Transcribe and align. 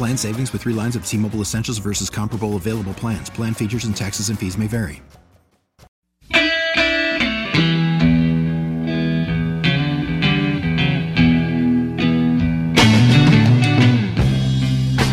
Plan 0.00 0.16
savings 0.16 0.52
with 0.52 0.62
three 0.62 0.72
lines 0.72 0.96
of 0.96 1.04
T 1.04 1.18
Mobile 1.18 1.40
Essentials 1.40 1.76
versus 1.76 2.08
comparable 2.08 2.56
available 2.56 2.94
plans. 2.94 3.28
Plan 3.28 3.52
features 3.52 3.84
and 3.84 3.94
taxes 3.94 4.30
and 4.30 4.38
fees 4.38 4.56
may 4.56 4.66
vary. 4.66 5.02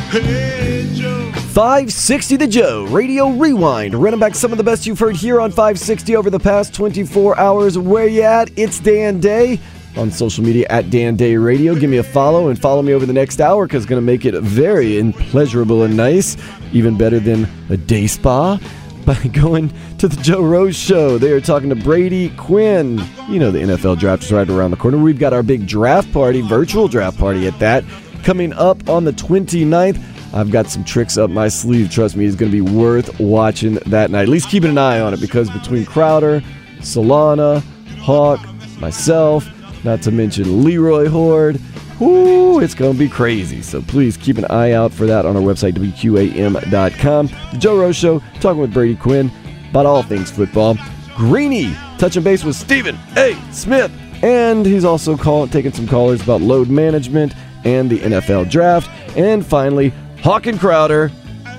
Hey, 0.10 0.90
Joe. 0.96 1.32
560 1.34 2.38
The 2.38 2.48
Joe, 2.48 2.86
Radio 2.86 3.32
Rewind. 3.32 3.94
Running 3.94 4.22
back 4.22 4.36
some 4.36 4.54
of 4.54 4.58
the 4.58 4.64
best 4.64 4.88
you've 4.88 5.00
heard 5.00 5.18
here 5.18 5.42
on 5.42 5.52
560 5.52 6.16
over 6.16 6.30
the 6.30 6.40
past 6.40 6.74
24 6.74 7.38
hours. 7.38 7.78
Where 7.78 8.08
you 8.08 8.22
at? 8.22 8.50
It's 8.58 8.80
Dan 8.80 9.20
Day 9.20 9.60
on 9.98 10.12
social 10.12 10.44
media 10.44 10.66
at 10.70 10.90
Dan 10.90 11.16
Day 11.16 11.38
Radio. 11.38 11.76
Give 11.76 11.90
me 11.90 11.98
a 11.98 12.04
follow 12.04 12.50
and 12.50 12.60
follow 12.60 12.82
me 12.82 12.94
over 12.94 13.06
the 13.06 13.14
next 13.14 13.42
hour 13.42 13.66
because 13.66 13.84
it's 13.84 13.90
going 13.90 14.02
to 14.02 14.06
make 14.06 14.26
it 14.26 14.34
very 14.42 15.00
and 15.00 15.14
pleasurable 15.14 15.84
and 15.84 15.98
nice. 15.98 16.38
Even 16.74 16.98
better 16.98 17.20
than 17.20 17.48
a 17.70 17.78
day 17.78 18.08
spa 18.08 18.60
by 19.06 19.16
going 19.32 19.72
to 19.98 20.08
the 20.08 20.22
Joe 20.22 20.42
Rose 20.42 20.76
Show. 20.76 21.18
They 21.18 21.32
are 21.32 21.42
talking 21.42 21.70
to 21.70 21.76
Brady 21.76 22.30
Quinn. 22.38 23.02
You 23.30 23.40
know, 23.40 23.52
the 23.52 23.60
NFL 23.60 24.00
draft 24.00 24.24
is 24.24 24.32
right 24.32 24.48
around 24.50 24.72
the 24.72 24.78
corner. 24.78 24.98
We've 24.98 25.20
got 25.20 25.34
our 25.34 25.44
big 25.44 25.68
draft 25.68 26.12
party, 26.12 26.42
virtual 26.42 26.88
draft 26.88 27.18
party 27.18 27.48
at 27.48 27.58
that, 27.60 27.84
coming 28.24 28.54
up 28.54 28.90
on 28.90 29.06
the 29.06 29.14
29th. 29.14 30.02
I've 30.34 30.52
got 30.52 30.68
some 30.68 30.84
tricks 30.84 31.18
up 31.18 31.30
my 31.30 31.48
sleeve. 31.48 31.90
Trust 31.90 32.18
me, 32.18 32.26
it's 32.26 32.36
going 32.36 32.52
to 32.52 32.64
be 32.64 32.70
worth 32.70 33.20
watching 33.20 33.76
that 33.86 34.12
night. 34.12 34.24
At 34.24 34.30
least 34.30 34.50
keeping 34.50 34.72
an 34.72 34.78
eye 34.78 35.00
on 35.00 35.14
it 35.14 35.22
because 35.22 35.50
between 35.50 35.86
Crowder, 35.86 36.44
Solana, 36.80 37.62
Hawk, 38.00 38.40
myself, 38.80 39.48
not 39.84 40.02
to 40.04 40.12
mention 40.12 40.64
Leroy 40.64 41.08
Hoard, 41.08 41.60
Ooh, 42.02 42.60
it's 42.60 42.76
going 42.76 42.94
to 42.94 43.00
be 43.00 43.10
crazy. 43.10 43.62
So 43.62 43.82
please 43.82 44.18
keep 44.18 44.38
an 44.38 44.46
eye 44.46 44.74
out 44.74 44.94
for 44.94 45.06
that 45.08 45.26
on 45.26 45.36
our 45.36 45.42
website, 45.42 45.74
WQAM.com. 45.74 47.28
The 47.28 47.58
Joe 47.58 47.80
Rose 47.80 47.96
Show, 47.96 48.20
talking 48.40 48.62
with 48.62 48.74
Brady 48.74 48.96
Quinn 48.96 49.32
about 49.72 49.86
all 49.86 50.04
things 50.04 50.30
football. 50.30 50.78
Greeny, 51.16 51.74
touching 51.98 52.24
base 52.24 52.44
with 52.44 52.56
Stephen 52.56 52.98
A. 53.16 53.36
Smith. 53.52 53.92
And 54.24 54.66
he's 54.66 54.86
also 54.86 55.18
call, 55.18 55.48
taking 55.48 55.74
some 55.74 55.88
callers 55.88 56.22
about 56.22 56.42
load 56.42 56.70
management 56.70 57.34
and 57.64 57.90
the 57.90 58.00
NFL 58.00 58.50
draft. 58.50 58.90
And 59.18 59.46
finally, 59.46 59.90
Hawk 60.22 60.46
and 60.46 60.60
Crowder. 60.60 61.12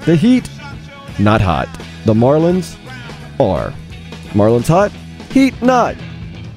The 0.04 0.14
Heat, 0.14 0.48
not 1.18 1.40
hot. 1.40 1.68
The 2.04 2.14
Marlins 2.14 2.78
are. 3.40 3.74
Marlins 4.30 4.68
hot, 4.68 4.92
Heat 5.32 5.60
not. 5.60 5.96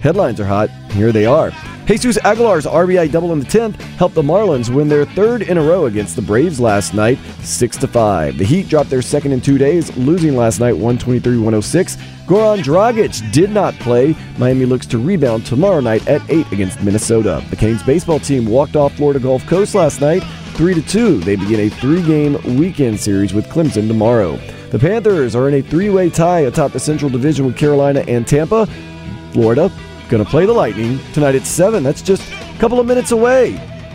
Headlines 0.02 0.40
are 0.40 0.46
hot. 0.46 0.70
Here 0.92 1.12
they 1.12 1.26
are. 1.26 1.52
Jesus 1.86 2.18
Aguilar's 2.20 2.66
RBI 2.66 3.12
double 3.12 3.34
in 3.34 3.40
the 3.40 3.46
10th 3.46 3.76
helped 3.98 4.16
the 4.16 4.22
Marlins 4.22 4.74
win 4.74 4.88
their 4.88 5.06
third 5.06 5.42
in 5.42 5.58
a 5.58 5.62
row 5.62 5.88
against 5.88 6.16
the 6.16 6.22
Braves 6.22 6.58
last 6.58 6.94
night, 6.94 7.20
6 7.42 7.78
to 7.78 7.88
5. 7.88 8.38
The 8.38 8.46
Heat 8.46 8.70
dropped 8.70 8.90
their 8.90 9.02
second 9.02 9.34
in 9.34 9.42
2 9.42 9.58
days, 9.58 9.96
losing 9.98 10.38
last 10.38 10.60
night 10.62 10.74
123-106. 10.74 11.98
Goran 12.26 12.64
Dragic 12.64 13.32
did 13.34 13.52
not 13.52 13.74
play. 13.76 14.16
Miami 14.38 14.66
looks 14.66 14.86
to 14.86 14.98
rebound 14.98 15.46
tomorrow 15.46 15.82
night 15.82 16.08
at 16.08 16.22
8 16.30 16.50
against 16.52 16.82
Minnesota. 16.82 17.44
The 17.50 17.58
Canes 17.58 17.84
baseball 17.84 18.20
team 18.20 18.46
walked 18.46 18.78
off 18.78 18.96
Florida 18.96 19.20
Gulf 19.20 19.46
Coast 19.46 19.76
last 19.76 20.00
night 20.00 20.24
3 20.54 20.76
to 20.76 20.82
2. 20.82 21.20
They 21.20 21.36
begin 21.36 21.60
a 21.60 21.70
3-game 21.70 22.58
weekend 22.58 23.00
series 23.00 23.34
with 23.34 23.48
Clemson 23.48 23.88
tomorrow. 23.88 24.38
The 24.70 24.80
Panthers 24.80 25.36
are 25.36 25.50
in 25.50 25.56
a 25.56 25.62
three-way 25.62 26.10
tie 26.10 26.42
atop 26.42 26.72
the 26.72 26.80
Central 26.80 27.12
Division 27.12 27.46
with 27.46 27.58
Carolina 27.58 28.06
and 28.08 28.26
Tampa. 28.26 28.66
Florida 29.34 29.70
going 30.12 30.24
to 30.24 30.30
play 30.30 30.46
the 30.46 30.54
Lightning 30.54 31.00
tonight 31.14 31.36
at 31.36 31.48
7. 31.48 31.82
That's 31.82 32.02
just 32.02 32.22
a 32.34 32.60
couple 32.60 32.82
of 32.82 32.86
minutes 32.86 33.12
away. 33.12 33.54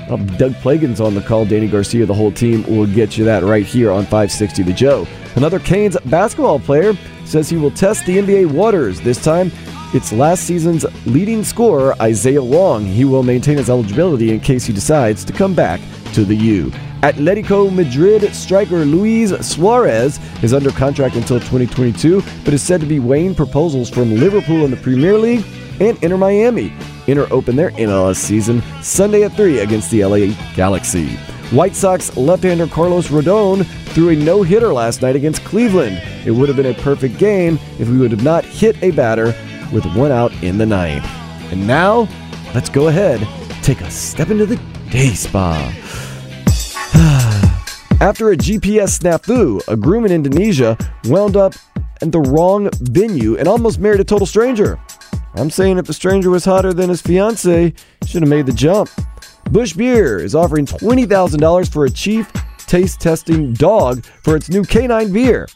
Well, 0.09 0.17
Doug 0.17 0.53
Plagens 0.55 1.05
on 1.05 1.15
the 1.15 1.21
call. 1.21 1.45
Danny 1.45 1.69
Garcia, 1.69 2.07
the 2.07 2.15
whole 2.15 2.33
team, 2.33 2.63
will 2.63 2.87
get 2.87 3.19
you 3.19 3.25
that 3.27 3.43
right 3.43 3.67
here 3.67 3.91
on 3.91 4.05
560 4.05 4.63
The 4.63 4.73
Joe. 4.73 5.07
Another 5.35 5.59
Canes 5.59 5.95
basketball 6.07 6.59
player 6.59 6.95
says 7.27 7.51
he 7.51 7.59
will 7.59 7.71
test 7.71 8.07
the 8.07 8.17
NBA 8.17 8.51
waters. 8.51 8.99
This 8.99 9.23
time, 9.23 9.53
it's 9.93 10.11
last 10.11 10.45
season's 10.45 10.87
leading 11.07 11.45
scorer, 11.45 11.95
Isaiah 12.01 12.43
Wong. 12.43 12.87
He 12.87 13.05
will 13.05 13.23
maintain 13.23 13.59
his 13.59 13.69
eligibility 13.69 14.33
in 14.33 14.41
case 14.41 14.65
he 14.65 14.73
decides 14.73 15.23
to 15.27 15.35
come 15.35 15.55
back 15.55 15.81
to 16.15 16.25
the 16.25 16.37
U. 16.37 16.71
Atletico 17.03 17.71
Madrid 17.71 18.35
striker 18.35 18.87
Luis 18.87 19.33
Suarez 19.47 20.19
is 20.43 20.55
under 20.55 20.71
contract 20.71 21.17
until 21.17 21.41
2022, 21.41 22.23
but 22.43 22.55
is 22.55 22.63
said 22.63 22.81
to 22.81 22.87
be 22.87 23.01
weighing 23.01 23.35
proposals 23.35 23.91
from 23.91 24.15
Liverpool 24.15 24.65
in 24.65 24.71
the 24.71 24.79
Premier 24.79 25.19
League 25.19 25.45
and 25.81 26.03
Inter 26.03 26.17
Miami. 26.17 26.73
Inter 27.07 27.27
open 27.31 27.57
their 27.57 27.71
MLS 27.73 28.17
season 28.17 28.63
Sunday 28.83 29.25
at 29.25 29.33
3 29.33 29.61
against 29.61 29.91
the 29.91 30.05
LA 30.05 30.35
Galaxy. 30.55 31.17
White 31.51 31.77
Sox 31.77 32.17
left-hander 32.17 32.67
Carlos 32.67 33.09
Rodon 33.09 33.65
threw 33.95 34.09
a 34.09 34.17
no-hitter 34.17 34.73
last 34.73 35.03
night 35.03 35.15
against 35.15 35.45
Cleveland. 35.45 36.03
It 36.27 36.33
would 36.33 36.49
have 36.49 36.57
been 36.57 36.67
a 36.67 36.75
perfect 36.75 37.19
game 37.19 37.59
if 37.79 37.89
we 37.89 37.99
would 37.99 38.11
have 38.11 38.25
not 38.25 38.45
hit 38.45 38.83
a 38.83 38.91
batter 38.91 39.27
with 39.73 39.85
one 39.95 40.11
out 40.11 40.33
in 40.43 40.59
the 40.59 40.67
ninth. 40.67 41.07
And 41.53 41.67
now, 41.67 42.09
let's 42.53 42.69
go 42.69 42.89
ahead, 42.89 43.27
take 43.63 43.81
a 43.81 43.91
step 43.91 44.31
into 44.31 44.45
the 44.45 44.61
day 44.91 45.11
spa. 45.11 45.73
After 48.01 48.33
a 48.33 48.37
GPS 48.37 48.99
snafu, 48.99 49.67
a 49.69 49.77
groom 49.77 50.05
in 50.05 50.13
Indonesia 50.13 50.77
wound 51.05 51.37
up 51.37 51.55
at 52.03 52.11
the 52.11 52.21
wrong 52.21 52.69
venue 52.81 53.37
and 53.39 53.47
almost 53.47 53.79
married 53.79 54.01
a 54.01 54.05
total 54.05 54.27
stranger. 54.27 54.79
I'm 55.37 55.51
saying 55.51 55.77
if 55.77 55.87
the 55.87 55.93
stranger 55.93 56.31
was 56.31 56.47
hotter 56.47 56.73
than 56.73 56.89
his 56.89 57.03
fiance, 57.03 57.75
should 58.07 58.23
have 58.23 58.29
made 58.31 58.47
the 58.47 58.53
jump. 58.53 58.89
Busch 59.51 59.75
Beer 59.75 60.19
is 60.19 60.35
offering 60.35 60.65
$20,000 60.65 61.71
for 61.71 61.85
a 61.85 61.91
chief 61.91 62.33
taste 62.67 63.01
testing 63.01 63.53
dog 63.53 64.05
for 64.25 64.35
its 64.35 64.49
new 64.49 64.63
canine 64.63 65.13
beer. 65.13 65.47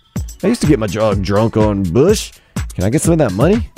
I 0.42 0.48
used 0.48 0.60
to 0.60 0.66
get 0.66 0.78
my 0.78 0.86
dog 0.86 1.22
drunk 1.22 1.56
on 1.56 1.82
Busch. 1.82 2.32
Can 2.74 2.84
I 2.84 2.90
get 2.90 3.02
some 3.02 3.12
of 3.12 3.18
that 3.18 3.32
money? 3.32 3.70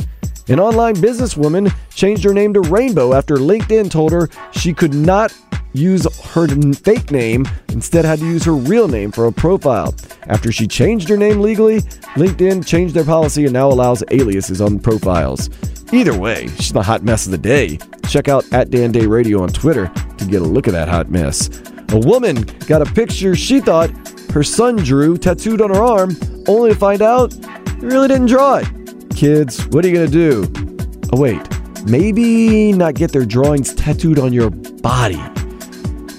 An 0.49 0.59
online 0.59 0.97
businesswoman 0.97 1.73
changed 1.95 2.25
her 2.25 2.35
name 2.35 2.53
to 2.55 2.61
Rainbow 2.61 3.15
after 3.15 3.37
LinkedIn 3.37 3.91
told 3.91 4.11
her 4.11 4.29
she 4.53 4.75
could 4.75 4.93
not 4.93 5.33
use 5.73 6.05
her 6.33 6.49
fake 6.75 7.11
name, 7.11 7.47
instead 7.69 8.05
had 8.05 8.19
to 8.19 8.27
use 8.27 8.45
her 8.45 8.55
real 8.55 8.89
name 8.89 9.13
for 9.13 9.27
a 9.27 9.33
profile. 9.33 9.95
After 10.25 10.53
she 10.53 10.67
changed 10.67 11.09
her 11.09 11.17
name 11.17 11.41
legally, 11.41 11.81
LinkedIn 12.17 12.67
changed 12.67 12.95
their 12.95 13.05
policy 13.05 13.45
and 13.45 13.53
now 13.53 13.69
allows 13.69 14.03
aliases 14.11 14.61
on 14.61 14.79
profiles. 14.79 15.49
Either 15.93 16.19
way, 16.19 16.49
she's 16.57 16.73
the 16.73 16.83
hot 16.83 17.03
mess 17.03 17.27
of 17.27 17.33
the 17.33 17.39
day. 17.39 17.79
Check 18.09 18.27
out 18.27 18.51
at 18.51 18.71
Dan 18.71 18.93
Day 18.93 19.05
Radio 19.05 19.43
on 19.43 19.51
Twitter 19.51 19.93
to 20.17 20.25
get 20.25 20.41
a 20.41 20.45
look 20.45 20.67
at 20.67 20.73
that 20.73 20.89
hot 20.89 21.11
mess. 21.11 21.51
A 21.91 21.99
woman 21.99 22.43
got 22.67 22.81
a 22.81 22.91
picture 22.93 23.37
she 23.37 23.61
thought 23.61 23.91
her 24.33 24.43
son 24.43 24.77
drew 24.77 25.19
tattooed 25.19 25.61
on 25.61 25.69
her 25.69 25.83
arm, 25.83 26.17
only 26.49 26.73
to 26.73 26.79
find 26.79 27.03
out 27.03 27.35
he 27.35 27.87
really 27.87 28.09
didn't 28.09 28.29
draw 28.29 28.57
it. 28.57 28.67
Kids, 29.15 29.67
what 29.67 29.85
are 29.85 29.89
you 29.89 29.95
gonna 29.95 30.09
do? 30.09 30.51
Oh, 31.13 31.21
wait, 31.21 31.41
maybe 31.85 32.73
not 32.73 32.95
get 32.95 33.13
their 33.13 33.27
drawings 33.27 33.75
tattooed 33.75 34.19
on 34.19 34.33
your 34.33 34.49
body. 34.49 35.21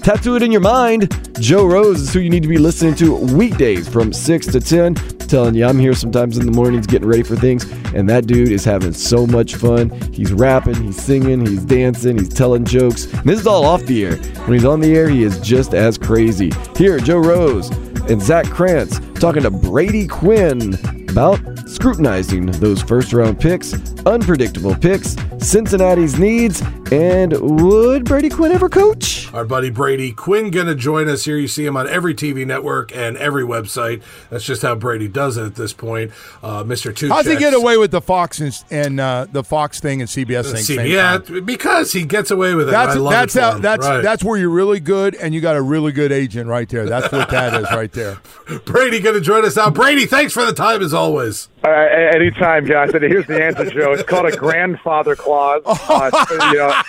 Tattoo 0.04 0.36
it 0.36 0.42
in 0.42 0.52
your 0.52 0.60
mind. 0.60 1.18
Joe 1.40 1.64
Rose 1.64 1.98
is 2.02 2.12
who 2.12 2.20
you 2.20 2.28
need 2.28 2.42
to 2.42 2.48
be 2.48 2.58
listening 2.58 2.94
to 2.96 3.16
weekdays 3.16 3.88
from 3.88 4.12
6 4.12 4.46
to 4.48 4.60
10. 4.60 4.94
telling 4.94 5.54
you, 5.54 5.64
I'm 5.64 5.78
here 5.78 5.94
sometimes 5.94 6.36
in 6.36 6.44
the 6.44 6.52
mornings 6.52 6.86
getting 6.86 7.08
ready 7.08 7.22
for 7.22 7.36
things, 7.36 7.64
and 7.94 8.06
that 8.10 8.26
dude 8.26 8.52
is 8.52 8.66
having 8.66 8.92
so 8.92 9.26
much 9.26 9.54
fun. 9.54 9.88
He's 10.12 10.30
rapping, 10.30 10.74
he's 10.74 11.02
singing, 11.02 11.40
he's 11.40 11.64
dancing, 11.64 12.18
he's 12.18 12.28
telling 12.28 12.66
jokes. 12.66 13.06
And 13.14 13.24
this 13.24 13.40
is 13.40 13.46
all 13.46 13.64
off 13.64 13.82
the 13.86 14.04
air. 14.04 14.16
When 14.16 14.52
he's 14.52 14.66
on 14.66 14.80
the 14.80 14.94
air, 14.94 15.08
he 15.08 15.22
is 15.22 15.40
just 15.40 15.72
as 15.72 15.96
crazy. 15.96 16.52
Here, 16.76 16.98
Joe 16.98 17.20
Rose 17.20 17.70
and 18.10 18.20
Zach 18.20 18.44
Krantz 18.50 19.00
talking 19.18 19.44
to 19.44 19.50
Brady 19.50 20.06
Quinn 20.06 20.74
about 21.08 21.40
scrutinizing 21.66 22.46
those 22.46 22.82
first 22.82 23.12
round 23.12 23.40
picks, 23.40 23.74
unpredictable 24.04 24.74
picks, 24.74 25.16
Cincinnati's 25.38 26.18
needs, 26.18 26.62
and 26.92 27.32
would 27.40 28.04
Brady 28.04 28.28
Quinn 28.28 28.52
ever 28.52 28.68
coach? 28.68 29.32
Our 29.34 29.44
buddy 29.44 29.70
Brady 29.70 30.12
Quinn 30.12 30.50
going 30.50 30.66
to 30.66 30.74
join 30.74 31.08
us 31.08 31.24
here. 31.24 31.36
You 31.36 31.48
see 31.48 31.66
him 31.66 31.76
on 31.76 31.88
every 31.88 32.14
TV 32.14 32.46
network 32.46 32.94
and 32.94 33.16
every 33.16 33.42
website. 33.42 34.02
That's 34.30 34.44
just 34.44 34.62
how 34.62 34.74
Brady 34.74 35.08
does 35.08 35.36
it 35.36 35.44
at 35.44 35.54
this 35.56 35.72
point. 35.72 36.12
Uh, 36.42 36.62
Mr. 36.64 36.94
Two. 36.94 37.08
How's 37.08 37.26
he 37.26 37.36
get 37.36 37.54
away 37.54 37.76
with 37.76 37.90
the 37.90 38.00
Fox 38.00 38.40
and, 38.40 38.64
and 38.70 39.00
uh, 39.00 39.26
the 39.32 39.42
Fox 39.42 39.80
thing 39.80 40.00
and 40.00 40.08
CBS 40.08 40.66
thing? 40.66 40.86
yeah, 40.86 41.18
because 41.18 41.92
he 41.92 42.04
gets 42.04 42.30
away 42.30 42.54
with 42.54 42.68
it. 42.68 42.72
That's 42.72 42.94
that's 42.94 43.34
how, 43.34 43.58
that's 43.58 43.86
right. 43.86 44.02
that's 44.02 44.22
where 44.22 44.38
you're 44.38 44.50
really 44.50 44.80
good, 44.80 45.14
and 45.16 45.34
you 45.34 45.40
got 45.40 45.56
a 45.56 45.62
really 45.62 45.92
good 45.92 46.12
agent 46.12 46.48
right 46.48 46.68
there. 46.68 46.86
That's 46.86 47.10
what 47.10 47.30
that 47.30 47.60
is 47.60 47.70
right 47.72 47.92
there. 47.92 48.18
Brady 48.66 49.00
going 49.00 49.14
to 49.14 49.20
join 49.20 49.44
us 49.44 49.56
now. 49.56 49.70
Brady, 49.70 50.06
thanks 50.06 50.32
for 50.32 50.44
the 50.44 50.52
time 50.52 50.82
as 50.82 50.94
always. 50.94 51.48
Uh, 51.64 51.70
anytime, 52.14 52.66
guys. 52.66 52.92
And 52.92 53.02
here's 53.02 53.26
the 53.26 53.42
answer, 53.42 53.70
Joe. 53.70 53.92
It's 53.92 54.02
called 54.02 54.26
a 54.26 54.36
grandfather 54.36 55.16
clause. 55.16 55.62
Uh, 55.94 56.10
you 56.50 56.58
know, 56.58 56.82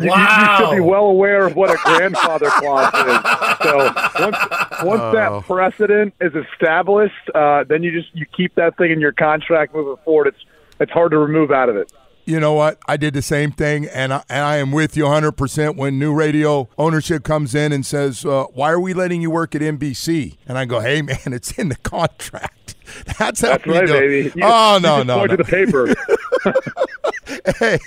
you, 0.00 0.10
wow. 0.10 0.58
you, 0.58 0.66
should 0.66 0.74
be 0.74 0.80
well 0.80 1.06
aware 1.06 1.46
of 1.46 1.56
what 1.56 1.70
a 1.70 1.76
grandfather 1.84 2.48
clause 2.50 2.92
is. 2.94 3.62
So 3.62 3.76
once 4.22 4.36
once 4.82 5.02
oh. 5.02 5.12
that 5.12 5.42
precedent 5.44 6.14
is 6.20 6.32
established, 6.34 7.30
uh, 7.34 7.64
then 7.64 7.82
you 7.82 7.90
just 7.90 8.14
you 8.14 8.26
keep 8.26 8.54
that 8.54 8.76
thing 8.76 8.90
in 8.90 9.00
your 9.00 9.12
contract 9.12 9.74
moving 9.74 9.96
forward. 10.04 10.28
It's 10.28 10.44
it's 10.78 10.92
hard 10.92 11.10
to 11.12 11.18
remove 11.18 11.50
out 11.50 11.68
of 11.68 11.76
it 11.76 11.90
you 12.24 12.40
know 12.40 12.54
what? 12.54 12.78
I 12.86 12.96
did 12.96 13.14
the 13.14 13.22
same 13.22 13.52
thing, 13.52 13.86
and 13.86 14.12
I, 14.12 14.24
and 14.28 14.44
I 14.44 14.56
am 14.56 14.72
with 14.72 14.96
you 14.96 15.04
100% 15.04 15.76
when 15.76 15.98
new 15.98 16.14
radio 16.14 16.68
ownership 16.78 17.22
comes 17.22 17.54
in 17.54 17.72
and 17.72 17.84
says, 17.84 18.24
uh, 18.24 18.44
Why 18.54 18.70
are 18.70 18.80
we 18.80 18.94
letting 18.94 19.20
you 19.22 19.30
work 19.30 19.54
at 19.54 19.60
NBC? 19.60 20.36
And 20.46 20.56
I 20.56 20.64
go, 20.64 20.80
Hey, 20.80 21.02
man, 21.02 21.18
it's 21.26 21.52
in 21.58 21.68
the 21.68 21.76
contract. 21.76 22.73
That's 23.18 23.40
how 23.40 23.48
That's 23.48 23.66
we 23.66 23.72
right, 23.72 23.86
do. 23.86 23.92
baby. 23.92 24.32
You, 24.36 24.44
oh, 24.44 24.78
no, 24.82 25.02
no. 25.02 25.18
Point 25.18 25.30
no. 25.30 25.36
to 25.36 25.42
the 25.42 25.44
paper. 25.44 25.94
hey, 27.58 27.78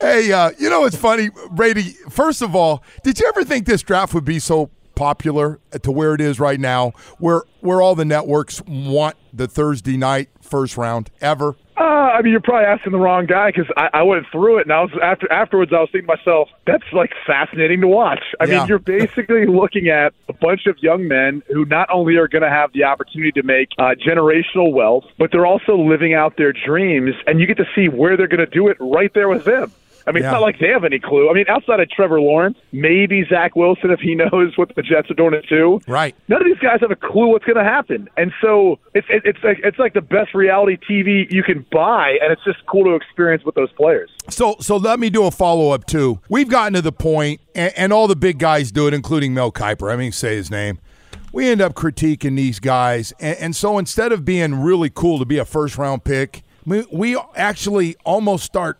hey, 0.00 0.32
uh, 0.32 0.52
you 0.58 0.70
know, 0.70 0.84
it's 0.84 0.96
funny, 0.96 1.30
Brady. 1.50 1.94
First 2.10 2.42
of 2.42 2.54
all, 2.54 2.82
did 3.02 3.18
you 3.18 3.26
ever 3.26 3.44
think 3.44 3.66
this 3.66 3.82
draft 3.82 4.14
would 4.14 4.24
be 4.24 4.38
so 4.38 4.70
popular 4.94 5.60
to 5.82 5.92
where 5.92 6.14
it 6.14 6.20
is 6.20 6.40
right 6.40 6.60
now, 6.60 6.92
where 7.18 7.42
where 7.60 7.80
all 7.80 7.94
the 7.94 8.04
networks 8.04 8.62
want 8.66 9.16
the 9.32 9.48
Thursday 9.48 9.96
night 9.96 10.28
first 10.40 10.76
round 10.76 11.10
ever? 11.20 11.56
Uh, 11.78 12.10
I 12.10 12.22
mean, 12.22 12.32
you're 12.32 12.40
probably 12.40 12.66
asking 12.66 12.90
the 12.90 12.98
wrong 12.98 13.26
guy 13.26 13.52
because 13.52 13.70
I, 13.76 13.88
I 13.94 14.02
went 14.02 14.26
through 14.32 14.58
it, 14.58 14.62
and 14.62 14.72
I 14.72 14.80
was 14.80 14.90
after 15.00 15.30
afterwards. 15.30 15.72
I 15.72 15.78
was 15.78 15.88
thinking 15.92 16.08
to 16.08 16.16
myself, 16.16 16.48
"That's 16.66 16.82
like 16.92 17.12
fascinating 17.24 17.80
to 17.82 17.86
watch." 17.86 18.22
I 18.40 18.44
yeah. 18.46 18.58
mean, 18.58 18.66
you're 18.66 18.80
basically 18.80 19.46
looking 19.48 19.88
at 19.88 20.12
a 20.28 20.32
bunch 20.32 20.66
of 20.66 20.76
young 20.78 21.06
men 21.06 21.42
who 21.46 21.64
not 21.66 21.88
only 21.92 22.16
are 22.16 22.26
going 22.26 22.42
to 22.42 22.50
have 22.50 22.72
the 22.72 22.82
opportunity 22.82 23.30
to 23.32 23.44
make 23.44 23.68
uh, 23.78 23.94
generational 23.94 24.72
wealth, 24.72 25.04
but 25.18 25.30
they're 25.30 25.46
also 25.46 25.76
living 25.76 26.14
out 26.14 26.36
their 26.36 26.52
dreams, 26.52 27.14
and 27.28 27.38
you 27.38 27.46
get 27.46 27.58
to 27.58 27.66
see 27.76 27.88
where 27.88 28.16
they're 28.16 28.26
going 28.26 28.44
to 28.44 28.46
do 28.46 28.66
it 28.66 28.76
right 28.80 29.14
there 29.14 29.28
with 29.28 29.44
them. 29.44 29.70
I 30.08 30.12
mean, 30.12 30.22
yeah. 30.22 30.30
it's 30.30 30.32
not 30.32 30.42
like 30.42 30.58
they 30.58 30.68
have 30.68 30.84
any 30.84 30.98
clue. 30.98 31.28
I 31.28 31.34
mean, 31.34 31.44
outside 31.48 31.80
of 31.80 31.90
Trevor 31.90 32.20
Lawrence, 32.20 32.56
maybe 32.72 33.24
Zach 33.28 33.54
Wilson 33.54 33.90
if 33.90 34.00
he 34.00 34.14
knows 34.32 34.56
what 34.56 34.74
the 34.74 34.82
Jets 34.82 35.10
are 35.10 35.14
doing 35.14 35.34
it 35.34 35.44
too. 35.48 35.80
Right. 35.86 36.14
None 36.28 36.40
of 36.40 36.46
these 36.46 36.58
guys 36.58 36.80
have 36.80 36.90
a 36.90 36.96
clue 36.96 37.28
what's 37.28 37.44
going 37.44 37.56
to 37.56 37.64
happen, 37.64 38.08
and 38.16 38.32
so 38.40 38.78
it's 38.94 39.06
it's 39.10 39.38
like 39.44 39.58
it's 39.62 39.78
like 39.78 39.92
the 39.94 40.00
best 40.00 40.34
reality 40.34 40.78
TV 40.88 41.30
you 41.30 41.42
can 41.42 41.66
buy, 41.70 42.18
and 42.22 42.32
it's 42.32 42.42
just 42.44 42.64
cool 42.66 42.84
to 42.84 42.94
experience 42.94 43.44
with 43.44 43.54
those 43.54 43.72
players. 43.72 44.10
So 44.30 44.56
so 44.60 44.76
let 44.76 44.98
me 44.98 45.10
do 45.10 45.24
a 45.24 45.30
follow 45.30 45.70
up 45.70 45.84
too. 45.86 46.20
We've 46.28 46.48
gotten 46.48 46.72
to 46.74 46.82
the 46.82 46.92
point, 46.92 47.40
and, 47.54 47.72
and 47.76 47.92
all 47.92 48.08
the 48.08 48.16
big 48.16 48.38
guys 48.38 48.72
do 48.72 48.86
it, 48.88 48.94
including 48.94 49.34
Mel 49.34 49.52
Kiper. 49.52 49.92
I 49.92 49.96
mean, 49.96 50.12
say 50.12 50.36
his 50.36 50.50
name 50.50 50.78
we 51.30 51.46
end 51.46 51.60
up 51.60 51.74
critiquing 51.74 52.36
these 52.36 52.58
guys. 52.58 53.12
And, 53.20 53.38
and, 53.38 53.56
so 53.56 53.76
instead 53.76 54.12
of 54.12 54.24
being 54.24 54.54
really 54.62 54.88
cool 54.88 55.18
to 55.18 55.26
be 55.26 55.36
a 55.36 55.44
first 55.44 55.76
round 55.76 56.02
pick, 56.02 56.42
we, 56.64 56.86
we 56.90 57.20
actually 57.36 57.96
almost 58.04 58.44
start 58.44 58.78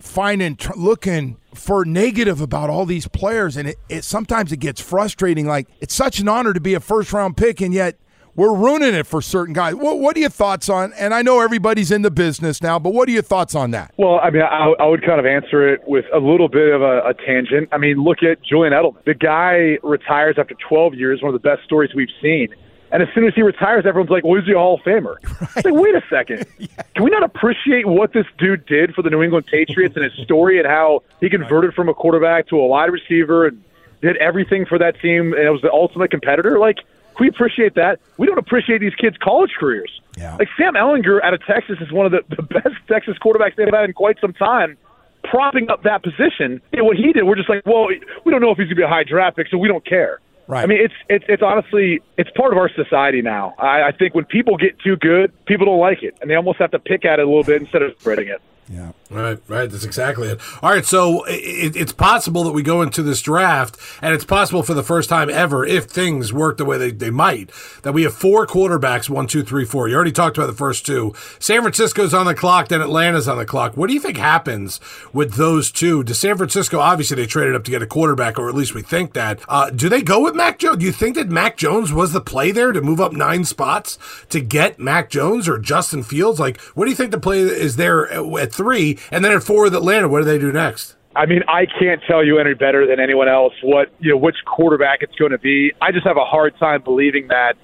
finding 0.00 0.58
looking 0.76 1.36
for 1.54 1.84
negative 1.84 2.40
about 2.40 2.70
all 2.70 2.86
these 2.86 3.06
players 3.08 3.56
and 3.56 3.68
it, 3.68 3.76
it 3.88 4.04
sometimes 4.04 4.50
it 4.50 4.56
gets 4.56 4.80
frustrating 4.80 5.46
like 5.46 5.68
it's 5.80 5.94
such 5.94 6.18
an 6.18 6.28
honor 6.28 6.52
to 6.52 6.60
be 6.60 6.74
a 6.74 6.80
first 6.80 7.12
round 7.12 7.36
pick 7.36 7.60
and 7.60 7.74
yet 7.74 7.96
we're 8.36 8.54
ruining 8.54 8.94
it 8.94 9.06
for 9.06 9.20
certain 9.20 9.52
guys. 9.52 9.74
What, 9.74 9.98
what 9.98 10.16
are 10.16 10.20
your 10.20 10.30
thoughts 10.30 10.68
on? 10.68 10.92
And 10.94 11.12
I 11.12 11.22
know 11.22 11.40
everybody's 11.40 11.90
in 11.90 12.02
the 12.02 12.10
business 12.10 12.62
now, 12.62 12.78
but 12.78 12.94
what 12.94 13.08
are 13.08 13.12
your 13.12 13.22
thoughts 13.22 13.54
on 13.54 13.72
that? 13.72 13.92
Well, 13.96 14.20
I 14.22 14.30
mean, 14.30 14.42
I, 14.42 14.72
I 14.78 14.86
would 14.86 15.04
kind 15.04 15.20
of 15.20 15.26
answer 15.26 15.68
it 15.68 15.82
with 15.86 16.04
a 16.14 16.18
little 16.18 16.48
bit 16.48 16.72
of 16.72 16.80
a, 16.80 17.00
a 17.08 17.14
tangent. 17.14 17.68
I 17.72 17.78
mean, 17.78 18.02
look 18.02 18.22
at 18.22 18.42
Julian 18.42 18.72
Edelman. 18.72 19.04
The 19.04 19.14
guy 19.14 19.78
retires 19.82 20.36
after 20.38 20.54
12 20.68 20.94
years. 20.94 21.22
One 21.22 21.34
of 21.34 21.42
the 21.42 21.46
best 21.46 21.64
stories 21.64 21.90
we've 21.94 22.08
seen. 22.22 22.48
And 22.92 23.02
as 23.02 23.08
soon 23.14 23.24
as 23.26 23.34
he 23.34 23.42
retires, 23.42 23.84
everyone's 23.86 24.10
like, 24.10 24.24
well, 24.24 24.38
is 24.38 24.46
he 24.46 24.52
a 24.52 24.58
Hall 24.58 24.74
of 24.74 24.80
Famer? 24.80 25.16
Right. 25.40 25.64
Like, 25.64 25.74
wait 25.74 25.94
a 25.94 26.02
second. 26.10 26.46
yeah. 26.58 26.68
Can 26.94 27.04
we 27.04 27.10
not 27.10 27.22
appreciate 27.22 27.86
what 27.86 28.12
this 28.12 28.26
dude 28.38 28.66
did 28.66 28.94
for 28.94 29.02
the 29.02 29.10
New 29.10 29.22
England 29.22 29.46
Patriots 29.46 29.96
and 29.96 30.04
his 30.04 30.12
story 30.24 30.58
and 30.58 30.66
how 30.66 31.02
he 31.20 31.28
converted 31.30 31.74
from 31.74 31.88
a 31.88 31.94
quarterback 31.94 32.48
to 32.48 32.58
a 32.58 32.66
wide 32.66 32.90
receiver 32.90 33.46
and 33.46 33.62
did 34.00 34.16
everything 34.18 34.66
for 34.66 34.78
that 34.78 35.00
team 35.00 35.32
and 35.32 35.42
it 35.42 35.50
was 35.50 35.62
the 35.62 35.72
ultimate 35.72 36.10
competitor? 36.10 36.58
Like, 36.58 36.78
we 37.18 37.28
appreciate 37.28 37.74
that. 37.74 38.00
We 38.16 38.26
don't 38.26 38.38
appreciate 38.38 38.78
these 38.78 38.94
kids' 38.94 39.16
college 39.18 39.50
careers. 39.58 40.00
Yeah. 40.16 40.36
Like 40.36 40.48
Sam 40.56 40.74
Ehlinger 40.74 41.22
out 41.22 41.34
of 41.34 41.44
Texas 41.44 41.78
is 41.80 41.92
one 41.92 42.06
of 42.06 42.12
the, 42.12 42.22
the 42.34 42.42
best 42.42 42.74
Texas 42.88 43.16
quarterbacks 43.18 43.56
they've 43.56 43.68
had 43.72 43.84
in 43.84 43.92
quite 43.92 44.18
some 44.20 44.32
time 44.32 44.76
propping 45.24 45.70
up 45.70 45.82
that 45.82 46.02
position. 46.02 46.60
And 46.72 46.86
what 46.86 46.96
he 46.96 47.12
did, 47.12 47.24
we're 47.24 47.36
just 47.36 47.48
like, 47.48 47.64
well, 47.66 47.88
we 48.24 48.32
don't 48.32 48.40
know 48.40 48.50
if 48.50 48.58
he's 48.58 48.66
going 48.66 48.70
to 48.70 48.74
be 48.76 48.82
a 48.82 48.88
high 48.88 49.04
draft 49.04 49.36
pick, 49.36 49.48
so 49.48 49.58
we 49.58 49.68
don't 49.68 49.84
care. 49.84 50.20
Right. 50.50 50.64
I 50.64 50.66
mean, 50.66 50.80
it's 50.80 50.94
it's 51.08 51.24
it's 51.28 51.44
honestly 51.44 52.02
it's 52.18 52.28
part 52.36 52.50
of 52.52 52.58
our 52.58 52.68
society 52.68 53.22
now. 53.22 53.54
I, 53.56 53.84
I 53.84 53.92
think 53.92 54.16
when 54.16 54.24
people 54.24 54.56
get 54.56 54.80
too 54.80 54.96
good, 54.96 55.32
people 55.46 55.64
don't 55.64 55.78
like 55.78 56.02
it, 56.02 56.18
and 56.20 56.28
they 56.28 56.34
almost 56.34 56.58
have 56.58 56.72
to 56.72 56.80
pick 56.80 57.04
at 57.04 57.20
it 57.20 57.22
a 57.22 57.24
little 57.24 57.44
bit 57.44 57.62
instead 57.62 57.82
of 57.82 57.94
spreading 58.00 58.26
it. 58.26 58.42
Yeah. 58.70 58.92
Right, 59.10 59.40
right. 59.48 59.68
That's 59.68 59.84
exactly 59.84 60.28
it. 60.28 60.40
All 60.62 60.70
right, 60.70 60.84
so 60.84 61.24
it, 61.24 61.74
it's 61.74 61.92
possible 61.92 62.44
that 62.44 62.52
we 62.52 62.62
go 62.62 62.80
into 62.82 63.02
this 63.02 63.20
draft, 63.20 63.76
and 64.00 64.14
it's 64.14 64.24
possible 64.24 64.62
for 64.62 64.74
the 64.74 64.84
first 64.84 65.08
time 65.08 65.28
ever, 65.28 65.66
if 65.66 65.86
things 65.86 66.32
work 66.32 66.56
the 66.56 66.64
way 66.64 66.78
they, 66.78 66.92
they 66.92 67.10
might, 67.10 67.50
that 67.82 67.92
we 67.92 68.04
have 68.04 68.14
four 68.14 68.46
quarterbacks 68.46 69.10
one, 69.10 69.26
two, 69.26 69.42
three, 69.42 69.64
four. 69.64 69.88
You 69.88 69.96
already 69.96 70.12
talked 70.12 70.38
about 70.38 70.46
the 70.46 70.52
first 70.52 70.86
two. 70.86 71.12
San 71.40 71.62
Francisco's 71.62 72.14
on 72.14 72.26
the 72.26 72.34
clock, 72.36 72.68
then 72.68 72.80
Atlanta's 72.80 73.26
on 73.26 73.38
the 73.38 73.44
clock. 73.44 73.76
What 73.76 73.88
do 73.88 73.94
you 73.94 74.00
think 74.00 74.16
happens 74.16 74.78
with 75.12 75.34
those 75.34 75.72
two? 75.72 76.04
To 76.04 76.14
San 76.14 76.36
Francisco, 76.36 76.78
obviously, 76.78 77.16
they 77.16 77.26
traded 77.26 77.56
up 77.56 77.64
to 77.64 77.72
get 77.72 77.82
a 77.82 77.88
quarterback, 77.88 78.38
or 78.38 78.48
at 78.48 78.54
least 78.54 78.76
we 78.76 78.82
think 78.82 79.14
that. 79.14 79.40
Uh, 79.48 79.70
do 79.70 79.88
they 79.88 80.02
go 80.02 80.22
with 80.22 80.36
Mac 80.36 80.60
Jones? 80.60 80.78
Do 80.78 80.86
you 80.86 80.92
think 80.92 81.16
that 81.16 81.28
Mac 81.28 81.56
Jones 81.56 81.92
was 81.92 82.12
the 82.12 82.20
play 82.20 82.52
there 82.52 82.70
to 82.70 82.80
move 82.80 83.00
up 83.00 83.12
nine 83.12 83.44
spots 83.44 83.98
to 84.28 84.40
get 84.40 84.78
Mac 84.78 85.10
Jones 85.10 85.48
or 85.48 85.58
Justin 85.58 86.04
Fields? 86.04 86.38
Like, 86.38 86.60
what 86.76 86.84
do 86.84 86.90
you 86.90 86.96
think 86.96 87.10
the 87.10 87.18
play 87.18 87.40
is 87.40 87.74
there 87.74 88.08
at 88.12 88.52
three? 88.60 88.98
And 89.10 89.24
then 89.24 89.32
at 89.32 89.42
four 89.42 89.64
with 89.64 89.74
Atlanta, 89.74 90.08
what 90.08 90.18
do 90.20 90.24
they 90.24 90.38
do 90.38 90.52
next? 90.52 90.96
I 91.16 91.26
mean, 91.26 91.42
I 91.48 91.66
can't 91.66 92.00
tell 92.06 92.24
you 92.24 92.38
any 92.38 92.54
better 92.54 92.86
than 92.86 93.00
anyone 93.00 93.28
else 93.28 93.52
what 93.62 93.88
you 93.98 94.10
know 94.10 94.16
which 94.16 94.36
quarterback 94.46 95.02
it's 95.02 95.14
going 95.16 95.32
to 95.32 95.38
be. 95.38 95.72
I 95.80 95.90
just 95.90 96.06
have 96.06 96.16
a 96.16 96.24
hard 96.24 96.56
time 96.58 96.82
believing 96.82 97.28
that 97.28 97.54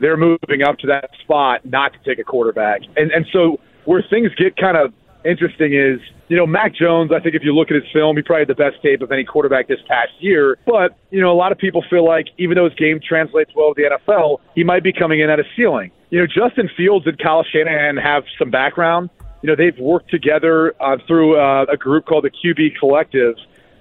they're 0.00 0.16
moving 0.16 0.62
up 0.66 0.78
to 0.78 0.86
that 0.86 1.10
spot 1.22 1.64
not 1.64 1.92
to 1.92 1.98
take 2.04 2.18
a 2.18 2.24
quarterback. 2.24 2.80
And 2.96 3.10
and 3.10 3.26
so 3.32 3.60
where 3.84 4.02
things 4.08 4.30
get 4.36 4.56
kind 4.56 4.76
of 4.76 4.94
interesting 5.24 5.74
is, 5.74 6.00
you 6.28 6.36
know, 6.36 6.46
Mac 6.46 6.74
Jones, 6.74 7.10
I 7.12 7.20
think 7.20 7.34
if 7.34 7.42
you 7.42 7.54
look 7.54 7.70
at 7.70 7.74
his 7.74 7.90
film, 7.92 8.16
he 8.16 8.22
probably 8.22 8.42
had 8.42 8.48
the 8.48 8.54
best 8.54 8.82
tape 8.82 9.02
of 9.02 9.10
any 9.10 9.24
quarterback 9.24 9.68
this 9.68 9.80
past 9.88 10.12
year. 10.20 10.58
But, 10.66 10.96
you 11.10 11.20
know, 11.20 11.32
a 11.32 11.36
lot 11.36 11.52
of 11.52 11.58
people 11.58 11.82
feel 11.88 12.04
like 12.04 12.26
even 12.38 12.56
though 12.56 12.68
his 12.68 12.74
game 12.74 13.00
translates 13.06 13.50
well 13.54 13.74
to 13.74 13.82
the 13.82 13.96
NFL, 13.96 14.38
he 14.54 14.64
might 14.64 14.82
be 14.82 14.92
coming 14.92 15.20
in 15.20 15.30
at 15.30 15.40
a 15.40 15.44
ceiling. 15.56 15.90
You 16.10 16.20
know, 16.20 16.26
Justin 16.26 16.70
Fields 16.76 17.06
and 17.06 17.18
Kyle 17.18 17.44
Shanahan 17.44 17.96
have 17.96 18.24
some 18.38 18.50
background 18.50 19.10
you 19.44 19.50
know, 19.50 19.56
they've 19.56 19.78
worked 19.78 20.08
together 20.08 20.74
uh, 20.80 20.96
through 21.06 21.38
uh, 21.38 21.66
a 21.70 21.76
group 21.76 22.06
called 22.06 22.24
the 22.24 22.30
QB 22.30 22.78
Collective, 22.78 23.34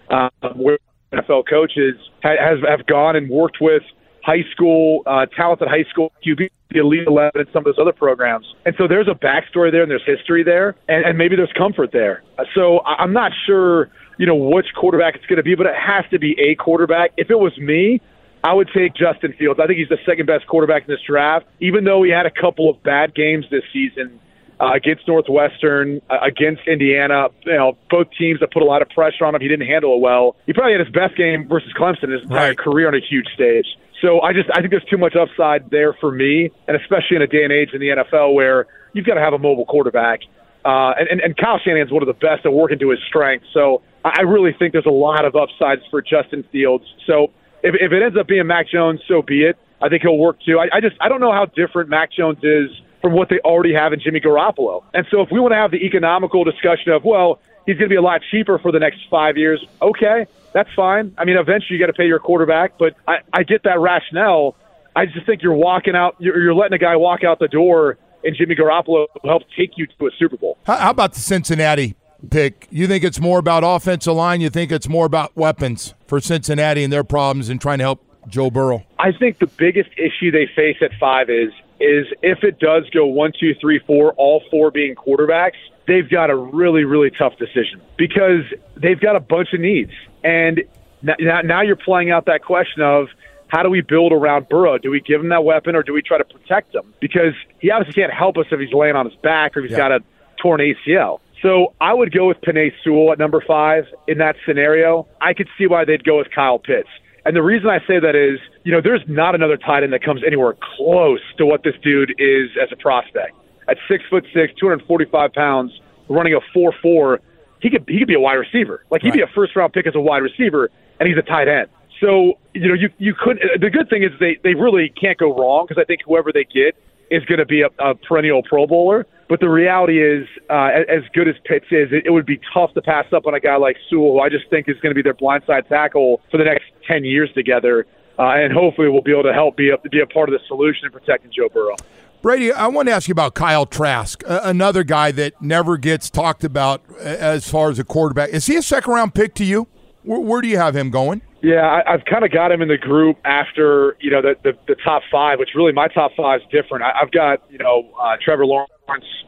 uh, 0.09 0.27
where 0.57 0.77
NFL 1.13 1.47
coaches 1.49 1.95
ha- 2.21 2.35
has 2.37 2.59
have 2.67 2.85
gone 2.85 3.15
and 3.15 3.29
worked 3.29 3.59
with 3.61 3.81
high 4.25 4.43
school, 4.51 5.03
uh, 5.05 5.25
talented 5.27 5.69
high 5.69 5.85
school 5.89 6.11
QB, 6.27 6.49
the 6.69 6.79
Elite 6.79 7.07
11, 7.07 7.31
and 7.35 7.47
some 7.53 7.59
of 7.59 7.63
those 7.63 7.79
other 7.79 7.93
programs. 7.93 8.45
And 8.65 8.75
so 8.77 8.89
there's 8.89 9.07
a 9.07 9.15
backstory 9.15 9.71
there, 9.71 9.83
and 9.83 9.89
there's 9.89 10.05
history 10.05 10.43
there, 10.43 10.75
and, 10.89 11.05
and 11.05 11.17
maybe 11.17 11.37
there's 11.37 11.53
comfort 11.57 11.93
there. 11.93 12.23
So 12.53 12.81
I'm 12.83 13.13
not 13.13 13.31
sure, 13.45 13.89
you 14.17 14.25
know, 14.25 14.35
which 14.35 14.67
quarterback 14.75 15.15
it's 15.15 15.25
going 15.27 15.37
to 15.37 15.43
be, 15.43 15.55
but 15.55 15.65
it 15.65 15.75
has 15.75 16.03
to 16.11 16.19
be 16.19 16.35
a 16.41 16.55
quarterback. 16.55 17.13
If 17.15 17.31
it 17.31 17.39
was 17.39 17.57
me, 17.57 18.01
I 18.43 18.51
would 18.51 18.69
take 18.75 18.95
Justin 18.95 19.33
Fields. 19.39 19.61
I 19.63 19.67
think 19.67 19.79
he's 19.79 19.87
the 19.87 20.03
second 20.05 20.25
best 20.25 20.45
quarterback 20.45 20.89
in 20.89 20.93
this 20.93 21.03
draft, 21.07 21.45
even 21.61 21.85
though 21.85 22.03
he 22.03 22.11
had 22.11 22.25
a 22.25 22.31
couple 22.31 22.69
of 22.69 22.83
bad 22.83 23.15
games 23.15 23.45
this 23.49 23.63
season 23.71 24.19
uh, 24.63 24.73
against 24.73 25.07
Northwestern, 25.07 26.01
uh, 26.09 26.17
against 26.21 26.61
Indiana. 26.67 27.27
You 27.45 27.53
know, 27.57 27.77
both 27.89 28.07
teams 28.17 28.39
that 28.39 28.51
put 28.51 28.61
a 28.61 28.65
lot 28.65 28.81
of 28.81 28.89
pressure 28.89 29.25
on 29.25 29.35
him. 29.35 29.41
He 29.41 29.47
didn't 29.47 29.67
handle 29.67 29.95
it 29.95 30.01
well. 30.01 30.35
He 30.45 30.53
probably 30.53 30.73
had 30.73 30.81
his 30.81 30.93
best 30.93 31.17
game 31.17 31.47
versus 31.47 31.71
Clemson 31.77 32.03
in 32.05 32.11
his 32.11 32.21
entire 32.23 32.49
Right. 32.49 32.57
career 32.57 32.87
on 32.87 32.95
a 32.95 32.99
huge 33.01 33.27
stage. 33.33 33.65
So 34.01 34.21
I 34.21 34.33
just 34.33 34.49
I 34.53 34.59
think 34.59 34.71
there's 34.71 34.83
too 34.89 34.97
much 34.97 35.15
upside 35.15 35.69
there 35.69 35.93
for 35.93 36.11
me, 36.11 36.49
and 36.67 36.75
especially 36.77 37.15
in 37.17 37.21
a 37.21 37.27
day 37.27 37.43
and 37.43 37.51
age 37.53 37.69
in 37.73 37.79
the 37.79 37.89
NFL 37.89 38.33
where 38.33 38.67
you've 38.93 39.05
got 39.05 39.15
to 39.15 39.21
have 39.21 39.33
a 39.33 39.39
mobile 39.39 39.65
quarterback. 39.65 40.19
Uh, 40.65 40.91
and, 40.97 41.07
and, 41.09 41.19
and 41.21 41.37
Kyle 41.37 41.59
Shanahan's 41.63 41.91
one 41.91 42.01
of 42.03 42.07
the 42.07 42.13
best 42.13 42.45
at 42.45 42.53
working 42.53 42.79
to 42.79 42.89
his 42.89 42.99
strengths. 43.07 43.47
So 43.53 43.81
I 44.05 44.19
I 44.19 44.21
really 44.21 44.53
think 44.57 44.71
there's 44.73 44.85
a 44.85 44.89
lot 44.89 45.25
of 45.25 45.35
upsides 45.35 45.81
for 45.91 46.01
Justin 46.01 46.43
Fields. 46.51 46.85
So 47.07 47.31
if, 47.63 47.75
if 47.79 47.91
it 47.91 48.03
ends 48.03 48.17
up 48.17 48.27
being 48.27 48.47
Mac 48.47 48.67
Jones, 48.69 48.99
so 49.07 49.21
be 49.21 49.43
it. 49.43 49.57
I 49.81 49.89
think 49.89 50.01
he'll 50.03 50.17
work 50.17 50.37
too. 50.45 50.59
I, 50.59 50.77
I 50.77 50.79
just 50.81 50.95
I 51.01 51.09
don't 51.09 51.19
know 51.21 51.31
how 51.33 51.45
different 51.45 51.89
Mac 51.89 52.09
Jones 52.11 52.39
is 52.43 52.69
from 53.03 53.11
what 53.11 53.27
they 53.27 53.39
already 53.39 53.73
have 53.73 53.91
in 53.91 53.99
Jimmy 53.99 54.21
Garoppolo. 54.21 54.81
And 54.93 55.05
so 55.11 55.21
if 55.21 55.29
we 55.29 55.39
want 55.41 55.51
to 55.51 55.57
have 55.57 55.71
the 55.71 55.85
economical 55.85 56.45
discussion 56.45 56.93
of 56.93 57.03
well, 57.03 57.39
he's 57.65 57.75
going 57.75 57.89
to 57.89 57.93
be 57.93 57.97
a 57.97 58.01
lot 58.01 58.21
cheaper 58.31 58.57
for 58.57 58.71
the 58.71 58.79
next 58.79 58.99
five 59.11 59.35
years, 59.35 59.63
okay, 59.81 60.25
that's 60.53 60.69
fine. 60.73 61.13
I 61.17 61.25
mean, 61.25 61.35
eventually 61.37 61.77
you 61.77 61.79
got 61.79 61.87
to 61.87 61.97
pay 61.97 62.05
your 62.05 62.19
quarterback, 62.19 62.77
but 62.79 62.95
I, 63.05 63.17
I 63.33 63.43
get 63.43 63.63
that 63.63 63.79
rationale. 63.79 64.55
I 64.95 65.05
just 65.05 65.25
think 65.25 65.41
you're 65.41 65.53
walking 65.53 65.95
out, 65.95 66.15
you're, 66.17 66.41
you're 66.41 66.53
letting 66.53 66.75
a 66.75 66.77
guy 66.77 66.95
walk 66.95 67.25
out 67.25 67.39
the 67.39 67.49
door, 67.49 67.97
and 68.23 68.35
Jimmy 68.37 68.55
Garoppolo 68.55 69.07
will 69.21 69.29
help 69.29 69.43
take 69.57 69.71
you 69.75 69.85
to 69.85 70.07
a 70.07 70.11
Super 70.17 70.37
Bowl. 70.37 70.57
How, 70.65 70.77
how 70.77 70.89
about 70.91 71.13
the 71.13 71.19
Cincinnati 71.19 71.95
pick? 72.29 72.69
You 72.71 72.87
think 72.87 73.03
it's 73.03 73.19
more 73.19 73.37
about 73.37 73.65
offensive 73.65 74.13
line? 74.13 74.39
You 74.39 74.49
think 74.49 74.71
it's 74.71 74.87
more 74.87 75.05
about 75.05 75.35
weapons 75.35 75.93
for 76.07 76.21
Cincinnati 76.21 76.85
and 76.85 76.93
their 76.93 77.03
problems 77.03 77.49
and 77.49 77.59
trying 77.59 77.79
to 77.79 77.83
help 77.83 78.01
Joe 78.29 78.49
Burrow? 78.49 78.85
I 78.97 79.11
think 79.11 79.39
the 79.39 79.47
biggest 79.47 79.89
issue 79.97 80.31
they 80.31 80.47
face 80.55 80.77
at 80.81 80.91
five 81.01 81.29
is 81.29 81.51
is 81.83 82.07
if 82.21 82.43
it 82.43 82.59
does 82.59 82.89
go 82.91 83.05
one, 83.05 83.31
two, 83.39 83.53
three, 83.59 83.79
four, 83.85 84.13
all 84.13 84.41
four 84.49 84.71
being 84.71 84.95
quarterbacks, 84.95 85.57
they've 85.87 86.09
got 86.09 86.29
a 86.29 86.35
really, 86.35 86.83
really 86.85 87.11
tough 87.11 87.37
decision 87.37 87.81
because 87.97 88.43
they've 88.75 88.99
got 88.99 89.15
a 89.15 89.19
bunch 89.19 89.53
of 89.53 89.59
needs. 89.59 89.91
And 90.23 90.61
now, 91.01 91.41
now 91.41 91.61
you're 91.61 91.75
playing 91.75 92.11
out 92.11 92.25
that 92.27 92.43
question 92.43 92.81
of 92.81 93.07
how 93.47 93.61
do 93.63 93.69
we 93.69 93.81
build 93.81 94.13
around 94.13 94.49
Burrow? 94.49 94.77
Do 94.77 94.89
we 94.89 94.99
give 95.01 95.21
him 95.21 95.29
that 95.29 95.43
weapon 95.43 95.75
or 95.75 95.83
do 95.83 95.93
we 95.93 96.01
try 96.01 96.17
to 96.17 96.23
protect 96.25 96.73
him? 96.73 96.93
Because 96.99 97.33
he 97.59 97.69
obviously 97.69 98.01
can't 98.01 98.13
help 98.13 98.37
us 98.37 98.45
if 98.51 98.59
he's 98.59 98.73
laying 98.73 98.95
on 98.95 99.05
his 99.05 99.15
back 99.21 99.55
or 99.55 99.59
if 99.59 99.65
he's 99.65 99.71
Yeah. 99.77 99.89
got 99.89 99.91
a 99.91 100.03
torn 100.41 100.59
ACL. 100.61 101.19
So 101.41 101.73
I 101.81 101.93
would 101.93 102.13
go 102.13 102.27
with 102.29 102.39
Penei 102.41 102.71
Sewell 102.83 103.11
at 103.11 103.19
number 103.19 103.41
five 103.45 103.85
in 104.07 104.17
that 104.19 104.37
scenario. 104.45 105.05
I 105.19 105.33
could 105.33 105.49
see 105.57 105.67
why 105.67 105.83
they'd 105.85 106.03
go 106.03 106.17
with 106.17 106.31
Kyle 106.31 106.57
Pitts. 106.57 106.87
And 107.25 107.35
the 107.35 107.43
reason 107.43 107.69
I 107.69 107.79
say 107.87 107.99
that 107.99 108.15
is, 108.15 108.39
you 108.63 108.71
know, 108.71 108.81
there's 108.81 109.01
not 109.07 109.33
another 109.33 109.57
tight 109.57 109.83
end 109.83 109.93
that 109.93 110.03
comes 110.03 110.21
anywhere 110.25 110.55
close 110.75 111.21
to 111.37 111.45
what 111.45 111.63
this 111.63 111.75
dude 111.81 112.13
is 112.19 112.49
as 112.61 112.69
a 112.71 112.75
prospect. 112.75 113.35
At 113.69 113.77
six 113.87 114.03
foot 114.09 114.25
six, 114.33 114.53
245 114.59 115.33
pounds, 115.33 115.79
running 116.09 116.33
a 116.33 116.39
four 116.53 116.73
four, 116.81 117.21
he 117.61 117.69
could 117.69 117.85
he 117.87 117.99
could 117.99 118.09
be 118.09 118.13
a 118.13 118.19
wide 118.19 118.33
receiver. 118.33 118.83
Like 118.91 119.01
he'd 119.01 119.13
be 119.13 119.21
a 119.21 119.27
first 119.27 119.55
round 119.55 119.71
pick 119.71 119.87
as 119.87 119.95
a 119.95 120.01
wide 120.01 120.17
receiver, 120.17 120.69
and 120.99 121.07
he's 121.07 121.17
a 121.17 121.21
tight 121.21 121.47
end. 121.47 121.69
So 122.01 122.37
you 122.53 122.67
know, 122.67 122.73
you 122.73 122.89
you 122.97 123.15
could. 123.15 123.39
The 123.59 123.69
good 123.69 123.89
thing 123.89 124.03
is 124.03 124.11
they 124.19 124.37
they 124.43 124.53
really 124.53 124.89
can't 124.89 125.17
go 125.17 125.33
wrong 125.33 125.65
because 125.65 125.81
I 125.81 125.85
think 125.85 126.01
whoever 126.05 126.33
they 126.33 126.43
get 126.43 126.75
is 127.09 127.23
going 127.23 127.39
to 127.39 127.45
be 127.45 127.61
a, 127.61 127.69
a 127.79 127.95
perennial 127.95 128.43
Pro 128.43 128.67
Bowler. 128.67 129.07
But 129.29 129.39
the 129.39 129.49
reality 129.49 130.03
is, 130.03 130.27
uh, 130.49 130.69
as- 130.87 131.03
good 131.13 131.27
as 131.27 131.35
Pitts 131.45 131.65
is, 131.71 131.91
it, 131.91 132.05
it 132.05 132.11
would 132.11 132.25
be 132.25 132.39
tough 132.53 132.73
to 132.73 132.81
pass 132.81 133.05
up 133.13 133.25
on 133.25 133.33
a 133.33 133.39
guy 133.39 133.55
like 133.55 133.77
Sewell, 133.89 134.13
who 134.13 134.19
I 134.19 134.29
just 134.29 134.49
think 134.49 134.67
is 134.67 134.75
going 134.81 134.91
to 134.91 134.95
be 134.95 135.01
their 135.01 135.13
blindside 135.13 135.67
tackle 135.67 136.21
for 136.29 136.37
the 136.37 136.43
next 136.43 136.65
ten 136.87 137.03
years 137.05 137.31
together, 137.33 137.85
uh, 138.19 138.23
and 138.23 138.51
hopefully 138.53 138.89
we'll 138.89 139.01
be 139.01 139.11
able 139.11 139.23
to 139.23 139.33
help 139.33 139.55
be 139.55 139.69
a, 139.69 139.77
be 139.89 140.01
a 140.01 140.05
part 140.05 140.29
of 140.29 140.33
the 140.33 140.45
solution 140.47 140.85
in 140.85 140.91
protecting 140.91 141.31
Joe 141.35 141.49
Burrow. 141.49 141.75
Brady, 142.21 142.53
I 142.53 142.67
want 142.67 142.87
to 142.87 142.93
ask 142.93 143.07
you 143.07 143.11
about 143.11 143.33
Kyle 143.33 143.65
Trask, 143.65 144.23
another 144.25 144.83
guy 144.85 145.11
that 145.11 145.41
never 145.41 145.77
gets 145.77 146.09
talked 146.09 146.45
about 146.45 146.81
as 146.97 147.49
far 147.49 147.69
as 147.69 147.79
a 147.79 147.83
quarterback. 147.83 148.29
Is 148.29 148.45
he 148.45 148.55
a 148.55 148.61
second 148.61 148.93
round 148.93 149.13
pick 149.13 149.33
to 149.35 149.43
you? 149.43 149.67
Where, 150.03 150.19
where 150.19 150.41
do 150.41 150.47
you 150.47 150.57
have 150.57 150.75
him 150.75 150.89
going? 150.89 151.21
Yeah, 151.43 151.59
I, 151.59 151.93
I've 151.93 152.05
kind 152.05 152.23
of 152.23 152.31
got 152.31 152.53
him 152.53 152.61
in 152.61 152.69
the 152.69 152.77
group 152.77 153.17
after 153.25 153.97
you 153.99 154.09
know 154.09 154.21
the, 154.21 154.35
the 154.43 154.57
the 154.65 154.75
top 154.75 155.03
five, 155.11 155.39
which 155.39 155.49
really 155.55 155.73
my 155.73 155.89
top 155.89 156.11
five 156.15 156.39
is 156.39 156.47
different. 156.49 156.85
I, 156.85 157.01
I've 157.01 157.11
got 157.11 157.43
you 157.51 157.57
know 157.57 157.91
uh, 158.01 158.15
Trevor 158.23 158.45
Lawrence, 158.45 158.69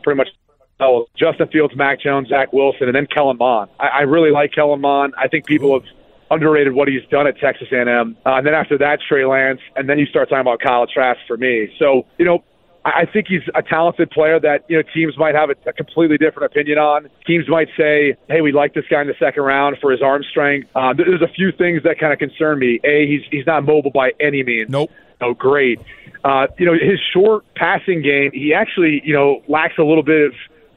pretty 0.01 0.17
much. 0.17 0.29
Oh, 0.77 1.07
Justin 1.17 1.47
Fields, 1.49 1.73
Mac 1.75 2.01
Jones, 2.01 2.27
Zach 2.27 2.51
Wilson, 2.51 2.87
and 2.87 2.95
then 2.95 3.07
Kellen 3.07 3.37
Mond. 3.37 3.69
I, 3.79 3.87
I 3.87 4.01
really 4.01 4.31
like 4.31 4.51
Kellen 4.53 4.81
Mond. 4.81 5.13
I 5.17 5.29
think 5.29 5.45
people 5.45 5.73
have 5.73 5.87
underrated 6.31 6.73
what 6.73 6.89
he's 6.89 7.05
done 7.09 7.27
at 7.27 7.37
Texas 7.37 7.69
A&M. 7.71 8.17
Uh, 8.25 8.29
and 8.35 8.45
then 8.45 8.53
after 8.53 8.77
that, 8.79 8.99
Trey 9.07 9.25
Lance, 9.25 9.61
and 9.77 9.87
then 9.87 9.99
you 9.99 10.05
start 10.05 10.27
talking 10.27 10.41
about 10.41 10.59
Kyle 10.59 10.85
Trask 10.85 11.19
for 11.27 11.37
me. 11.37 11.73
So 11.79 12.05
you 12.17 12.25
know, 12.25 12.43
I 12.85 13.07
think 13.11 13.25
he's 13.27 13.41
a 13.55 13.63
talented 13.63 14.11
player 14.11 14.39
that 14.39 14.63
you 14.67 14.77
know 14.77 14.83
teams 14.93 15.17
might 15.17 15.33
have 15.33 15.49
a, 15.49 15.55
a 15.67 15.73
completely 15.73 16.17
different 16.17 16.51
opinion 16.51 16.77
on. 16.77 17.09
Teams 17.25 17.49
might 17.49 17.67
say, 17.75 18.15
"Hey, 18.29 18.41
we 18.41 18.51
like 18.51 18.75
this 18.75 18.85
guy 18.89 19.01
in 19.01 19.07
the 19.07 19.15
second 19.17 19.41
round 19.41 19.77
for 19.81 19.91
his 19.91 20.03
arm 20.03 20.23
strength." 20.29 20.69
Uh, 20.75 20.93
there's 20.93 21.21
a 21.21 21.27
few 21.33 21.51
things 21.51 21.81
that 21.83 21.97
kind 21.99 22.13
of 22.13 22.19
concern 22.19 22.59
me. 22.59 22.79
A, 22.83 23.07
he's 23.07 23.21
he's 23.31 23.47
not 23.47 23.65
mobile 23.65 23.89
by 23.89 24.11
any 24.19 24.43
means. 24.43 24.69
Nope. 24.69 24.91
Oh, 25.19 25.33
great. 25.33 25.79
Uh, 26.23 26.45
you 26.59 26.65
know, 26.65 26.73
his 26.73 26.99
short 27.11 27.43
passing 27.55 28.03
game, 28.03 28.29
he 28.33 28.53
actually 28.53 29.01
you 29.03 29.13
know 29.13 29.41
lacks 29.47 29.79
a 29.79 29.83
little 29.83 30.03
bit 30.03 30.31
of 30.31 30.33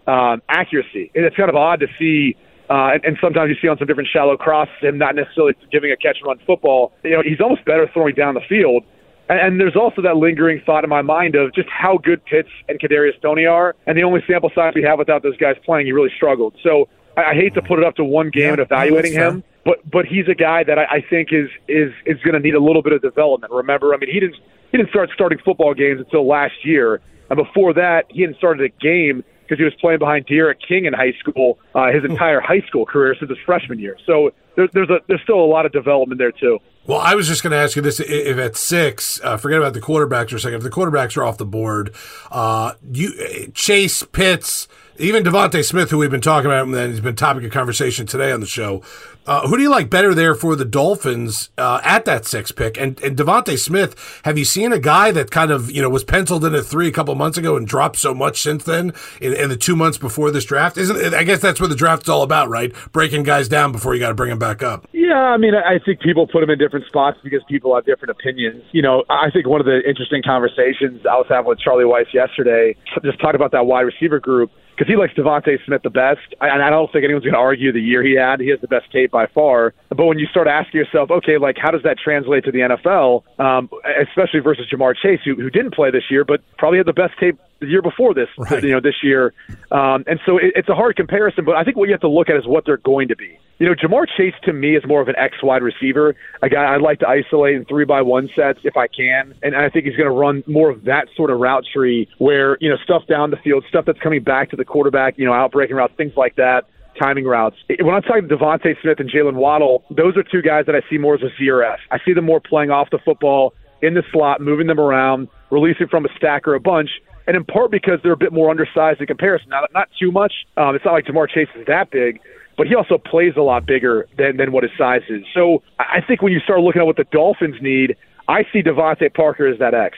um, 0.09 0.43
accuracy, 0.49 1.11
and 1.15 1.27
it's 1.27 1.37
kind 1.37 1.51
of 1.51 1.57
odd 1.57 1.81
to 1.81 1.89
see. 1.99 2.37
Uh, 2.71 2.93
and, 2.93 3.05
and 3.05 3.19
sometimes 3.21 3.49
you 3.49 3.57
see 3.63 3.69
on 3.69 3.79
some 3.79 3.87
different 3.87 4.09
shallow 4.13 4.37
crosses 4.37 4.75
him 4.83 4.99
not 4.99 5.15
necessarily 5.15 5.55
giving 5.73 5.91
a 5.91 5.97
catch 5.97 6.19
and 6.21 6.27
run 6.27 6.39
football. 6.47 6.93
You 7.03 7.13
know, 7.13 7.23
he's 7.23 7.41
almost 7.41 7.65
better 7.65 7.89
throwing 7.95 8.15
down 8.15 8.35
the 8.35 8.43
field. 8.47 8.85
And, 9.29 9.41
and 9.41 9.61
there's 9.61 9.77
also 9.77 10.03
that 10.03 10.17
lingering 10.17 10.63
thought 10.65 10.85
in 10.85 10.91
my 10.91 11.03
mind 11.03 11.35
of 11.35 11.55
just 11.55 11.69
how 11.69 11.99
good 11.99 12.25
Pitts 12.25 12.49
and 12.69 12.81
Kadarius 12.81 13.21
Toney 13.21 13.47
are. 13.47 13.75
And 13.87 13.97
the 13.97 14.03
only 14.03 14.23
sample 14.27 14.51
size 14.55 14.73
we 14.75 14.83
have 14.83 14.99
without 14.99 15.23
those 15.23 15.37
guys 15.37 15.57
playing, 15.65 15.87
he 15.87 15.93
really 15.93 16.13
struggled. 16.17 16.55
So 16.63 16.89
I, 17.17 17.31
I 17.31 17.35
hate 17.35 17.55
to 17.55 17.63
put 17.63 17.79
it 17.79 17.85
up 17.85 17.97
to 17.97 18.05
one 18.05 18.31
game 18.31 18.53
and 18.53 18.61
evaluating 18.61 19.13
him, 19.13 19.45
but 19.65 19.79
but 19.91 20.07
he's 20.07 20.29
a 20.29 20.35
guy 20.35 20.65
that 20.65 20.79
I, 20.79 20.85
I 20.85 21.05
think 21.09 21.33
is 21.33 21.49
is 21.67 21.93
is 22.07 22.21
going 22.23 22.35
to 22.35 22.41
need 22.41 22.55
a 22.55 22.63
little 22.63 22.83
bit 22.83 22.93
of 22.93 23.03
development. 23.03 23.53
Remember, 23.53 23.95
I 23.95 23.99
mean, 23.99 24.11
he 24.11 24.21
didn't 24.21 24.37
he 24.71 24.79
didn't 24.79 24.91
start 24.91 25.11
starting 25.15 25.39
football 25.45 25.75
games 25.75 26.01
until 26.01 26.27
last 26.27 26.65
year, 26.65 27.01
and 27.29 27.37
before 27.37 27.75
that, 27.75 28.07
he 28.09 28.23
hadn't 28.23 28.37
started 28.37 28.65
a 28.65 28.69
game 28.83 29.25
because 29.43 29.59
he 29.59 29.65
was 29.65 29.75
playing 29.81 29.99
behind 29.99 30.27
D'Eriq 30.27 30.57
King 30.67 30.85
in 30.85 30.93
high 30.93 31.13
school 31.19 31.59
uh, 31.75 31.91
his 31.91 32.05
entire 32.05 32.41
high 32.41 32.61
school 32.67 32.85
career 32.85 33.17
since 33.19 33.31
his 33.31 33.39
freshman 33.45 33.79
year. 33.79 33.97
So 34.07 34.31
there's 34.57 34.71
there's 34.73 34.91
a 34.91 35.01
there's 35.09 35.23
still 35.23 35.41
a 35.41 35.47
lot 35.47 35.67
of 35.67 35.73
development 35.73 36.19
there 36.19 36.33
too. 36.33 36.59
Well, 36.89 37.01
I 37.01 37.15
was 37.15 37.29
just 37.29 37.43
going 37.43 37.51
to 37.51 37.59
ask 37.59 37.77
you 37.77 37.83
this: 37.83 38.01
if 38.01 38.39
at 38.39 38.57
six, 38.57 39.21
uh, 39.23 39.37
forget 39.37 39.59
about 39.59 39.75
the 39.75 39.81
quarterbacks 39.81 40.31
for 40.31 40.37
a 40.37 40.41
second. 40.41 40.57
If 40.57 40.63
the 40.63 40.71
quarterbacks 40.71 41.19
are 41.19 41.23
off 41.23 41.37
the 41.37 41.45
board, 41.45 41.95
uh, 42.31 42.73
you 42.91 43.53
Chase 43.53 44.03
Pitts, 44.05 44.69
even 44.97 45.23
DeVonta 45.23 45.63
Smith, 45.63 45.91
who 45.91 45.99
we've 45.99 46.11
been 46.11 46.23
talking 46.23 46.47
about, 46.47 46.65
and 46.65 46.75
then 46.75 46.91
he's 46.91 47.01
been 47.01 47.15
topic 47.15 47.45
of 47.45 47.53
conversation 47.53 48.07
today 48.07 48.33
on 48.33 48.41
the 48.41 48.47
show. 48.47 48.83
Uh, 49.27 49.47
who 49.47 49.59
do 49.59 49.63
you 49.63 49.69
like 49.69 49.91
better 49.91 50.15
there 50.15 50.35
for 50.35 50.57
the 50.57 50.65
Dolphins 50.65 51.51
uh, 51.59 51.83
at 51.85 52.07
that 52.07 52.25
six 52.25 52.51
pick? 52.51 52.79
And, 52.79 52.99
and 53.03 53.15
DeVonta 53.15 53.59
Smith, 53.59 54.21
have 54.25 54.39
you 54.39 54.47
seen 54.47 54.73
a 54.73 54.79
guy 54.79 55.11
that 55.11 55.31
kind 55.31 55.51
of 55.51 55.71
you 55.71 55.83
know 55.83 55.91
was 55.91 56.03
penciled 56.03 56.47
in 56.47 56.55
at 56.55 56.65
three 56.65 56.89
a 56.89 56.93
couple 56.93 57.15
months 57.15 57.37
ago 57.37 57.55
and 57.55 57.67
dropped 57.67 57.97
so 57.97 58.15
much 58.15 58.41
since 58.41 58.65
then 58.65 58.95
in, 59.21 59.35
in 59.35 59.51
the 59.51 59.57
two 59.57 59.77
months 59.77 59.99
before 59.99 60.31
this 60.31 60.47
draft? 60.47 60.79
Isn't 60.79 61.15
I 61.15 61.25
guess 61.25 61.41
that's 61.41 61.61
what 61.61 61.69
the 61.69 61.77
draft's 61.77 62.09
all 62.09 62.23
about, 62.23 62.49
right? 62.49 62.73
Breaking 62.93 63.23
guys 63.23 63.49
down 63.49 63.71
before 63.71 63.93
you 63.93 64.01
got 64.01 64.09
to 64.09 64.15
bring 64.15 64.31
them 64.31 64.39
back 64.39 64.63
up. 64.63 64.89
Yeah, 64.93 65.15
I 65.15 65.37
mean, 65.37 65.55
I 65.55 65.79
think 65.79 66.01
people 66.01 66.27
put 66.27 66.43
him 66.43 66.49
in 66.49 66.59
different 66.59 66.78
spots 66.87 67.19
because 67.23 67.41
people 67.49 67.75
have 67.75 67.85
different 67.85 68.11
opinions. 68.11 68.63
You 68.73 68.83
know, 68.83 69.05
I 69.09 69.31
think 69.31 69.47
one 69.47 69.61
of 69.61 69.67
the 69.67 69.81
interesting 69.87 70.23
conversations 70.23 71.05
I 71.07 71.17
was 71.17 71.27
having 71.29 71.49
with 71.49 71.59
Charlie 71.59 71.85
Weis 71.85 72.13
yesterday, 72.13 72.77
just 73.05 73.21
talk 73.21 73.35
about 73.35 73.53
that 73.53 73.67
wide 73.67 73.83
receiver 73.83 74.21
group, 74.21 74.51
because 74.79 74.87
he 74.91 74.97
likes 74.97 75.13
DeVonta 75.15 75.59
Smith 75.67 75.83
the 75.83 75.91
best. 75.91 76.21
I- 76.41 76.49
And 76.49 76.63
I 76.63 76.71
don't 76.71 76.91
think 76.93 77.05
anyone's 77.05 77.25
going 77.25 77.35
to 77.35 77.41
argue 77.41 77.73
the 77.73 77.81
year 77.81 78.03
he 78.03 78.15
had. 78.15 78.41
He 78.41 78.49
has 78.51 78.61
the 78.61 78.69
best 78.69 78.91
tape 78.93 79.11
by 79.11 79.27
far. 79.27 79.75
But 79.89 80.05
when 80.07 80.19
you 80.19 80.27
start 80.27 80.47
asking 80.47 80.79
yourself, 80.81 81.11
okay, 81.11 81.37
like, 81.39 81.57
how 81.61 81.71
does 81.71 81.83
that 81.83 81.97
translate 81.99 82.45
to 82.45 82.53
the 82.53 82.61
NFL, 82.61 83.25
um, 83.41 83.69
especially 84.09 84.41
versus 84.41 84.67
Ja'Marr 84.73 84.95
Chase, 84.97 85.21
who, 85.25 85.35
who 85.35 85.51
didn't 85.51 85.75
play 85.75 85.91
this 85.91 86.05
year, 86.11 86.25
but 86.25 86.41
probably 86.59 86.79
had 86.79 86.87
the 86.87 86.93
best 86.93 87.15
tape 87.19 87.39
the 87.61 87.67
year 87.67 87.83
before 87.83 88.15
this, 88.15 88.29
Right. 88.39 88.63
you 88.63 88.71
know, 88.71 88.81
this 88.81 89.03
year. 89.03 89.35
Um, 89.73 90.05
and 90.07 90.21
so 90.25 90.39
it, 90.39 90.53
it's 90.55 90.69
a 90.69 90.75
hard 90.77 90.95
comparison, 90.97 91.45
but 91.45 91.57
I 91.57 91.65
think 91.65 91.77
what 91.77 91.89
you 91.89 91.93
have 91.93 92.01
to 92.03 92.09
look 92.09 92.31
at 92.31 92.37
is 92.37 92.47
what 92.47 92.65
they're 92.65 92.77
going 92.77 93.09
to 93.09 93.17
be. 93.17 93.37
You 93.59 93.67
know, 93.67 93.75
Ja'Marr 93.75 94.07
Chase 94.17 94.35
to 94.45 94.53
me 94.53 94.77
is 94.77 94.85
more 94.87 95.01
of 95.01 95.09
an 95.09 95.17
X 95.17 95.43
wide 95.43 95.63
receiver, 95.63 96.15
a 96.43 96.49
guy 96.49 96.73
I'd 96.73 96.81
like 96.81 97.01
to 97.01 97.09
isolate 97.09 97.57
in 97.57 97.65
three 97.65 97.85
by 97.85 98.01
one 98.03 98.29
sets 98.37 98.61
if 98.63 98.77
I 98.77 98.87
can, 98.87 99.35
and 99.43 99.57
I 99.57 99.69
think 99.69 99.85
he's 99.87 99.97
going 99.97 100.09
to 100.09 100.15
run 100.17 100.45
more 100.47 100.71
of 100.71 100.85
that 100.85 101.09
sort 101.17 101.31
of 101.33 101.41
route 101.41 101.65
tree 101.75 102.09
where 102.19 102.57
you 102.61 102.71
know 102.71 102.77
stuff 102.85 103.03
down 103.09 103.33
the 103.33 103.37
field, 103.39 103.65
stuff 103.69 103.85
that's 103.85 103.99
coming 103.99 104.23
back 104.23 104.51
to 104.51 104.57
the 104.57 104.65
quarterback, 104.69 105.19
you 105.19 105.25
know, 105.25 105.33
out 105.33 105.53
breaking 105.53 105.77
routes, 105.77 105.95
things 105.97 106.13
like 106.17 106.37
that. 106.37 106.67
Timing 107.01 107.27
routes. 107.27 107.57
When 107.81 107.95
I'm 107.95 108.03
talking 108.03 108.27
DeVonta 108.27 108.75
Smith 108.83 108.99
and 108.99 109.09
Jaylen 109.09 109.35
Waddle, 109.35 109.85
those 109.89 110.17
are 110.17 110.25
two 110.25 110.43
guys 110.43 110.67
that 110.67 110.75
I 110.75 110.81
see 110.91 110.99
more 110.99 111.15
as 111.15 111.21
a 111.23 111.31
ZRS. 111.41 111.77
I 111.93 111.99
see 112.05 112.13
them 112.13 112.25
more 112.25 112.41
playing 112.41 112.71
off 112.71 112.91
the 112.91 112.99
football 112.99 113.55
in 113.83 113.95
the 113.95 114.03
slot, 114.11 114.41
moving 114.41 114.67
them 114.67 114.81
around, 114.81 115.29
releasing 115.51 115.87
from 115.87 116.05
a 116.05 116.09
stack 116.17 116.49
or 116.49 116.55
a 116.55 116.61
bunch, 116.61 116.91
and 117.29 117.37
in 117.37 117.45
part 117.45 117.71
because 117.71 118.01
they're 118.03 118.13
a 118.13 118.17
bit 118.17 118.33
more 118.33 118.51
undersized 118.51 119.01
in 119.01 119.07
comparison. 119.07 119.49
Not, 119.51 119.71
not 119.73 119.89
too 120.01 120.11
much. 120.11 120.33
Um, 120.57 120.75
it's 120.75 120.85
not 120.85 120.93
like 120.93 121.05
Ja'Marr 121.05 121.29
Chase 121.29 121.49
is 121.55 121.67
that 121.67 121.91
big, 121.93 122.21
but 122.57 122.67
he 122.67 122.75
also 122.75 122.99
plays 122.99 123.35
a 123.37 123.43
lot 123.43 123.65
bigger 123.65 124.09
than, 124.17 124.37
than 124.37 124.51
what 124.51 124.65
his 124.65 124.73
size 124.77 125.03
is. 125.09 125.23
So 125.35 125.63
I 125.79 125.99
I 125.99 126.01
think 126.01 126.23
when 126.23 126.33
you 126.33 126.41
start 126.41 126.61
looking 126.61 126.81
at 126.81 126.87
what 126.87 126.97
the 126.97 127.07
Dolphins 127.13 127.57
need, 127.61 127.97
I 128.27 128.45
see 128.53 128.63
DeVante 128.63 129.15
Parker 129.15 129.47
as 129.47 129.59
that 129.59 129.75
X. 129.75 129.97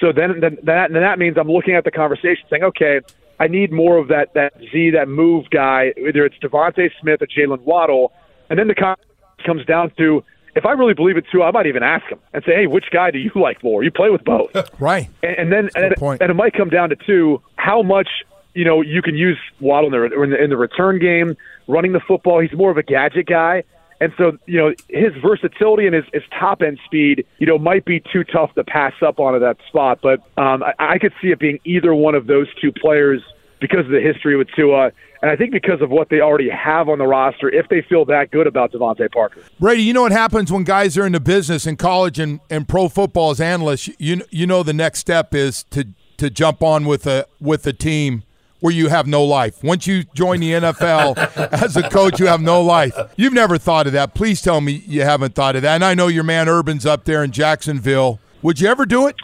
So 0.00 0.12
then, 0.12 0.40
then 0.40 0.58
that, 0.64 0.92
then 0.92 1.02
that 1.02 1.18
means 1.18 1.36
I'm 1.38 1.50
looking 1.50 1.74
at 1.74 1.84
the 1.84 1.90
conversation 1.90 2.44
saying, 2.50 2.64
okay, 2.64 3.00
I 3.44 3.46
need 3.46 3.70
more 3.70 3.98
of 3.98 4.08
that 4.08 4.32
that 4.32 4.54
Z, 4.72 4.92
that 4.94 5.06
move 5.06 5.50
guy. 5.50 5.92
Either 5.98 6.24
it's 6.24 6.36
DeVonta 6.38 6.88
Smith 6.98 7.20
or 7.20 7.26
Jaylen 7.26 7.60
Waddle, 7.60 8.10
and 8.48 8.58
then 8.58 8.68
the 8.68 8.74
con- 8.74 8.96
comes 9.44 9.66
down 9.66 9.92
to 9.98 10.24
if 10.56 10.64
I 10.64 10.72
really 10.72 10.94
believe 10.94 11.18
it 11.18 11.26
too, 11.30 11.42
I 11.42 11.50
might 11.50 11.66
even 11.66 11.82
ask 11.82 12.06
him 12.10 12.18
and 12.32 12.42
say, 12.46 12.54
"Hey, 12.54 12.66
which 12.66 12.86
guy 12.90 13.10
do 13.10 13.18
you 13.18 13.30
like 13.34 13.62
more? 13.62 13.84
You 13.84 13.90
play 13.90 14.08
with 14.08 14.24
both, 14.24 14.50
right?" 14.80 15.10
And, 15.22 15.36
and 15.36 15.52
then 15.52 15.68
and, 15.74 15.94
and, 16.00 16.30
it 16.30 16.34
might 16.34 16.54
come 16.54 16.70
down 16.70 16.88
to 16.88 16.96
two: 16.96 17.42
how 17.56 17.82
much 17.82 18.08
you 18.54 18.64
know 18.64 18.80
you 18.80 19.02
can 19.02 19.14
use 19.14 19.38
Waddle 19.60 19.92
in 19.94 20.10
the, 20.10 20.22
in 20.22 20.30
the 20.30 20.44
in 20.44 20.50
the 20.50 20.56
return 20.56 20.98
game, 20.98 21.36
running 21.68 21.92
the 21.92 22.00
football. 22.00 22.40
He's 22.40 22.56
more 22.56 22.70
of 22.70 22.78
a 22.78 22.82
gadget 22.82 23.26
guy. 23.26 23.64
And 24.00 24.12
so, 24.18 24.36
you 24.46 24.58
know, 24.58 24.74
his 24.88 25.12
versatility 25.22 25.86
and 25.86 25.94
his, 25.94 26.04
his 26.12 26.24
top 26.38 26.62
end 26.62 26.78
speed, 26.84 27.24
you 27.38 27.46
know, 27.46 27.58
might 27.58 27.84
be 27.84 28.00
too 28.00 28.24
tough 28.24 28.52
to 28.54 28.64
pass 28.64 28.92
up 29.00 29.20
onto 29.20 29.38
that 29.38 29.56
spot. 29.68 30.00
But 30.02 30.18
um, 30.36 30.64
I, 30.64 30.74
I 30.78 30.98
could 30.98 31.12
see 31.22 31.28
it 31.28 31.38
being 31.38 31.60
either 31.64 31.94
one 31.94 32.16
of 32.16 32.26
those 32.26 32.48
two 32.60 32.72
players 32.72 33.22
because 33.64 33.86
of 33.86 33.92
the 33.92 34.00
history 34.00 34.36
with 34.36 34.46
Tua. 34.54 34.92
And 35.22 35.30
I 35.30 35.36
think 35.36 35.52
because 35.52 35.80
of 35.80 35.88
what 35.88 36.10
they 36.10 36.20
already 36.20 36.50
have 36.50 36.90
on 36.90 36.98
the 36.98 37.06
roster, 37.06 37.48
if 37.48 37.66
they 37.70 37.80
feel 37.80 38.04
that 38.04 38.30
good 38.30 38.46
about 38.46 38.72
DeVante 38.72 39.10
Parker. 39.10 39.40
Brady, 39.58 39.82
you 39.82 39.94
know 39.94 40.02
what 40.02 40.12
happens 40.12 40.52
when 40.52 40.64
guys 40.64 40.98
are 40.98 41.06
in 41.06 41.12
the 41.12 41.20
business 41.20 41.66
in 41.66 41.76
college 41.76 42.18
and, 42.18 42.40
and 42.50 42.68
pro 42.68 42.90
football 42.90 43.30
as 43.30 43.40
analysts, 43.40 43.88
you 43.98 44.20
you 44.28 44.46
know 44.46 44.62
the 44.62 44.74
next 44.74 44.98
step 44.98 45.34
is 45.34 45.64
to 45.70 45.88
to 46.18 46.28
jump 46.28 46.62
on 46.62 46.84
with 46.84 47.06
a 47.06 47.26
with 47.40 47.66
a 47.66 47.72
team 47.72 48.22
where 48.60 48.74
you 48.74 48.90
have 48.90 49.06
no 49.06 49.24
life. 49.24 49.64
Once 49.64 49.86
you 49.86 50.04
join 50.14 50.40
the 50.40 50.52
NFL 50.52 51.16
as 51.62 51.74
a 51.78 51.88
coach, 51.88 52.20
you 52.20 52.26
have 52.26 52.42
no 52.42 52.60
life. 52.60 52.94
You've 53.16 53.32
never 53.32 53.56
thought 53.56 53.86
of 53.86 53.94
that. 53.94 54.12
Please 54.12 54.42
tell 54.42 54.60
me 54.60 54.82
you 54.86 55.02
haven't 55.02 55.34
thought 55.34 55.56
of 55.56 55.62
that. 55.62 55.76
And 55.76 55.84
I 55.86 55.94
know 55.94 56.08
your 56.08 56.24
man 56.24 56.50
Urban's 56.50 56.84
up 56.84 57.04
there 57.04 57.24
in 57.24 57.30
Jacksonville. 57.30 58.20
Would 58.42 58.60
you 58.60 58.68
ever 58.68 58.84
do 58.84 59.06
it? 59.06 59.16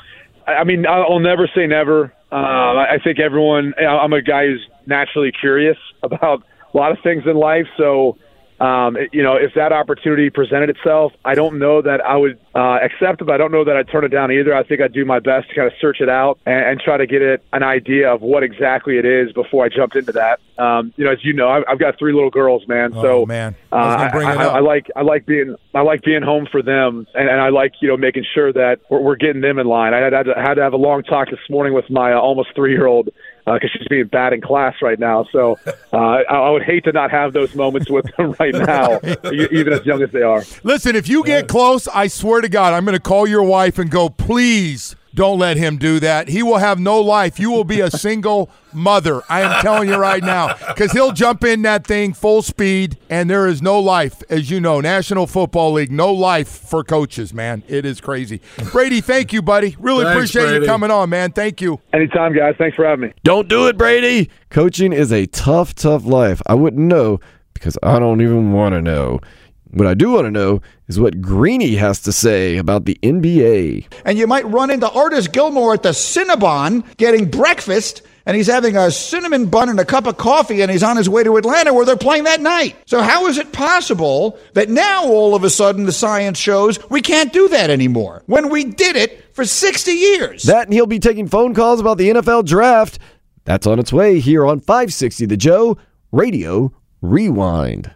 I 0.46 0.64
mean, 0.64 0.86
I'll 0.86 1.20
never 1.20 1.46
say 1.54 1.66
never. 1.66 2.14
Um, 2.32 2.78
I 2.78 2.98
think 3.02 3.18
everyone. 3.18 3.74
I'm 3.78 4.12
a 4.12 4.22
guy 4.22 4.46
who's 4.46 4.64
naturally 4.86 5.32
curious 5.32 5.76
about 6.02 6.42
a 6.72 6.76
lot 6.76 6.92
of 6.92 6.98
things 7.02 7.24
in 7.26 7.36
life, 7.36 7.66
so 7.76 8.16
um, 8.60 8.96
you 9.10 9.22
know, 9.22 9.36
if 9.36 9.54
that 9.54 9.72
opportunity 9.72 10.28
presented 10.28 10.68
itself, 10.68 11.12
I 11.24 11.34
don't 11.34 11.58
know 11.58 11.80
that 11.80 12.02
I 12.02 12.16
would 12.16 12.38
uh, 12.54 12.78
accept 12.82 13.22
it, 13.22 13.24
but 13.24 13.34
I 13.34 13.38
don't 13.38 13.52
know 13.52 13.64
that 13.64 13.74
I'd 13.74 13.88
turn 13.88 14.04
it 14.04 14.08
down 14.08 14.30
either. 14.30 14.54
I 14.54 14.62
think 14.62 14.82
I'd 14.82 14.92
do 14.92 15.06
my 15.06 15.18
best 15.18 15.48
to 15.48 15.54
kind 15.54 15.66
of 15.66 15.72
search 15.80 16.00
it 16.00 16.10
out 16.10 16.38
and, 16.44 16.64
and 16.66 16.80
try 16.80 16.98
to 16.98 17.06
get 17.06 17.22
it 17.22 17.42
an 17.54 17.62
idea 17.62 18.12
of 18.12 18.20
what 18.20 18.42
exactly 18.42 18.98
it 18.98 19.06
is 19.06 19.32
before 19.32 19.64
I 19.64 19.70
jumped 19.70 19.96
into 19.96 20.12
that. 20.12 20.40
Um, 20.58 20.92
you 20.96 21.06
know, 21.06 21.12
as 21.12 21.24
you 21.24 21.32
know, 21.32 21.48
I've, 21.48 21.64
I've 21.68 21.78
got 21.78 21.98
three 21.98 22.12
little 22.12 22.28
girls, 22.28 22.68
man. 22.68 22.92
Oh, 22.94 23.02
so 23.02 23.26
man, 23.26 23.56
uh, 23.72 23.76
I, 23.76 24.18
I, 24.18 24.44
I, 24.44 24.60
like 24.60 24.90
I 24.94 25.00
like 25.00 25.24
being 25.24 25.56
I 25.74 25.80
like 25.80 26.02
being 26.02 26.22
home 26.22 26.46
for 26.52 26.60
them, 26.60 27.06
and, 27.14 27.30
and 27.30 27.40
I 27.40 27.48
like 27.48 27.72
you 27.80 27.88
know 27.88 27.96
making 27.96 28.26
sure 28.34 28.52
that 28.52 28.80
we're, 28.90 29.00
we're 29.00 29.16
getting 29.16 29.40
them 29.40 29.58
in 29.58 29.66
line. 29.66 29.94
I 29.94 30.00
had, 30.00 30.12
I 30.12 30.42
had 30.42 30.54
to 30.54 30.62
have 30.62 30.74
a 30.74 30.78
long 30.78 31.02
talk 31.02 31.30
this 31.30 31.40
morning 31.48 31.72
with 31.72 31.88
my 31.88 32.12
uh, 32.12 32.20
almost 32.20 32.50
three 32.54 32.72
year 32.72 32.86
old 32.86 33.08
because 33.44 33.70
uh, 33.74 33.78
she's 33.78 33.88
being 33.88 34.06
bad 34.06 34.32
in 34.32 34.40
class 34.40 34.74
right 34.82 34.98
now. 34.98 35.26
So 35.32 35.58
uh, 35.92 35.96
I, 35.96 36.22
I, 36.22 36.50
would 36.50 36.62
hate 36.62 36.84
to 36.84 36.92
not 36.92 37.10
have 37.10 37.32
those 37.32 37.54
moments 37.54 37.90
with 37.90 38.06
them 38.16 38.32
right 38.40 38.54
now, 38.54 39.00
even 39.32 39.72
as 39.72 39.84
young 39.86 40.02
as 40.02 40.10
they 40.10 40.22
are. 40.22 40.44
Listen, 40.62 40.96
if 40.96 41.08
you 41.08 41.24
get 41.24 41.48
close, 41.48 41.88
I 41.88 42.06
swear 42.08 42.40
to 42.40 42.48
God, 42.48 42.74
I'm 42.74 42.84
going 42.84 42.96
to 42.96 43.02
call 43.02 43.26
your 43.26 43.42
wife 43.42 43.78
and 43.78 43.90
go, 43.90 44.08
please 44.08 44.96
don't 45.14 45.38
let 45.38 45.56
him 45.56 45.76
do 45.76 45.98
that. 46.00 46.28
He 46.28 46.42
will 46.42 46.58
have 46.58 46.78
no 46.78 47.00
life. 47.00 47.38
You 47.40 47.50
will 47.50 47.64
be 47.64 47.80
a 47.80 47.90
single 47.90 48.50
mother. 48.72 49.22
I 49.28 49.40
am 49.40 49.60
telling 49.62 49.88
you 49.88 49.96
right 49.96 50.22
now. 50.22 50.54
Because 50.68 50.92
he'll 50.92 51.12
jump 51.12 51.42
in 51.44 51.62
that 51.62 51.86
thing 51.86 52.12
full 52.12 52.42
speed, 52.42 52.96
and 53.08 53.28
there 53.28 53.46
is 53.46 53.60
no 53.60 53.80
life, 53.80 54.22
as 54.30 54.50
you 54.50 54.60
know, 54.60 54.80
National 54.80 55.26
Football 55.26 55.72
League, 55.72 55.90
no 55.90 56.12
life 56.12 56.48
for 56.48 56.84
coaches, 56.84 57.34
man. 57.34 57.64
It 57.66 57.84
is 57.84 58.00
crazy. 58.00 58.40
Brady, 58.72 59.00
thank 59.00 59.32
you, 59.32 59.42
buddy. 59.42 59.76
Really 59.80 60.04
Thanks, 60.04 60.16
appreciate 60.16 60.50
Brady. 60.50 60.64
you 60.64 60.70
coming 60.70 60.90
on, 60.90 61.10
man. 61.10 61.32
Thank 61.32 61.60
you. 61.60 61.80
Anytime, 61.92 62.32
guys. 62.32 62.54
Thanks 62.56 62.76
for 62.76 62.84
having 62.84 63.08
me. 63.08 63.14
Don't 63.24 63.48
do 63.48 63.66
it, 63.66 63.76
Brady. 63.76 64.30
Coaching 64.50 64.92
is 64.92 65.12
a 65.12 65.26
tough, 65.26 65.74
tough 65.74 66.04
life. 66.04 66.40
I 66.46 66.54
wouldn't 66.54 66.86
know 66.86 67.18
because 67.52 67.76
I 67.82 67.98
don't 67.98 68.20
even 68.20 68.52
want 68.52 68.74
to 68.74 68.80
know. 68.80 69.20
What 69.72 69.86
I 69.86 69.94
do 69.94 70.10
want 70.10 70.24
to 70.26 70.30
know 70.32 70.62
is 70.88 70.98
what 70.98 71.20
Greeny 71.20 71.76
has 71.76 72.00
to 72.00 72.12
say 72.12 72.56
about 72.56 72.86
the 72.86 72.98
NBA. 73.02 73.86
And 74.04 74.18
you 74.18 74.26
might 74.26 74.46
run 74.46 74.70
into 74.70 74.90
Artis 74.90 75.28
Gilmore 75.28 75.74
at 75.74 75.84
the 75.84 75.90
Cinnabon 75.90 76.84
getting 76.96 77.30
breakfast, 77.30 78.02
and 78.26 78.36
he's 78.36 78.48
having 78.48 78.76
a 78.76 78.90
cinnamon 78.90 79.46
bun 79.46 79.68
and 79.68 79.78
a 79.78 79.84
cup 79.84 80.06
of 80.08 80.16
coffee, 80.16 80.60
and 80.60 80.72
he's 80.72 80.82
on 80.82 80.96
his 80.96 81.08
way 81.08 81.22
to 81.22 81.36
Atlanta 81.36 81.72
where 81.72 81.86
they're 81.86 81.96
playing 81.96 82.24
that 82.24 82.40
night. 82.40 82.76
So, 82.86 83.00
how 83.00 83.28
is 83.28 83.38
it 83.38 83.52
possible 83.52 84.36
that 84.54 84.68
now 84.68 85.04
all 85.04 85.36
of 85.36 85.44
a 85.44 85.50
sudden 85.50 85.86
the 85.86 85.92
science 85.92 86.38
shows 86.38 86.78
we 86.90 87.00
can't 87.00 87.32
do 87.32 87.48
that 87.48 87.70
anymore 87.70 88.24
when 88.26 88.50
we 88.50 88.64
did 88.64 88.96
it 88.96 89.24
for 89.34 89.44
60 89.44 89.92
years? 89.92 90.42
That 90.44 90.66
and 90.66 90.72
he'll 90.74 90.86
be 90.86 90.98
taking 90.98 91.28
phone 91.28 91.54
calls 91.54 91.78
about 91.78 91.96
the 91.98 92.10
NFL 92.10 92.44
draft. 92.46 92.98
That's 93.44 93.68
on 93.68 93.78
its 93.78 93.92
way 93.92 94.18
here 94.18 94.44
on 94.44 94.58
560 94.58 95.26
The 95.26 95.36
Joe 95.36 95.78
Radio 96.10 96.72
Rewind. 97.00 97.92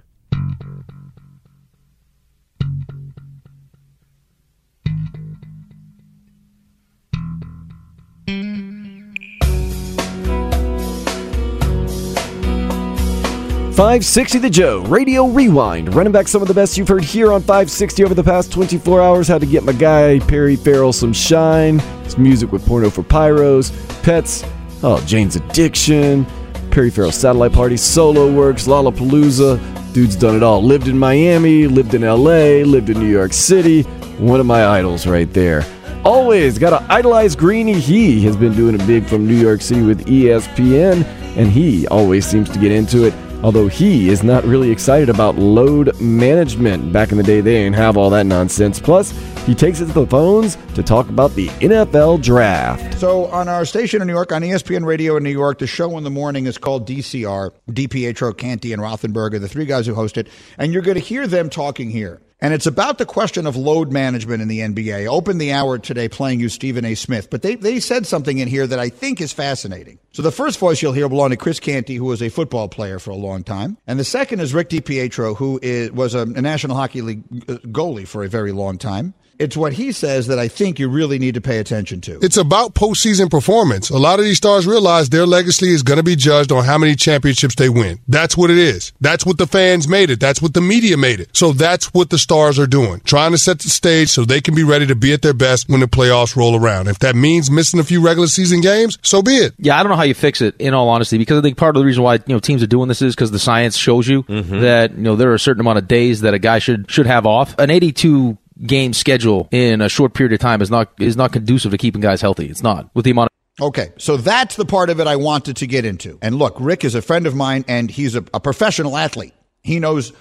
Five 13.75 14.05
sixty 14.05 14.39
the 14.39 14.49
Joe 14.49 14.83
Radio 14.83 15.27
Rewind, 15.27 15.97
running 15.97 16.13
back 16.13 16.29
some 16.29 16.41
of 16.41 16.47
the 16.47 16.55
best 16.55 16.79
you've 16.79 16.87
heard 16.87 17.03
here 17.03 17.33
on 17.33 17.41
560 17.41 18.05
over 18.05 18.15
the 18.15 18.23
past 18.23 18.53
24 18.53 19.03
hours. 19.03 19.27
How 19.27 19.37
to 19.37 19.47
get 19.47 19.65
my 19.65 19.73
guy 19.73 20.21
Perry 20.21 20.55
Farrell 20.55 20.93
some 20.93 21.13
shine, 21.13 21.81
his 22.05 22.17
music 22.17 22.53
with 22.53 22.65
Porno 22.65 22.89
for 22.89 23.03
Pyros, 23.03 23.73
Pets, 24.05 24.45
oh 24.85 25.05
Jane's 25.07 25.35
Addiction, 25.35 26.25
Perry 26.71 26.89
Farrell 26.89 27.11
Satellite 27.11 27.53
Party, 27.53 27.77
Solo 27.77 28.33
Works, 28.33 28.69
Lollapalooza. 28.69 29.93
Dude's 29.93 30.15
done 30.15 30.37
it 30.37 30.45
all. 30.45 30.63
Lived 30.63 30.87
in 30.87 30.97
Miami, 30.97 31.67
lived 31.67 31.95
in 31.95 32.03
LA, 32.03 32.63
lived 32.63 32.91
in 32.91 33.01
New 33.01 33.11
York 33.11 33.33
City. 33.33 33.83
One 34.21 34.39
of 34.39 34.47
my 34.47 34.67
idols 34.67 35.05
right 35.05 35.33
there. 35.33 35.67
Always 36.05 36.59
got 36.59 36.79
to 36.79 36.93
idolize 36.93 37.35
Greeny. 37.35 37.81
He 37.81 38.25
has 38.25 38.37
been 38.37 38.55
doing 38.55 38.77
it 38.77 38.87
big 38.87 39.05
from 39.05 39.27
New 39.27 39.35
York 39.35 39.63
City 39.63 39.83
with 39.83 40.07
ESPN, 40.07 41.05
and 41.37 41.51
he 41.51 41.89
always 41.89 42.25
seems 42.25 42.49
to 42.51 42.61
get 42.61 42.71
into 42.71 43.03
it. 43.03 43.24
Although 43.45 43.69
he 43.69 44.09
is 44.09 44.23
not 44.23 44.43
really 44.45 44.71
excited 44.71 45.11
about 45.11 45.37
load 45.37 46.01
management. 46.01 46.95
Back 46.95 47.13
in 47.13 47.19
the 47.19 47.23
day, 47.23 47.43
they 47.43 47.53
didn't 47.63 47.75
have 47.75 47.99
all 47.99 48.09
that 48.09 48.25
nonsense. 48.25 48.81
Plus, 48.81 49.11
he 49.45 49.55
takes 49.55 49.81
it 49.81 49.87
to 49.89 49.93
the 49.93 50.07
phones 50.07 50.57
to 50.75 50.83
talk 50.83 51.11
about 51.11 51.35
the 51.35 51.49
NFL 51.61 52.23
draft. 52.23 52.99
So, 52.99 53.27
on 53.27 53.49
our 53.49 53.67
station 53.67 54.01
in 54.01 54.07
New 54.07 54.15
York, 54.15 54.33
on 54.33 54.41
ESPN 54.41 54.87
Radio 54.87 55.19
in 55.19 55.23
New 55.23 55.29
York, 55.29 55.59
the 55.59 55.67
show 55.67 55.99
in 55.99 56.05
the 56.05 56.11
morning 56.11 56.47
is 56.47 56.57
called 56.57 56.89
DCR. 56.89 57.51
DiPietro, 57.71 58.35
Canty, 58.35 58.73
and 58.73 58.81
Rothenberg 58.81 59.35
are 59.35 59.39
the 59.39 59.49
three 59.49 59.67
guys 59.67 59.87
who 59.87 59.95
host 59.95 60.17
it. 60.17 60.29
And 60.57 60.73
you're 60.73 60.81
going 60.81 60.97
to 60.97 61.03
hear 61.03 61.27
them 61.27 61.51
talking 61.51 61.91
here. 61.91 62.23
And 62.41 62.53
it's 62.53 62.67
about 62.67 62.99
the 62.99 63.07
question 63.07 63.47
of 63.47 63.57
load 63.57 63.93
management 63.93 64.43
in 64.43 64.49
the 64.49 64.61
NBA. 64.61 65.07
Open 65.07 65.39
the 65.39 65.53
hour 65.53 65.79
today 65.79 66.09
playing 66.09 66.41
you 66.41 66.49
Stephen 66.49 66.85
A. 66.85 66.95
Smith, 66.95 67.31
but 67.31 67.43
they, 67.43 67.55
they 67.55 67.81
said 67.81 68.07
something 68.07 68.39
in 68.39 68.49
here 68.49 68.67
that 68.67 68.79
I 68.79 68.89
think 68.89 69.21
is 69.21 69.33
fascinating. 69.33 69.99
So 70.13 70.21
the 70.21 70.33
first 70.33 70.59
voice 70.59 70.83
you'll 70.83 70.93
hear 70.93 71.09
belong 71.09 71.31
to 71.31 71.37
Chris 71.37 71.61
Canty, 71.61 71.95
who 71.95 72.05
was 72.07 72.21
a 72.21 72.29
football 72.29 72.69
player 72.69 72.99
for 72.99 73.11
a 73.11 73.17
long 73.17 73.45
time. 73.45 73.79
And 73.87 73.99
the 73.99 74.05
second 74.05 74.41
is 74.41 74.53
Rick 74.53 74.69
DiPietro, 74.69 75.37
who 75.37 75.59
is, 75.63 75.91
was 75.93 76.15
a, 76.15 76.23
a 76.23 76.43
National 76.43 76.77
Hockey 76.77 77.03
League 77.03 77.23
uh, 77.49 77.55
goalie 77.69 78.07
for 78.07 78.25
a 78.25 78.29
very 78.29 78.53
long 78.53 78.79
time. 78.79 79.15
It's 79.39 79.57
what 79.57 79.73
he 79.73 79.93
says 79.93 80.27
that 80.29 80.39
I 80.39 80.49
think 80.49 80.79
you 80.79 80.89
really 80.89 81.19
need 81.19 81.35
to 81.35 81.41
pay 81.41 81.59
attention 81.59 82.01
to. 82.03 82.19
It's 82.23 82.37
about 82.37 82.75
postseason 82.75 83.31
performance. 83.31 83.91
A 83.91 83.99
lot 83.99 84.19
of 84.19 84.25
these 84.25 84.37
stars 84.37 84.67
realize 84.67 85.09
their 85.09 85.27
legacy 85.27 85.71
is 85.71 85.83
going 85.83 85.97
to 85.97 86.03
be 86.03 86.17
judged 86.17 86.53
on 86.53 86.65
how 86.65 86.79
many 86.79 86.95
championships 86.95 87.55
they 87.55 87.69
win. 87.69 88.01
That's 88.09 88.37
what 88.37 88.51
it 88.51 88.59
is. 88.59 88.93
That's 89.01 89.27
what 89.27 89.39
the 89.39 89.47
fans 89.47 89.89
made 89.89 90.11
it. 90.11 90.21
That's 90.21 90.41
what 90.41 90.55
the 90.55 90.61
media 90.61 90.97
made 90.97 91.21
it. 91.21 91.37
So 91.37 91.53
that's 91.53 91.93
what 91.93 92.11
the 92.11 92.19
stars 92.19 92.59
are 92.59 92.67
doing, 92.67 93.01
trying 93.01 93.33
to 93.33 93.39
set 93.39 93.59
the 93.59 93.69
stage 93.69 94.11
so 94.11 94.25
they 94.25 94.41
can 94.41 94.55
be 94.55 94.65
ready 94.65 94.87
to 94.87 94.95
be 94.95 95.13
at 95.13 95.23
their 95.23 95.35
best 95.35 95.69
when 95.69 95.81
the 95.81 95.87
playoffs 95.87 96.37
roll 96.37 96.57
around. 96.57 96.89
If 96.89 97.01
that 97.01 97.17
means 97.17 97.51
missing 97.51 97.81
a 97.81 97.85
few 97.85 98.01
regular 98.01 98.29
season 98.29 98.61
games, 98.61 98.99
so 99.03 99.23
be 99.23 99.37
it. 99.37 99.55
Yeah, 99.59 99.79
I 99.79 99.83
don't 99.83 99.91
know 99.91 99.97
how 99.97 100.03
you 100.03 100.15
fix 100.15 100.41
it. 100.41 100.55
In 100.59 100.75
all 100.75 100.89
honesty, 100.89 101.19
because 101.19 101.39
I 101.39 101.43
think 101.43 101.57
part 101.57 101.77
of 101.77 101.81
the 101.81 101.87
reason 101.87 102.03
why 102.03 102.15
you 102.15 102.23
know 102.29 102.39
teams 102.39 102.63
are 102.63 102.69
doing 102.69 102.89
this 102.89 103.03
is 103.03 103.15
because 103.15 103.31
the 103.31 103.39
science 103.39 103.77
shows 103.77 104.07
you 104.07 104.23
mm-hmm. 104.23 104.61
that 104.61 104.93
you 104.93 105.03
know 105.03 105.17
there 105.17 105.31
are 105.31 105.35
a 105.35 105.41
certain 105.41 105.61
amount 105.61 105.79
of 105.79 105.89
days 105.89 106.21
that 106.21 106.35
a 106.35 106.39
guy 106.39 106.59
should 106.59 106.91
should 106.91 107.07
have 107.07 107.27
off. 107.27 107.59
An 107.59 107.71
eighty-two 107.71 108.39
game 108.63 108.93
schedule 108.93 109.49
in 109.51 109.81
a 109.81 109.89
short 109.89 110.15
period 110.15 110.33
of 110.33 110.39
time 110.39 110.63
is 110.63 110.71
not 110.71 110.93
is 110.99 111.17
not 111.17 111.33
conducive 111.33 111.73
to 111.73 111.79
keeping 111.79 112.01
guys 112.01 112.21
healthy. 112.21 112.47
It's 112.47 112.63
not 112.63 112.91
with 112.95 113.05
the 113.05 113.11
amount. 113.11 113.29
of 113.29 113.67
Okay, 113.67 113.93
so 113.99 114.17
that's 114.17 114.57
the 114.57 114.65
part 114.65 114.91
of 114.91 114.99
it 114.99 115.07
I 115.07 115.15
wanted 115.15 115.57
to 115.59 115.67
get 115.69 115.85
into. 115.85 116.19
And 116.21 116.35
look, 116.37 116.57
Rick 116.59 116.85
is 116.85 116.97
a 116.97 117.03
friend 117.03 117.25
of 117.27 117.37
mine 117.37 117.65
and 117.69 117.89
he's 117.89 118.17
a, 118.17 118.25
a 118.35 118.41
professional 118.41 118.97
athlete. 118.97 119.33
He 119.63 119.79
knows 119.79 120.13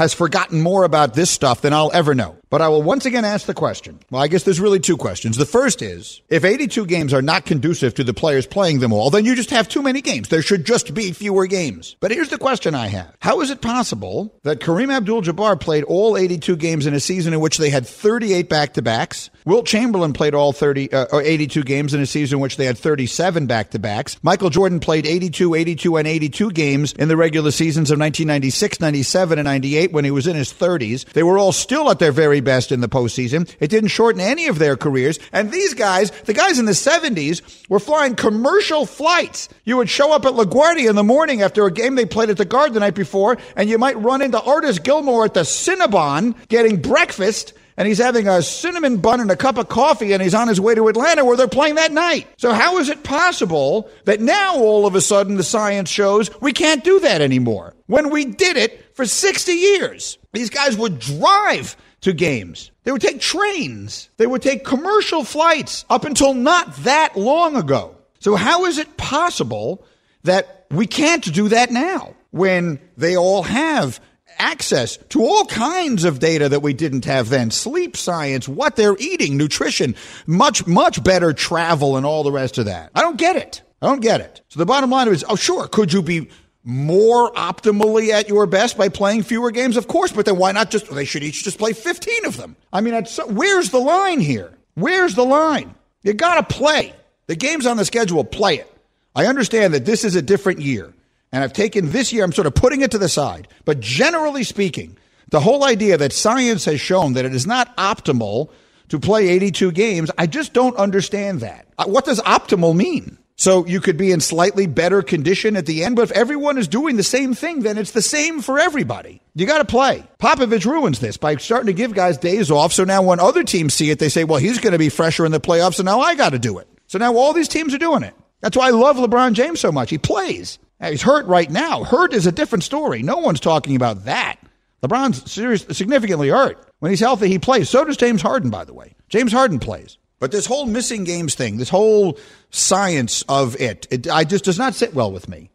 has 0.00 0.14
forgotten 0.14 0.62
more 0.62 0.84
about 0.84 1.12
this 1.12 1.30
stuff 1.30 1.60
than 1.60 1.74
I'll 1.74 1.90
ever 1.92 2.14
know. 2.14 2.38
But 2.48 2.62
I 2.62 2.68
will 2.68 2.82
once 2.82 3.04
again 3.04 3.24
ask 3.26 3.46
the 3.46 3.54
question. 3.54 4.00
Well, 4.10 4.22
I 4.22 4.26
guess 4.26 4.42
there's 4.42 4.58
really 4.58 4.80
two 4.80 4.96
questions. 4.96 5.36
The 5.36 5.44
first 5.44 5.82
is 5.82 6.22
if 6.30 6.42
82 6.42 6.86
games 6.86 7.12
are 7.12 7.22
not 7.22 7.44
conducive 7.44 7.94
to 7.94 8.02
the 8.02 8.14
players 8.14 8.46
playing 8.46 8.80
them 8.80 8.94
all, 8.94 9.10
then 9.10 9.26
you 9.26 9.36
just 9.36 9.50
have 9.50 9.68
too 9.68 9.82
many 9.82 10.00
games. 10.00 10.28
There 10.28 10.42
should 10.42 10.64
just 10.64 10.94
be 10.94 11.12
fewer 11.12 11.46
games. 11.46 11.96
But 12.00 12.10
here's 12.10 12.30
the 12.30 12.38
question 12.38 12.74
I 12.74 12.88
have 12.88 13.14
How 13.20 13.40
is 13.42 13.50
it 13.50 13.60
possible 13.60 14.34
that 14.42 14.58
Kareem 14.58 14.92
Abdul 14.92 15.22
Jabbar 15.22 15.60
played 15.60 15.84
all 15.84 16.16
82 16.16 16.56
games 16.56 16.86
in 16.86 16.94
a 16.94 17.00
season 17.00 17.34
in 17.34 17.40
which 17.40 17.58
they 17.58 17.70
had 17.70 17.86
38 17.86 18.48
back 18.48 18.74
to 18.74 18.82
backs? 18.82 19.30
Wilt 19.44 19.66
Chamberlain 19.66 20.12
played 20.12 20.34
all 20.34 20.52
30 20.52 20.92
uh, 20.92 21.06
or 21.12 21.22
82 21.22 21.62
games 21.62 21.94
in 21.94 22.00
a 22.00 22.06
season 22.06 22.38
in 22.38 22.42
which 22.42 22.56
they 22.56 22.64
had 22.64 22.78
37 22.78 23.46
back 23.46 23.70
to 23.70 23.78
backs. 23.78 24.18
Michael 24.22 24.50
Jordan 24.50 24.80
played 24.80 25.06
82, 25.06 25.54
82, 25.54 25.96
and 25.96 26.08
82 26.08 26.50
games 26.50 26.92
in 26.94 27.08
the 27.08 27.16
regular 27.16 27.52
seasons 27.52 27.90
of 27.90 27.98
1996, 27.98 28.80
97, 28.80 29.38
and 29.38 29.46
98 29.46 29.89
when 29.92 30.04
he 30.04 30.10
was 30.10 30.26
in 30.26 30.36
his 30.36 30.52
30s. 30.52 31.04
They 31.12 31.22
were 31.22 31.38
all 31.38 31.52
still 31.52 31.90
at 31.90 31.98
their 31.98 32.12
very 32.12 32.40
best 32.40 32.72
in 32.72 32.80
the 32.80 32.88
postseason. 32.88 33.52
It 33.60 33.68
didn't 33.68 33.88
shorten 33.88 34.20
any 34.20 34.46
of 34.46 34.58
their 34.58 34.76
careers. 34.76 35.18
And 35.32 35.50
these 35.50 35.74
guys, 35.74 36.10
the 36.24 36.34
guys 36.34 36.58
in 36.58 36.66
the 36.66 36.72
70s, 36.72 37.68
were 37.68 37.80
flying 37.80 38.14
commercial 38.14 38.86
flights. 38.86 39.48
You 39.64 39.76
would 39.76 39.90
show 39.90 40.12
up 40.12 40.24
at 40.24 40.32
LaGuardia 40.32 40.88
in 40.88 40.96
the 40.96 41.04
morning 41.04 41.42
after 41.42 41.64
a 41.66 41.72
game 41.72 41.94
they 41.94 42.06
played 42.06 42.30
at 42.30 42.36
the 42.36 42.44
Guard 42.44 42.74
the 42.74 42.80
night 42.80 42.94
before, 42.94 43.38
and 43.56 43.68
you 43.68 43.78
might 43.78 43.98
run 43.98 44.22
into 44.22 44.40
Artis 44.40 44.78
Gilmore 44.78 45.24
at 45.24 45.34
the 45.34 45.40
Cinnabon 45.40 46.34
getting 46.48 46.80
breakfast 46.80 47.52
and 47.80 47.88
he's 47.88 47.96
having 47.96 48.28
a 48.28 48.42
cinnamon 48.42 48.98
bun 48.98 49.20
and 49.20 49.30
a 49.30 49.36
cup 49.36 49.56
of 49.56 49.70
coffee 49.70 50.12
and 50.12 50.22
he's 50.22 50.34
on 50.34 50.48
his 50.48 50.60
way 50.60 50.74
to 50.74 50.88
Atlanta 50.88 51.24
where 51.24 51.34
they're 51.34 51.48
playing 51.48 51.76
that 51.76 51.92
night. 51.92 52.28
So 52.36 52.52
how 52.52 52.76
is 52.76 52.90
it 52.90 53.04
possible 53.04 53.88
that 54.04 54.20
now 54.20 54.54
all 54.56 54.84
of 54.84 54.94
a 54.94 55.00
sudden 55.00 55.38
the 55.38 55.42
science 55.42 55.88
shows 55.88 56.30
we 56.42 56.52
can't 56.52 56.84
do 56.84 57.00
that 57.00 57.22
anymore? 57.22 57.74
When 57.86 58.10
we 58.10 58.26
did 58.26 58.58
it 58.58 58.94
for 58.94 59.06
60 59.06 59.52
years, 59.52 60.18
these 60.34 60.50
guys 60.50 60.76
would 60.76 60.98
drive 60.98 61.74
to 62.02 62.12
games. 62.12 62.70
They 62.84 62.92
would 62.92 63.00
take 63.00 63.18
trains. 63.18 64.10
They 64.18 64.26
would 64.26 64.42
take 64.42 64.62
commercial 64.62 65.24
flights 65.24 65.86
up 65.88 66.04
until 66.04 66.34
not 66.34 66.76
that 66.84 67.16
long 67.16 67.56
ago. 67.56 67.96
So 68.18 68.36
how 68.36 68.66
is 68.66 68.76
it 68.76 68.98
possible 68.98 69.86
that 70.24 70.66
we 70.70 70.86
can't 70.86 71.32
do 71.32 71.48
that 71.48 71.70
now 71.70 72.14
when 72.30 72.78
they 72.98 73.16
all 73.16 73.42
have 73.42 74.00
access 74.40 74.96
to 75.10 75.22
all 75.22 75.44
kinds 75.44 76.04
of 76.04 76.18
data 76.18 76.48
that 76.48 76.60
we 76.60 76.72
didn't 76.72 77.04
have 77.04 77.28
then 77.28 77.50
sleep 77.50 77.96
science, 77.96 78.48
what 78.48 78.74
they're 78.74 78.96
eating, 78.98 79.36
nutrition, 79.36 79.94
much, 80.26 80.66
much 80.66 81.04
better 81.04 81.32
travel, 81.32 81.96
and 81.96 82.06
all 82.06 82.22
the 82.22 82.32
rest 82.32 82.58
of 82.58 82.64
that. 82.64 82.90
I 82.94 83.02
don't 83.02 83.18
get 83.18 83.36
it. 83.36 83.62
I 83.82 83.86
don't 83.86 84.00
get 84.00 84.20
it. 84.20 84.40
So 84.48 84.58
the 84.58 84.66
bottom 84.66 84.90
line 84.90 85.08
is 85.08 85.24
oh, 85.28 85.36
sure, 85.36 85.68
could 85.68 85.92
you 85.92 86.02
be 86.02 86.30
more 86.64 87.32
optimally 87.32 88.10
at 88.10 88.28
your 88.28 88.46
best 88.46 88.76
by 88.76 88.88
playing 88.88 89.22
fewer 89.22 89.50
games? 89.50 89.76
Of 89.76 89.88
course, 89.88 90.12
but 90.12 90.26
then 90.26 90.36
why 90.36 90.52
not 90.52 90.70
just, 90.70 90.90
they 90.90 91.04
should 91.04 91.22
each 91.22 91.44
just 91.44 91.58
play 91.58 91.72
15 91.72 92.26
of 92.26 92.36
them. 92.36 92.56
I 92.72 92.80
mean, 92.80 93.04
where's 93.28 93.70
the 93.70 93.78
line 93.78 94.20
here? 94.20 94.52
Where's 94.74 95.14
the 95.14 95.24
line? 95.24 95.74
You 96.02 96.14
got 96.14 96.48
to 96.48 96.54
play. 96.54 96.94
The 97.26 97.36
game's 97.36 97.66
on 97.66 97.76
the 97.76 97.84
schedule, 97.84 98.24
play 98.24 98.56
it. 98.56 98.76
I 99.14 99.26
understand 99.26 99.74
that 99.74 99.84
this 99.84 100.04
is 100.04 100.14
a 100.16 100.22
different 100.22 100.60
year. 100.60 100.92
And 101.32 101.44
I've 101.44 101.52
taken 101.52 101.90
this 101.90 102.12
year, 102.12 102.24
I'm 102.24 102.32
sort 102.32 102.46
of 102.46 102.54
putting 102.54 102.80
it 102.80 102.90
to 102.92 102.98
the 102.98 103.08
side. 103.08 103.48
But 103.64 103.80
generally 103.80 104.44
speaking, 104.44 104.98
the 105.30 105.40
whole 105.40 105.64
idea 105.64 105.96
that 105.96 106.12
science 106.12 106.64
has 106.64 106.80
shown 106.80 107.12
that 107.12 107.24
it 107.24 107.34
is 107.34 107.46
not 107.46 107.76
optimal 107.76 108.50
to 108.88 108.98
play 108.98 109.28
82 109.28 109.70
games, 109.72 110.10
I 110.18 110.26
just 110.26 110.52
don't 110.52 110.76
understand 110.76 111.40
that. 111.40 111.68
Uh, 111.78 111.84
what 111.86 112.04
does 112.04 112.20
optimal 112.20 112.74
mean? 112.74 113.18
So 113.36 113.64
you 113.64 113.80
could 113.80 113.96
be 113.96 114.12
in 114.12 114.20
slightly 114.20 114.66
better 114.66 115.00
condition 115.00 115.56
at 115.56 115.64
the 115.64 115.82
end, 115.82 115.96
but 115.96 116.02
if 116.02 116.10
everyone 116.10 116.58
is 116.58 116.68
doing 116.68 116.96
the 116.96 117.02
same 117.02 117.32
thing, 117.32 117.60
then 117.60 117.78
it's 117.78 117.92
the 117.92 118.02
same 118.02 118.42
for 118.42 118.58
everybody. 118.58 119.22
You 119.34 119.46
got 119.46 119.58
to 119.58 119.64
play. 119.64 120.06
Popovich 120.18 120.66
ruins 120.66 120.98
this 120.98 121.16
by 121.16 121.36
starting 121.36 121.68
to 121.68 121.72
give 121.72 121.94
guys 121.94 122.18
days 122.18 122.50
off. 122.50 122.74
So 122.74 122.84
now 122.84 123.00
when 123.00 123.18
other 123.18 123.42
teams 123.42 123.72
see 123.72 123.88
it, 123.88 123.98
they 123.98 124.10
say, 124.10 124.24
well, 124.24 124.38
he's 124.38 124.58
going 124.58 124.74
to 124.74 124.78
be 124.78 124.90
fresher 124.90 125.24
in 125.24 125.32
the 125.32 125.40
playoffs, 125.40 125.76
so 125.76 125.84
now 125.84 126.00
I 126.00 126.16
got 126.16 126.30
to 126.30 126.38
do 126.38 126.58
it. 126.58 126.68
So 126.86 126.98
now 126.98 127.16
all 127.16 127.32
these 127.32 127.48
teams 127.48 127.72
are 127.72 127.78
doing 127.78 128.02
it. 128.02 128.14
That's 128.42 128.58
why 128.58 128.66
I 128.66 128.70
love 128.72 128.96
LeBron 128.96 129.32
James 129.32 129.60
so 129.60 129.72
much. 129.72 129.88
He 129.88 129.96
plays. 129.96 130.58
He's 130.82 131.02
hurt 131.02 131.26
right 131.26 131.50
now. 131.50 131.84
Hurt 131.84 132.14
is 132.14 132.26
a 132.26 132.32
different 132.32 132.64
story. 132.64 133.02
No 133.02 133.18
one's 133.18 133.40
talking 133.40 133.76
about 133.76 134.04
that. 134.04 134.36
LeBron's 134.82 135.30
serious, 135.30 135.66
significantly 135.76 136.28
hurt. 136.30 136.66
When 136.78 136.90
he's 136.90 137.00
healthy, 137.00 137.28
he 137.28 137.38
plays. 137.38 137.68
So 137.68 137.84
does 137.84 137.98
James 137.98 138.22
Harden, 138.22 138.50
by 138.50 138.64
the 138.64 138.72
way. 138.72 138.94
James 139.08 139.32
Harden 139.32 139.58
plays. 139.58 139.98
But 140.18 140.32
this 140.32 140.46
whole 140.46 140.66
missing 140.66 141.04
games 141.04 141.34
thing, 141.34 141.58
this 141.58 141.68
whole 141.68 142.18
science 142.50 143.22
of 143.28 143.60
it, 143.60 143.86
it 143.90 144.08
I 144.08 144.24
just 144.24 144.44
does 144.44 144.58
not 144.58 144.74
sit 144.74 144.94
well 144.94 145.12
with 145.12 145.28
me. 145.28 145.50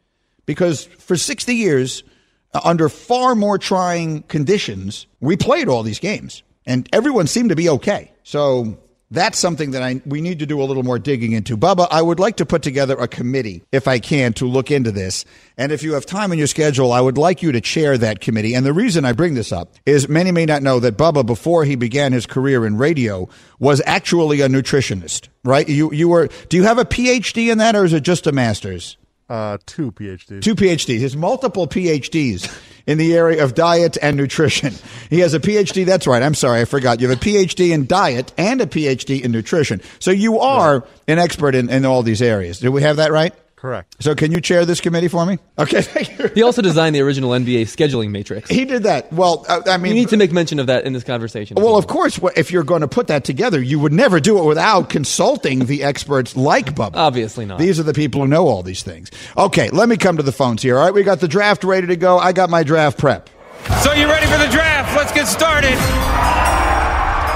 Because 0.45 0.85
for 0.85 1.15
60 1.15 1.55
years, 1.55 2.03
uh, 2.53 2.61
under 2.63 2.89
far 2.89 3.33
more 3.33 3.57
trying 3.57 4.23
conditions, 4.23 5.07
we 5.19 5.37
played 5.37 5.67
all 5.67 5.81
these 5.81 5.99
games. 5.99 6.43
And 6.67 6.87
everyone 6.93 7.27
seemed 7.27 7.49
to 7.49 7.55
be 7.55 7.69
okay. 7.69 8.11
So 8.23 8.77
that's 9.11 9.37
something 9.37 9.71
that 9.71 9.83
I 9.83 10.01
we 10.05 10.21
need 10.21 10.39
to 10.39 10.45
do 10.45 10.61
a 10.61 10.65
little 10.65 10.83
more 10.83 10.97
digging 10.99 11.33
into. 11.33 11.57
Bubba, 11.57 11.87
I 11.91 12.01
would 12.01 12.19
like 12.19 12.37
to 12.37 12.45
put 12.45 12.63
together 12.63 12.95
a 12.97 13.07
committee, 13.07 13.63
if 13.71 13.87
I 13.87 13.99
can, 13.99 14.33
to 14.33 14.47
look 14.47 14.71
into 14.71 14.91
this. 14.91 15.25
And 15.57 15.71
if 15.71 15.83
you 15.83 15.93
have 15.93 16.05
time 16.05 16.31
in 16.31 16.37
your 16.37 16.47
schedule, 16.47 16.91
I 16.91 17.01
would 17.01 17.17
like 17.17 17.41
you 17.41 17.51
to 17.51 17.61
chair 17.61 17.97
that 17.97 18.19
committee. 18.19 18.55
And 18.55 18.65
the 18.65 18.73
reason 18.73 19.05
I 19.05 19.13
bring 19.13 19.35
this 19.35 19.51
up 19.51 19.73
is 19.85 20.09
many 20.09 20.31
may 20.31 20.45
not 20.45 20.63
know 20.63 20.79
that 20.79 20.97
Bubba, 20.97 21.25
before 21.25 21.65
he 21.65 21.75
began 21.75 22.13
his 22.13 22.25
career 22.25 22.65
in 22.65 22.77
radio, 22.77 23.29
was 23.59 23.81
actually 23.85 24.41
a 24.41 24.49
nutritionist, 24.49 25.29
right? 25.43 25.67
You 25.67 25.91
you 25.93 26.09
were 26.09 26.29
do 26.49 26.57
you 26.57 26.63
have 26.63 26.79
a 26.79 26.85
PhD 26.85 27.51
in 27.51 27.59
that 27.59 27.75
or 27.75 27.85
is 27.85 27.93
it 27.93 28.01
just 28.01 28.27
a 28.27 28.31
master's? 28.31 28.97
Uh, 29.27 29.57
two 29.65 29.91
PhDs. 29.91 30.43
Two 30.43 30.55
PhDs. 30.55 31.01
Has 31.01 31.15
multiple 31.15 31.67
PhDs 31.67 32.47
in 32.87 32.97
the 32.97 33.15
area 33.15 33.43
of 33.43 33.55
diet 33.55 33.97
and 34.01 34.17
nutrition. 34.17 34.73
He 35.09 35.19
has 35.19 35.35
a 35.35 35.39
PhD. 35.39 35.85
That's 35.85 36.07
right. 36.07 36.21
I'm 36.21 36.33
sorry. 36.33 36.61
I 36.61 36.65
forgot. 36.65 36.99
You 36.99 37.07
have 37.09 37.17
a 37.17 37.21
PhD 37.21 37.71
in 37.71 37.85
diet 37.85 38.33
and 38.37 38.59
a 38.59 38.65
PhD 38.65 39.21
in 39.21 39.31
nutrition. 39.31 39.81
So 39.99 40.09
you 40.09 40.39
are 40.39 40.83
an 41.07 41.19
expert 41.19 41.53
in, 41.53 41.69
in 41.69 41.85
all 41.85 42.01
these 42.01 42.23
areas. 42.23 42.59
Do 42.59 42.71
we 42.71 42.81
have 42.81 42.97
that 42.97 43.11
right? 43.11 43.33
Correct. 43.65 43.95
So 43.99 44.13
can 44.13 44.31
you 44.31 44.41
chair 44.41 44.63
this 44.63 44.79
committee 44.79 45.07
for 45.07 45.25
me? 45.25 45.39
Okay. 45.57 45.81
thank 45.81 46.19
you. 46.19 46.27
he 46.35 46.43
also 46.43 46.61
designed 46.61 46.95
the 46.95 47.01
original 47.01 47.31
NBA 47.31 47.63
scheduling 47.63 48.11
matrix. 48.11 48.47
He 48.47 48.63
did 48.63 48.83
that. 48.83 49.11
Well, 49.11 49.43
uh, 49.49 49.63
I 49.65 49.77
mean, 49.77 49.95
you 49.95 50.01
need 50.01 50.09
to 50.09 50.17
make 50.17 50.31
mention 50.31 50.59
of 50.59 50.67
that 50.67 50.83
in 50.85 50.93
this 50.93 51.03
conversation. 51.03 51.57
Well, 51.59 51.75
of 51.75 51.87
course, 51.87 52.19
if 52.35 52.51
you're 52.51 52.63
going 52.63 52.81
to 52.81 52.87
put 52.87 53.07
that 53.07 53.23
together, 53.23 53.59
you 53.59 53.79
would 53.79 53.91
never 53.91 54.19
do 54.19 54.37
it 54.37 54.45
without 54.45 54.91
consulting 54.91 55.65
the 55.65 55.81
experts 55.83 56.35
like 56.37 56.75
Bubba. 56.75 56.91
Obviously 56.93 57.47
not. 57.47 57.57
These 57.57 57.79
are 57.79 57.83
the 57.83 57.95
people 57.95 58.21
who 58.21 58.27
know 58.27 58.45
all 58.45 58.61
these 58.61 58.83
things. 58.83 59.09
Okay, 59.35 59.71
let 59.71 59.89
me 59.89 59.97
come 59.97 60.17
to 60.17 60.23
the 60.23 60.31
phones 60.31 60.61
here. 60.61 60.77
All 60.77 60.85
right, 60.85 60.93
we 60.93 61.01
got 61.01 61.19
the 61.19 61.27
draft 61.27 61.63
ready 61.63 61.87
to 61.87 61.95
go. 61.95 62.19
I 62.19 62.33
got 62.33 62.51
my 62.51 62.61
draft 62.61 62.99
prep. 62.99 63.31
So 63.81 63.93
you 63.93 64.05
ready 64.05 64.27
for 64.27 64.37
the 64.37 64.51
draft? 64.51 64.95
Let's 64.95 65.11
get 65.11 65.25
started. 65.25 65.73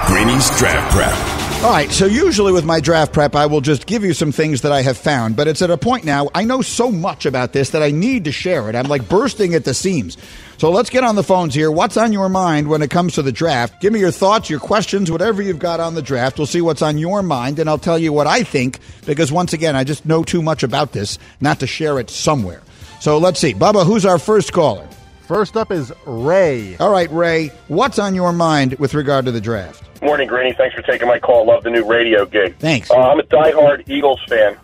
Greeny's 0.05 0.55
draft 0.59 0.93
prep. 0.93 1.38
All 1.61 1.71
right, 1.71 1.91
so 1.91 2.05
usually 2.05 2.53
with 2.53 2.63
my 2.63 2.79
draft 2.79 3.11
prep, 3.11 3.35
I 3.35 3.45
will 3.45 3.59
just 3.59 3.85
give 3.85 4.05
you 4.05 4.13
some 4.13 4.31
things 4.31 4.61
that 4.61 4.71
I 4.71 4.81
have 4.81 4.97
found, 4.97 5.35
but 5.35 5.45
it's 5.49 5.61
at 5.61 5.69
a 5.69 5.77
point 5.77 6.05
now, 6.05 6.29
I 6.33 6.45
know 6.45 6.61
so 6.61 6.89
much 6.89 7.25
about 7.25 7.51
this 7.51 7.71
that 7.71 7.83
I 7.83 7.91
need 7.91 8.23
to 8.23 8.31
share 8.31 8.69
it. 8.69 8.75
I'm 8.77 8.87
like 8.87 9.09
bursting 9.09 9.53
at 9.53 9.65
the 9.65 9.73
seams. 9.73 10.17
So 10.57 10.71
let's 10.71 10.89
get 10.89 11.03
on 11.03 11.15
the 11.15 11.23
phones 11.23 11.53
here. 11.53 11.69
What's 11.69 11.97
on 11.97 12.13
your 12.13 12.29
mind 12.29 12.69
when 12.69 12.81
it 12.81 12.89
comes 12.89 13.15
to 13.15 13.21
the 13.21 13.33
draft? 13.33 13.81
Give 13.81 13.91
me 13.91 13.99
your 13.99 14.09
thoughts, 14.09 14.49
your 14.49 14.61
questions, 14.61 15.11
whatever 15.11 15.41
you've 15.41 15.59
got 15.59 15.81
on 15.81 15.95
the 15.95 16.01
draft. 16.01 16.37
We'll 16.37 16.47
see 16.47 16.61
what's 16.61 16.81
on 16.81 16.97
your 16.97 17.21
mind, 17.21 17.59
and 17.59 17.69
I'll 17.69 17.77
tell 17.77 17.99
you 17.99 18.13
what 18.13 18.25
I 18.25 18.43
think, 18.43 18.79
because 19.05 19.29
once 19.29 19.51
again, 19.51 19.75
I 19.75 19.83
just 19.83 20.05
know 20.05 20.23
too 20.23 20.41
much 20.41 20.63
about 20.63 20.93
this 20.93 21.19
not 21.41 21.59
to 21.59 21.67
share 21.67 21.99
it 21.99 22.09
somewhere. 22.09 22.61
So 23.01 23.17
let's 23.17 23.39
see. 23.41 23.53
Bubba, 23.53 23.85
who's 23.85 24.05
our 24.05 24.17
first 24.17 24.53
caller? 24.53 24.87
First 25.29 25.55
up 25.55 25.71
is 25.71 25.93
Ray. 26.07 26.75
All 26.77 26.89
right, 26.89 27.07
Ray, 27.11 27.49
what's 27.67 27.99
on 27.99 28.15
your 28.15 28.33
mind 28.33 28.73
with 28.79 28.95
regard 28.95 29.25
to 29.25 29.31
the 29.31 29.39
draft? 29.39 29.83
Morning, 30.01 30.27
Greeny. 30.27 30.53
Thanks 30.53 30.73
for 30.73 30.81
taking 30.81 31.07
my 31.07 31.19
call. 31.19 31.45
Love 31.45 31.61
the 31.61 31.69
new 31.69 31.85
radio 31.85 32.25
gig. 32.25 32.57
Thanks. 32.57 32.89
Uh, 32.89 32.95
I'm 32.95 33.19
a 33.19 33.21
diehard 33.21 33.87
Eagles 33.87 34.19
fan, 34.27 34.57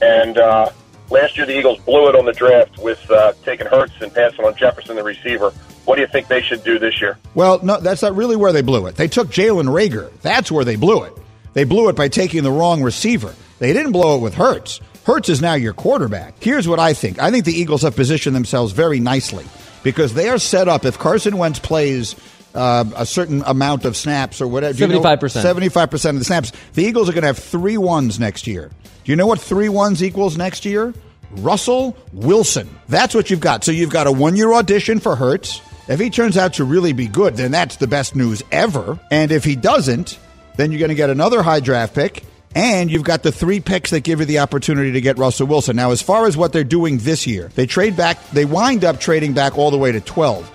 and 0.00 0.38
uh, 0.38 0.70
last 1.10 1.36
year 1.36 1.46
the 1.46 1.58
Eagles 1.58 1.80
blew 1.80 2.08
it 2.08 2.14
on 2.14 2.26
the 2.26 2.32
draft 2.32 2.78
with 2.78 3.10
uh, 3.10 3.32
taking 3.44 3.66
Hurts 3.66 3.92
and 4.00 4.14
passing 4.14 4.44
on 4.44 4.54
Jefferson, 4.54 4.94
the 4.94 5.02
receiver. 5.02 5.50
What 5.84 5.96
do 5.96 6.02
you 6.02 6.06
think 6.06 6.28
they 6.28 6.42
should 6.42 6.62
do 6.62 6.78
this 6.78 7.00
year? 7.00 7.18
Well, 7.34 7.58
no, 7.64 7.80
that's 7.80 8.02
not 8.02 8.14
really 8.14 8.36
where 8.36 8.52
they 8.52 8.62
blew 8.62 8.86
it. 8.86 8.94
They 8.94 9.08
took 9.08 9.30
Jalen 9.30 9.66
Reagor. 9.66 10.12
That's 10.20 10.52
where 10.52 10.64
they 10.64 10.76
blew 10.76 11.02
it. 11.02 11.12
They 11.54 11.64
blew 11.64 11.88
it 11.88 11.96
by 11.96 12.06
taking 12.06 12.44
the 12.44 12.52
wrong 12.52 12.84
receiver. 12.84 13.34
They 13.58 13.72
didn't 13.72 13.90
blow 13.90 14.18
it 14.18 14.20
with 14.20 14.34
Hurts. 14.34 14.80
Hurts 15.04 15.28
is 15.28 15.42
now 15.42 15.54
your 15.54 15.72
quarterback. 15.72 16.40
Here's 16.40 16.68
what 16.68 16.78
I 16.78 16.92
think. 16.92 17.18
I 17.18 17.32
think 17.32 17.46
the 17.46 17.52
Eagles 17.52 17.82
have 17.82 17.96
positioned 17.96 18.36
themselves 18.36 18.72
very 18.72 19.00
nicely 19.00 19.44
because 19.90 20.12
they 20.12 20.28
are 20.28 20.38
set 20.38 20.68
up. 20.68 20.84
If 20.84 20.98
Carson 20.98 21.38
Wentz 21.38 21.58
plays 21.58 22.14
uh, 22.54 22.84
a 22.94 23.06
certain 23.06 23.42
amount 23.46 23.84
of 23.86 23.96
snaps 23.96 24.40
or 24.40 24.46
whatever. 24.46 24.76
Seventy-five 24.76 25.18
percent. 25.18 25.42
Seventy-five 25.42 25.90
percent 25.90 26.16
of 26.16 26.18
the 26.18 26.24
snaps. 26.26 26.52
The 26.74 26.84
Eagles 26.84 27.08
are 27.08 27.12
going 27.12 27.22
to 27.22 27.28
have 27.28 27.38
three 27.38 27.78
ones 27.78 28.20
next 28.20 28.46
year. 28.46 28.70
Do 29.04 29.12
you 29.12 29.16
know 29.16 29.26
what 29.26 29.40
three 29.40 29.70
ones 29.70 30.02
equals 30.02 30.36
next 30.36 30.64
year? 30.64 30.92
Russell 31.30 31.96
Wilson. 32.12 32.68
That's 32.88 33.14
what 33.14 33.30
you've 33.30 33.40
got. 33.40 33.64
So 33.64 33.72
you've 33.72 33.90
got 33.90 34.06
a 34.06 34.12
one-year 34.12 34.52
audition 34.52 35.00
for 35.00 35.16
Hurts. 35.16 35.62
If 35.88 35.98
he 36.00 36.10
turns 36.10 36.36
out 36.36 36.54
to 36.54 36.64
really 36.64 36.92
be 36.92 37.06
good, 37.06 37.36
then 37.36 37.50
that's 37.50 37.76
the 37.76 37.86
best 37.86 38.14
news 38.14 38.42
ever. 38.52 39.00
And 39.10 39.32
if 39.32 39.44
he 39.44 39.56
doesn't, 39.56 40.18
then 40.56 40.70
you're 40.70 40.80
going 40.80 40.90
to 40.90 40.94
get 40.94 41.08
another 41.08 41.42
high 41.42 41.60
draft 41.60 41.94
pick. 41.94 42.24
And 42.54 42.90
you've 42.90 43.04
got 43.04 43.22
the 43.22 43.32
three 43.32 43.60
picks 43.60 43.90
that 43.90 44.00
give 44.00 44.20
you 44.20 44.26
the 44.26 44.38
opportunity 44.40 44.92
to 44.92 45.00
get 45.00 45.18
Russell 45.18 45.46
Wilson. 45.46 45.76
Now, 45.76 45.90
as 45.90 46.02
far 46.02 46.26
as 46.26 46.36
what 46.36 46.52
they're 46.52 46.64
doing 46.64 46.98
this 46.98 47.26
year, 47.26 47.50
they 47.54 47.66
trade 47.66 47.96
back, 47.96 48.22
they 48.30 48.44
wind 48.44 48.84
up 48.84 49.00
trading 49.00 49.34
back 49.34 49.56
all 49.58 49.70
the 49.70 49.78
way 49.78 49.92
to 49.92 50.00
12. 50.00 50.50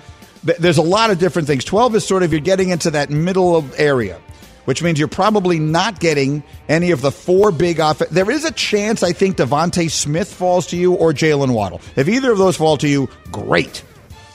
there's 0.59 0.77
a 0.77 0.83
lot 0.83 1.11
of 1.11 1.19
different 1.19 1.47
things. 1.47 1.63
12 1.63 1.95
is 1.95 2.05
sort 2.05 2.23
of 2.23 2.31
you're 2.31 2.41
getting 2.41 2.69
into 2.69 2.91
that 2.91 3.09
middle 3.09 3.55
of 3.55 3.79
area, 3.79 4.19
which 4.65 4.81
means 4.81 4.97
you're 4.97 5.07
probably 5.07 5.59
not 5.59 5.99
getting 5.99 6.43
any 6.67 6.91
of 6.91 7.01
the 7.01 7.11
four 7.11 7.51
big 7.51 7.79
off. 7.79 7.99
There 7.99 8.29
is 8.29 8.43
a 8.43 8.51
chance 8.51 9.03
I 9.03 9.13
think 9.13 9.37
DeVonta 9.37 9.89
Smith 9.89 10.33
falls 10.33 10.67
to 10.67 10.77
you 10.77 10.95
or 10.95 11.13
Jaylen 11.13 11.53
Waddle. 11.53 11.79
If 11.95 12.09
either 12.09 12.31
of 12.31 12.37
those 12.37 12.57
fall 12.57 12.75
to 12.77 12.87
you, 12.87 13.07
great, 13.31 13.83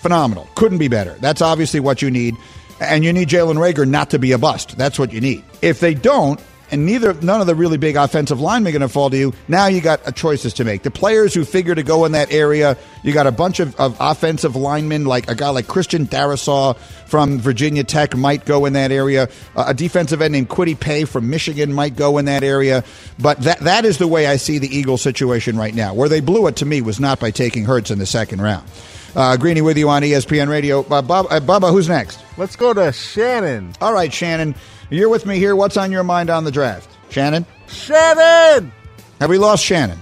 phenomenal, 0.00 0.48
couldn't 0.54 0.78
be 0.78 0.88
better. 0.88 1.16
That's 1.20 1.42
obviously 1.42 1.80
what 1.80 2.00
you 2.02 2.10
need, 2.10 2.36
and 2.80 3.04
you 3.04 3.12
need 3.12 3.28
Jalen 3.28 3.56
Reagor 3.56 3.86
not 3.86 4.10
to 4.10 4.18
be 4.18 4.32
a 4.32 4.38
bust. 4.38 4.78
That's 4.78 4.98
what 4.98 5.12
you 5.12 5.20
need. 5.20 5.44
If 5.60 5.80
they 5.80 5.92
don't, 5.94 6.40
and 6.70 6.86
neither 6.86 7.14
none 7.14 7.40
of 7.40 7.46
the 7.46 7.54
really 7.54 7.78
big 7.78 7.96
offensive 7.96 8.40
linemen 8.40 8.70
are 8.70 8.78
going 8.78 8.88
to 8.88 8.92
fall 8.92 9.10
to 9.10 9.16
you. 9.16 9.32
Now 9.48 9.66
you 9.66 9.80
got 9.80 10.06
uh, 10.06 10.12
choices 10.12 10.54
to 10.54 10.64
make. 10.64 10.82
The 10.82 10.90
players 10.90 11.34
who 11.34 11.44
figure 11.44 11.74
to 11.74 11.82
go 11.82 12.04
in 12.04 12.12
that 12.12 12.32
area, 12.32 12.76
you 13.02 13.12
got 13.12 13.26
a 13.26 13.32
bunch 13.32 13.60
of, 13.60 13.74
of 13.76 13.96
offensive 14.00 14.56
linemen, 14.56 15.04
like 15.04 15.30
a 15.30 15.34
guy 15.34 15.50
like 15.50 15.66
Christian 15.66 16.06
Darrisaw 16.06 16.76
from 17.06 17.38
Virginia 17.38 17.84
Tech 17.84 18.16
might 18.16 18.44
go 18.44 18.66
in 18.66 18.74
that 18.74 18.92
area. 18.92 19.28
Uh, 19.56 19.64
a 19.68 19.74
defensive 19.74 20.20
end 20.20 20.32
named 20.32 20.48
Kwity 20.48 20.78
Paye 20.78 21.04
from 21.04 21.30
Michigan 21.30 21.72
might 21.72 21.96
go 21.96 22.18
in 22.18 22.26
that 22.26 22.42
area. 22.42 22.84
But 23.18 23.40
that 23.40 23.60
that 23.60 23.84
is 23.84 23.98
the 23.98 24.08
way 24.08 24.26
I 24.26 24.36
see 24.36 24.58
the 24.58 24.74
Eagles 24.74 25.02
situation 25.02 25.56
right 25.56 25.74
now. 25.74 25.94
Where 25.94 26.08
they 26.08 26.20
blew 26.20 26.46
it 26.46 26.56
to 26.56 26.66
me 26.66 26.80
was 26.80 27.00
not 27.00 27.20
by 27.20 27.30
taking 27.30 27.64
Hurts 27.64 27.90
in 27.90 27.98
the 27.98 28.06
second 28.06 28.40
round. 28.40 28.68
Uh, 29.16 29.36
Greeny 29.36 29.62
with 29.62 29.78
you 29.78 29.88
on 29.88 30.02
ESPN 30.02 30.48
Radio. 30.48 30.80
Uh, 30.80 31.02
Bob, 31.02 31.26
uh, 31.30 31.40
Bubba, 31.40 31.70
who's 31.70 31.88
next? 31.88 32.22
Let's 32.36 32.56
go 32.56 32.74
to 32.74 32.92
Shannon. 32.92 33.72
All 33.80 33.92
right, 33.92 34.12
Shannon. 34.12 34.54
You're 34.90 35.08
with 35.08 35.26
me 35.26 35.38
here. 35.38 35.54
What's 35.54 35.76
on 35.76 35.92
your 35.92 36.02
mind 36.02 36.30
on 36.30 36.44
the 36.44 36.50
draft? 36.50 36.90
Shannon? 37.10 37.44
Shannon! 37.66 38.72
Have 39.20 39.28
we 39.28 39.36
lost 39.38 39.64
Shannon? 39.64 39.98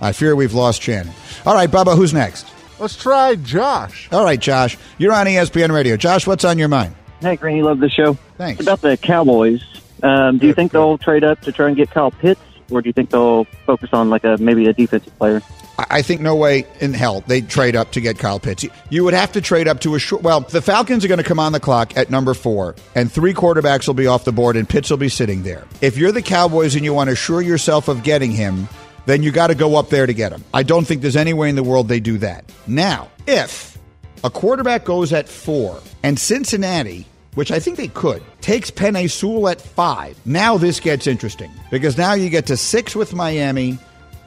I 0.00 0.12
fear 0.12 0.36
we've 0.36 0.54
lost 0.54 0.80
Shannon. 0.82 1.12
All 1.44 1.54
right, 1.54 1.68
Bubba, 1.68 1.96
who's 1.96 2.14
next? 2.14 2.46
Let's 2.78 2.96
try 2.96 3.34
Josh. 3.34 4.08
All 4.12 4.22
right, 4.22 4.38
Josh. 4.38 4.78
You're 4.98 5.12
on 5.12 5.26
ESPN 5.26 5.72
Radio. 5.72 5.96
Josh, 5.96 6.26
what's 6.26 6.44
on 6.44 6.58
your 6.58 6.68
mind? 6.68 6.94
Hey, 7.20 7.34
Greeny, 7.34 7.62
love 7.62 7.80
the 7.80 7.88
show. 7.88 8.14
Thanks. 8.36 8.60
About 8.60 8.80
the 8.80 8.96
Cowboys, 8.96 9.64
um, 10.04 10.38
do 10.38 10.46
you 10.46 10.54
think 10.54 10.70
they'll 10.70 10.98
trade 10.98 11.24
up 11.24 11.40
to 11.40 11.50
try 11.50 11.66
and 11.66 11.76
get 11.76 11.90
Kyle 11.90 12.12
Pitts, 12.12 12.40
or 12.70 12.80
do 12.80 12.88
you 12.88 12.92
think 12.92 13.10
they'll 13.10 13.44
focus 13.66 13.90
on 13.92 14.10
like 14.10 14.22
a 14.22 14.36
maybe 14.38 14.66
a 14.68 14.72
defensive 14.72 15.16
player? 15.18 15.42
I 15.78 16.02
think 16.02 16.20
no 16.20 16.34
way 16.34 16.66
in 16.80 16.92
hell 16.92 17.22
they'd 17.26 17.48
trade 17.48 17.76
up 17.76 17.92
to 17.92 18.00
get 18.00 18.18
Kyle 18.18 18.40
Pitts. 18.40 18.66
You 18.90 19.04
would 19.04 19.14
have 19.14 19.30
to 19.32 19.40
trade 19.40 19.68
up 19.68 19.80
to 19.80 19.94
a 19.94 19.98
short. 19.98 20.22
Well, 20.22 20.40
the 20.40 20.60
Falcons 20.60 21.04
are 21.04 21.08
going 21.08 21.18
to 21.18 21.24
come 21.24 21.38
on 21.38 21.52
the 21.52 21.60
clock 21.60 21.96
at 21.96 22.10
number 22.10 22.34
four, 22.34 22.74
and 22.96 23.10
three 23.10 23.32
quarterbacks 23.32 23.86
will 23.86 23.94
be 23.94 24.08
off 24.08 24.24
the 24.24 24.32
board, 24.32 24.56
and 24.56 24.68
Pitts 24.68 24.90
will 24.90 24.96
be 24.96 25.08
sitting 25.08 25.44
there. 25.44 25.64
If 25.80 25.96
you're 25.96 26.10
the 26.10 26.22
Cowboys 26.22 26.74
and 26.74 26.84
you 26.84 26.92
want 26.92 27.08
to 27.08 27.12
assure 27.12 27.42
yourself 27.42 27.86
of 27.86 28.02
getting 28.02 28.32
him, 28.32 28.68
then 29.06 29.22
you 29.22 29.30
got 29.30 29.46
to 29.46 29.54
go 29.54 29.76
up 29.76 29.88
there 29.88 30.06
to 30.06 30.12
get 30.12 30.32
him. 30.32 30.44
I 30.52 30.64
don't 30.64 30.84
think 30.84 31.00
there's 31.00 31.16
any 31.16 31.32
way 31.32 31.48
in 31.48 31.54
the 31.54 31.62
world 31.62 31.88
they 31.88 32.00
do 32.00 32.18
that. 32.18 32.44
Now, 32.66 33.08
if 33.26 33.78
a 34.24 34.30
quarterback 34.30 34.84
goes 34.84 35.12
at 35.12 35.28
four 35.28 35.80
and 36.02 36.18
Cincinnati, 36.18 37.06
which 37.34 37.52
I 37.52 37.60
think 37.60 37.76
they 37.76 37.88
could, 37.88 38.22
takes 38.40 38.70
Penei 38.70 39.08
Sewell 39.08 39.48
at 39.48 39.60
five, 39.60 40.18
now 40.26 40.58
this 40.58 40.80
gets 40.80 41.06
interesting 41.06 41.50
because 41.70 41.96
now 41.96 42.14
you 42.14 42.28
get 42.30 42.46
to 42.46 42.56
six 42.56 42.96
with 42.96 43.14
Miami. 43.14 43.78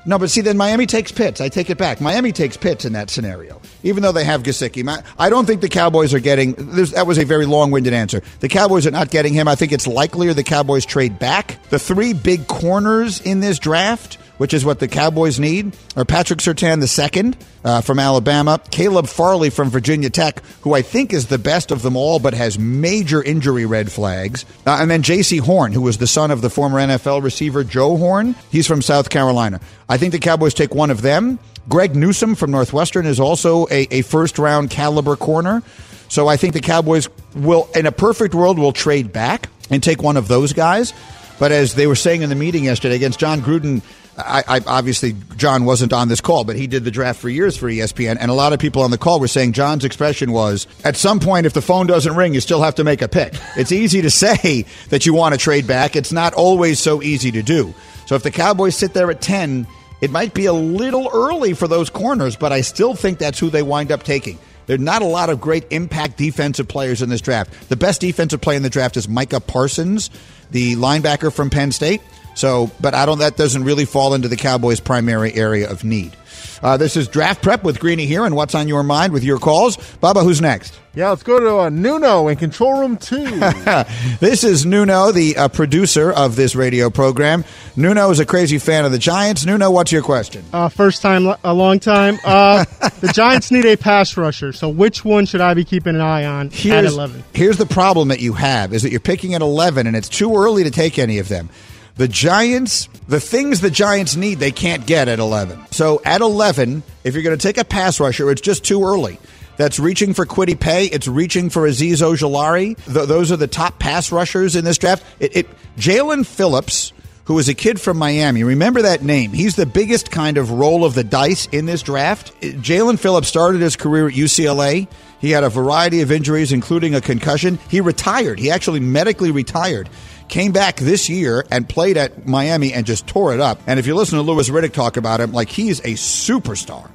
No, 0.05 0.17
but 0.17 0.31
see, 0.31 0.41
then 0.41 0.57
Miami 0.57 0.87
takes 0.87 1.11
Pitts. 1.11 1.41
I 1.41 1.49
take 1.49 1.69
it 1.69 1.77
back. 1.77 2.01
Miami 2.01 2.31
takes 2.31 2.57
Pitts 2.57 2.85
in 2.85 2.93
that 2.93 3.11
scenario, 3.11 3.61
even 3.83 4.01
though 4.01 4.11
they 4.11 4.23
have 4.23 4.41
Gesicki. 4.41 4.81
I 5.19 5.29
don't 5.29 5.45
think 5.45 5.61
the 5.61 5.69
Cowboys 5.69 6.13
are 6.13 6.19
getting. 6.19 6.53
That 6.53 7.05
was 7.05 7.19
a 7.19 7.23
very 7.23 7.45
long-winded 7.45 7.93
answer. 7.93 8.23
The 8.39 8.49
Cowboys 8.49 8.87
are 8.87 8.91
not 8.91 9.11
getting 9.11 9.33
him. 9.33 9.47
I 9.47 9.55
think 9.55 9.71
it's 9.71 9.85
likelier 9.85 10.33
the 10.33 10.43
Cowboys 10.43 10.85
trade 10.85 11.19
back. 11.19 11.59
The 11.69 11.77
three 11.77 12.13
big 12.13 12.47
corners 12.47 13.21
in 13.21 13.41
this 13.41 13.59
draft 13.59 14.17
which 14.41 14.55
is 14.55 14.65
what 14.65 14.79
the 14.79 14.87
Cowboys 14.87 15.39
need, 15.39 15.77
are 15.95 16.03
Patrick 16.03 16.39
Surtain 16.39 16.81
II 16.81 17.33
uh, 17.63 17.79
from 17.81 17.99
Alabama, 17.99 18.59
Caleb 18.71 19.05
Farley 19.05 19.51
from 19.51 19.69
Virginia 19.69 20.09
Tech, 20.09 20.41
who 20.61 20.73
I 20.73 20.81
think 20.81 21.13
is 21.13 21.27
the 21.27 21.37
best 21.37 21.69
of 21.69 21.83
them 21.83 21.95
all, 21.95 22.17
but 22.17 22.33
has 22.33 22.57
major 22.57 23.21
injury 23.21 23.67
red 23.67 23.91
flags, 23.91 24.43
uh, 24.65 24.79
and 24.81 24.89
then 24.89 25.03
Jaycee 25.03 25.41
Horn, 25.41 25.73
who 25.73 25.81
was 25.81 25.99
the 25.99 26.07
son 26.07 26.31
of 26.31 26.41
the 26.41 26.49
former 26.49 26.79
NFL 26.79 27.21
receiver 27.21 27.63
Joe 27.63 27.97
Horn. 27.97 28.33
He's 28.49 28.65
from 28.65 28.81
South 28.81 29.11
Carolina. 29.11 29.59
I 29.87 29.97
think 29.97 30.11
the 30.11 30.17
Cowboys 30.17 30.55
take 30.55 30.73
one 30.73 30.89
of 30.89 31.03
them. 31.03 31.37
Greg 31.69 31.95
Newsom 31.95 32.33
from 32.33 32.49
Northwestern 32.49 33.05
is 33.05 33.19
also 33.19 33.67
a, 33.67 33.87
a 33.91 34.01
first 34.01 34.39
round 34.39 34.71
caliber 34.71 35.15
corner. 35.15 35.61
So 36.09 36.27
I 36.27 36.37
think 36.37 36.55
the 36.55 36.61
Cowboys 36.61 37.07
will, 37.35 37.69
in 37.75 37.85
a 37.85 37.91
perfect 37.91 38.33
world, 38.33 38.57
will 38.57 38.73
trade 38.73 39.13
back 39.13 39.49
and 39.69 39.83
take 39.83 40.01
one 40.01 40.17
of 40.17 40.27
those 40.27 40.51
guys. 40.51 40.95
But 41.37 41.51
as 41.51 41.73
they 41.73 41.87
were 41.87 41.95
saying 41.95 42.21
in 42.21 42.29
the 42.29 42.35
meeting 42.35 42.65
yesterday 42.65 42.95
against 42.95 43.19
Jon 43.19 43.41
Gruden, 43.41 43.81
I, 44.25 44.43
I 44.47 44.61
obviously 44.65 45.15
Jon 45.37 45.65
wasn't 45.65 45.93
on 45.93 46.07
this 46.07 46.21
call, 46.21 46.43
but 46.43 46.55
he 46.55 46.67
did 46.67 46.83
the 46.83 46.91
draft 46.91 47.19
for 47.19 47.29
years 47.29 47.57
for 47.57 47.67
ESPN, 47.67 48.17
and 48.19 48.31
a 48.31 48.33
lot 48.33 48.53
of 48.53 48.59
people 48.59 48.81
on 48.83 48.91
the 48.91 48.97
call 48.97 49.19
were 49.19 49.27
saying 49.27 49.53
Jon's 49.53 49.85
expression 49.85 50.31
was, 50.31 50.67
"At 50.83 50.97
some 50.97 51.19
point, 51.19 51.45
if 51.45 51.53
the 51.53 51.61
phone 51.61 51.87
doesn't 51.87 52.15
ring, 52.15 52.33
you 52.33 52.41
still 52.41 52.61
have 52.61 52.75
to 52.75 52.83
make 52.83 53.01
a 53.01 53.07
pick." 53.07 53.33
It's 53.55 53.71
easy 53.71 54.01
to 54.01 54.11
say 54.11 54.65
that 54.89 55.05
you 55.05 55.13
want 55.13 55.33
to 55.33 55.37
trade 55.37 55.67
back; 55.67 55.95
it's 55.95 56.11
not 56.11 56.33
always 56.33 56.79
so 56.79 57.01
easy 57.01 57.31
to 57.31 57.41
do. 57.41 57.73
So 58.05 58.15
if 58.15 58.23
the 58.23 58.31
Cowboys 58.31 58.75
sit 58.75 58.93
there 58.93 59.09
at 59.11 59.21
ten, 59.21 59.67
it 60.01 60.11
might 60.11 60.33
be 60.33 60.45
a 60.45 60.53
little 60.53 61.09
early 61.13 61.53
for 61.53 61.67
those 61.67 61.89
corners, 61.89 62.35
but 62.35 62.51
I 62.51 62.61
still 62.61 62.95
think 62.95 63.19
that's 63.19 63.39
who 63.39 63.49
they 63.49 63.63
wind 63.63 63.91
up 63.91 64.03
taking. 64.03 64.39
There 64.67 64.75
are 64.75 64.79
not 64.79 65.01
a 65.01 65.05
lot 65.05 65.29
of 65.29 65.41
great 65.41 65.65
impact 65.69 66.17
defensive 66.17 66.67
players 66.67 67.01
in 67.01 67.09
this 67.09 67.21
draft. 67.21 67.69
The 67.69 67.75
best 67.75 68.01
defensive 68.01 68.41
player 68.41 68.57
in 68.57 68.63
the 68.63 68.69
draft 68.69 68.95
is 68.97 69.07
Micah 69.09 69.39
Parsons, 69.39 70.09
the 70.51 70.75
linebacker 70.75 71.33
from 71.33 71.49
Penn 71.49 71.71
State. 71.71 72.01
So, 72.33 72.71
but 72.79 72.93
I 72.93 73.05
don't. 73.05 73.19
That 73.19 73.37
doesn't 73.37 73.63
really 73.63 73.85
fall 73.85 74.13
into 74.13 74.27
the 74.27 74.37
Cowboys' 74.37 74.79
primary 74.79 75.33
area 75.33 75.69
of 75.69 75.83
need. 75.83 76.15
Uh, 76.63 76.77
this 76.77 76.95
is 76.95 77.07
draft 77.07 77.41
prep 77.41 77.63
with 77.63 77.79
Greeny 77.79 78.05
here, 78.05 78.23
and 78.25 78.35
what's 78.35 78.53
on 78.53 78.67
your 78.67 78.83
mind 78.83 79.13
with 79.13 79.23
your 79.23 79.39
calls, 79.39 79.77
Bubba? 79.77 80.23
Who's 80.23 80.41
next? 80.41 80.77
Yeah, 80.93 81.09
let's 81.09 81.23
go 81.23 81.39
to 81.39 81.59
uh, 81.61 81.69
Nuno 81.69 82.27
in 82.27 82.35
Control 82.35 82.79
Room 82.81 82.97
2. 82.97 83.17
this 84.19 84.43
is 84.43 84.65
Nuno, 84.65 85.11
the 85.11 85.37
uh, 85.37 85.47
producer 85.47 86.11
of 86.11 86.35
this 86.35 86.53
radio 86.53 86.89
program. 86.89 87.45
Nuno 87.75 88.11
is 88.11 88.19
a 88.19 88.25
crazy 88.25 88.59
fan 88.59 88.83
of 88.85 88.91
the 88.91 88.99
Giants. 88.99 89.45
Nuno, 89.45 89.71
what's 89.71 89.91
your 89.91 90.03
question? 90.03 90.43
Uh, 90.51 90.69
first 90.69 91.01
time, 91.01 91.33
a 91.43 91.53
long 91.53 91.79
time. 91.79 92.19
Uh, 92.25 92.65
the 92.99 93.07
Giants 93.15 93.51
need 93.51 93.65
a 93.65 93.77
pass 93.77 94.15
rusher, 94.17 94.51
so 94.53 94.69
which 94.69 95.03
one 95.05 95.25
should 95.25 95.41
I 95.41 95.53
be 95.53 95.63
keeping 95.63 95.95
an 95.95 96.01
eye 96.01 96.25
on 96.25 96.47
at 96.47 96.85
11? 96.85 97.23
here's 97.33 97.57
the 97.57 97.65
problem 97.65 98.09
that 98.09 98.19
you 98.19 98.33
have 98.33 98.73
is 98.73 98.83
that 98.83 98.91
you're 98.91 98.99
picking 98.99 99.33
at 99.33 99.41
11, 99.41 99.87
and 99.87 99.95
it's 99.95 100.09
too 100.09 100.35
early 100.35 100.63
to 100.65 100.71
take 100.71 100.99
any 100.99 101.17
of 101.19 101.29
them. 101.29 101.49
The 101.95 102.07
Giants, 102.07 102.87
the 103.07 103.19
things 103.19 103.61
the 103.61 103.69
Giants 103.69 104.15
need, 104.15 104.39
they 104.39 104.51
can't 104.51 104.85
get 104.85 105.07
at 105.07 105.19
11. 105.19 105.59
So 105.71 106.01
at 106.05 106.21
11, 106.21 106.83
if 107.03 107.13
you're 107.13 107.23
going 107.23 107.37
to 107.37 107.41
take 107.41 107.57
a 107.57 107.65
pass 107.65 107.99
rusher, 107.99 108.31
it's 108.31 108.41
just 108.41 108.63
too 108.63 108.83
early. 108.83 109.19
That's 109.57 109.79
reaching 109.79 110.13
for 110.13 110.25
Kwity 110.25 110.59
Paye. 110.59 110.85
It's 110.85 111.07
reaching 111.07 111.49
for 111.49 111.67
Azeez 111.67 112.01
Ojulari. 112.01 112.75
Th- 112.91 113.07
those 113.07 113.31
are 113.31 113.37
the 113.37 113.47
top 113.47 113.77
pass 113.77 114.11
rushers 114.11 114.55
in 114.55 114.65
this 114.65 114.77
draft. 114.77 115.03
It, 115.19 115.35
it 115.35 115.47
Jaelan 115.77 116.25
Phillips, 116.25 116.93
who 117.25 117.37
is 117.37 117.47
a 117.47 117.53
kid 117.53 117.79
from 117.79 117.97
Miami. 117.97 118.43
Remember 118.43 118.81
that 118.81 119.03
name. 119.03 119.33
He's 119.33 119.55
the 119.55 119.65
biggest 119.65 120.09
kind 120.09 120.37
of 120.37 120.51
roll 120.51 120.83
of 120.83 120.95
the 120.95 121.03
dice 121.03 121.47
in 121.47 121.65
this 121.65 121.83
draft. 121.83 122.33
Jaelan 122.41 122.97
Phillips 122.97 123.27
started 123.27 123.61
his 123.61 123.75
career 123.75 124.07
at 124.07 124.13
UCLA. 124.13 124.87
He 125.19 125.29
had 125.29 125.43
a 125.43 125.49
variety 125.49 126.01
of 126.01 126.11
injuries, 126.11 126.51
including 126.51 126.95
a 126.95 127.01
concussion. 127.01 127.59
He 127.69 127.81
retired. 127.81 128.39
He 128.39 128.49
actually 128.49 128.79
medically 128.79 129.29
retired. 129.29 129.89
Came 130.31 130.53
back 130.53 130.77
this 130.77 131.09
year 131.09 131.45
and 131.51 131.67
played 131.67 131.97
at 131.97 132.25
Miami 132.25 132.71
and 132.71 132.85
just 132.85 133.05
tore 133.05 133.33
it 133.33 133.41
up. 133.41 133.59
And 133.67 133.77
if 133.77 133.85
you 133.85 133.95
listen 133.95 134.17
to 134.17 134.23
Louis 134.23 134.49
Riddick 134.49 134.71
talk 134.71 134.95
about 134.95 135.19
him, 135.19 135.33
like 135.33 135.49
he's 135.49 135.79
a 135.81 135.95
superstar. 135.95 136.89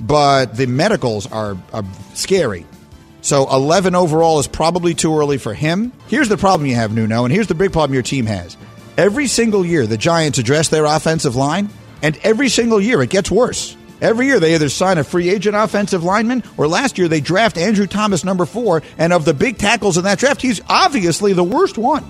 But 0.00 0.56
the 0.56 0.66
medicals 0.66 1.26
are, 1.26 1.56
are 1.72 1.82
scary. 2.14 2.66
So 3.20 3.50
11 3.50 3.96
overall 3.96 4.38
is 4.38 4.46
probably 4.46 4.94
too 4.94 5.18
early 5.18 5.38
for 5.38 5.54
him. 5.54 5.90
Here's 6.06 6.28
the 6.28 6.36
problem 6.36 6.68
you 6.68 6.76
have, 6.76 6.92
Nuno, 6.92 7.24
and 7.24 7.34
here's 7.34 7.48
the 7.48 7.56
big 7.56 7.72
problem 7.72 7.94
your 7.94 8.04
team 8.04 8.26
has. 8.26 8.56
Every 8.96 9.26
single 9.26 9.66
year, 9.66 9.84
the 9.84 9.98
Giants 9.98 10.38
address 10.38 10.68
their 10.68 10.84
offensive 10.84 11.34
line, 11.34 11.70
and 12.00 12.16
every 12.22 12.48
single 12.48 12.80
year 12.80 13.02
it 13.02 13.10
gets 13.10 13.28
worse. 13.28 13.76
Every 14.00 14.26
year 14.26 14.38
they 14.38 14.54
either 14.54 14.68
sign 14.68 14.98
a 14.98 15.04
free 15.04 15.30
agent 15.30 15.56
offensive 15.56 16.04
lineman, 16.04 16.44
or 16.56 16.68
last 16.68 16.96
year 16.96 17.08
they 17.08 17.20
draft 17.20 17.58
Andrew 17.58 17.88
Thomas, 17.88 18.22
number 18.22 18.46
four, 18.46 18.84
and 18.98 19.12
of 19.12 19.24
the 19.24 19.34
big 19.34 19.58
tackles 19.58 19.98
in 19.98 20.04
that 20.04 20.20
draft, 20.20 20.40
he's 20.40 20.60
obviously 20.68 21.32
the 21.32 21.42
worst 21.42 21.76
one. 21.76 22.08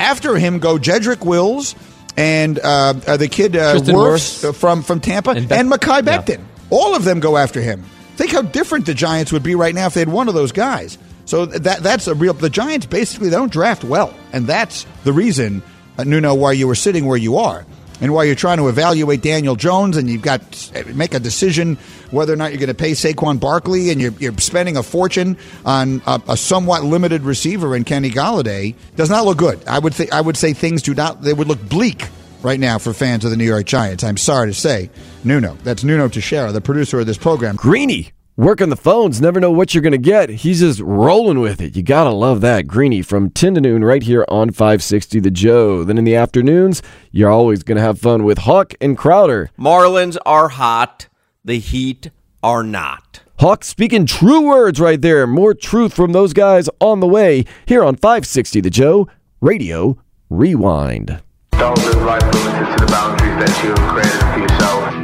After 0.00 0.36
him 0.36 0.58
go 0.58 0.78
Jedrick 0.78 1.24
Wills 1.24 1.74
and 2.16 2.58
uh, 2.58 2.94
uh, 3.06 3.16
the 3.16 3.28
kid 3.28 3.54
uh, 3.56 3.76
Wirfs 3.76 4.42
Wirfs. 4.44 4.54
from 4.54 4.82
from 4.82 5.00
Tampa 5.00 5.30
and, 5.30 5.48
Beck- 5.48 5.66
Mekhi 5.66 6.06
yeah. 6.06 6.22
Becton. 6.22 6.40
All 6.70 6.94
of 6.94 7.04
them 7.04 7.20
go 7.20 7.36
after 7.36 7.60
him. 7.60 7.84
Think 8.16 8.32
how 8.32 8.42
different 8.42 8.86
the 8.86 8.94
Giants 8.94 9.32
would 9.32 9.42
be 9.42 9.54
right 9.54 9.74
now 9.74 9.86
if 9.86 9.94
they 9.94 10.00
had 10.00 10.08
one 10.08 10.28
of 10.28 10.34
those 10.34 10.52
guys. 10.52 10.98
So 11.24 11.46
that 11.46 11.82
that's 11.82 12.06
a 12.06 12.14
real. 12.14 12.32
The 12.34 12.50
Giants 12.50 12.86
basically 12.86 13.28
they 13.28 13.36
don't 13.36 13.52
draft 13.52 13.84
well, 13.84 14.14
and 14.32 14.46
that's 14.46 14.84
the 15.04 15.12
reason, 15.12 15.62
uh, 15.96 16.04
Nuno, 16.04 16.34
why 16.34 16.52
you 16.52 16.66
were 16.66 16.74
sitting 16.74 17.06
where 17.06 17.16
you 17.16 17.36
are, 17.36 17.64
and 18.00 18.14
while 18.14 18.24
you're 18.24 18.34
trying 18.34 18.58
to 18.58 18.68
evaluate 18.68 19.22
Daniel 19.22 19.56
Jones, 19.56 19.96
and 19.96 20.08
you've 20.08 20.22
got 20.22 20.72
make 20.94 21.14
a 21.14 21.20
decision 21.20 21.76
whether 22.10 22.32
or 22.32 22.36
not 22.36 22.50
you're 22.50 22.60
going 22.60 22.68
to 22.68 22.74
pay 22.74 22.92
Saquon 22.92 23.38
Barkley, 23.38 23.90
and 23.90 24.00
you're, 24.00 24.12
you're 24.12 24.36
spending 24.38 24.76
a 24.76 24.82
fortune 24.82 25.36
on 25.64 26.02
a, 26.06 26.20
a 26.28 26.36
somewhat 26.36 26.84
limited 26.84 27.22
receiver 27.22 27.76
in 27.76 27.84
Kenny 27.84 28.10
Golladay. 28.10 28.74
Does 28.96 29.10
not 29.10 29.24
look 29.24 29.38
good. 29.38 29.66
I 29.66 29.78
would 29.78 29.94
think 29.94 30.12
I 30.12 30.20
would 30.20 30.36
say 30.36 30.52
things 30.52 30.82
do 30.82 30.94
not. 30.94 31.22
They 31.22 31.32
would 31.32 31.48
look 31.48 31.66
bleak 31.68 32.08
right 32.42 32.58
now 32.58 32.78
for 32.78 32.92
fans 32.92 33.24
of 33.24 33.30
the 33.30 33.36
New 33.36 33.44
York 33.44 33.66
Giants. 33.66 34.02
I'm 34.02 34.16
sorry 34.16 34.48
to 34.48 34.54
say, 34.54 34.90
Nuno. 35.24 35.56
That's 35.62 35.84
Nuno 35.84 36.08
Teixeira, 36.08 36.52
the 36.52 36.60
producer 36.60 37.00
of 37.00 37.06
this 37.06 37.18
program. 37.18 37.56
Greeny 37.56 38.12
Working 38.40 38.70
the 38.70 38.76
phones, 38.76 39.20
never 39.20 39.38
know 39.38 39.50
what 39.50 39.74
you're 39.74 39.82
going 39.82 39.92
to 39.92 39.98
get. 39.98 40.30
He's 40.30 40.60
just 40.60 40.80
rolling 40.80 41.40
with 41.40 41.60
it. 41.60 41.76
You 41.76 41.82
got 41.82 42.04
to 42.04 42.10
love 42.10 42.40
that. 42.40 42.66
Greeny 42.66 43.02
from 43.02 43.28
10 43.28 43.56
to 43.56 43.60
noon 43.60 43.84
right 43.84 44.02
here 44.02 44.24
on 44.28 44.50
560 44.50 45.20
The 45.20 45.30
Joe. 45.30 45.84
Then 45.84 45.98
in 45.98 46.04
the 46.04 46.16
afternoons, 46.16 46.80
you're 47.10 47.28
always 47.28 47.62
going 47.62 47.76
to 47.76 47.82
have 47.82 48.00
fun 48.00 48.24
with 48.24 48.38
Hawk 48.38 48.72
and 48.80 48.96
Crowder. 48.96 49.50
Marlins 49.58 50.16
are 50.24 50.48
hot. 50.48 51.08
The 51.44 51.58
Heat 51.58 52.12
are 52.42 52.62
not. 52.62 53.20
Hawk 53.40 53.62
speaking 53.62 54.06
true 54.06 54.40
words 54.40 54.80
right 54.80 55.02
there. 55.02 55.26
More 55.26 55.52
truth 55.52 55.92
from 55.92 56.12
those 56.12 56.32
guys 56.32 56.70
on 56.80 57.00
the 57.00 57.06
way 57.06 57.44
here 57.66 57.84
on 57.84 57.96
560 57.96 58.62
The 58.62 58.70
Joe 58.70 59.06
Radio 59.42 59.98
Rewind. 60.30 61.20
Don't 61.50 61.76
live 61.76 62.02
life 62.04 62.22
limited 62.22 62.78
to 62.78 62.86
the 62.86 62.90
boundaries 62.90 63.36
that 63.36 63.62
you 63.62 63.68
have 63.68 63.92
created 63.92 64.18
for 64.32 64.40
yourself. 64.40 64.94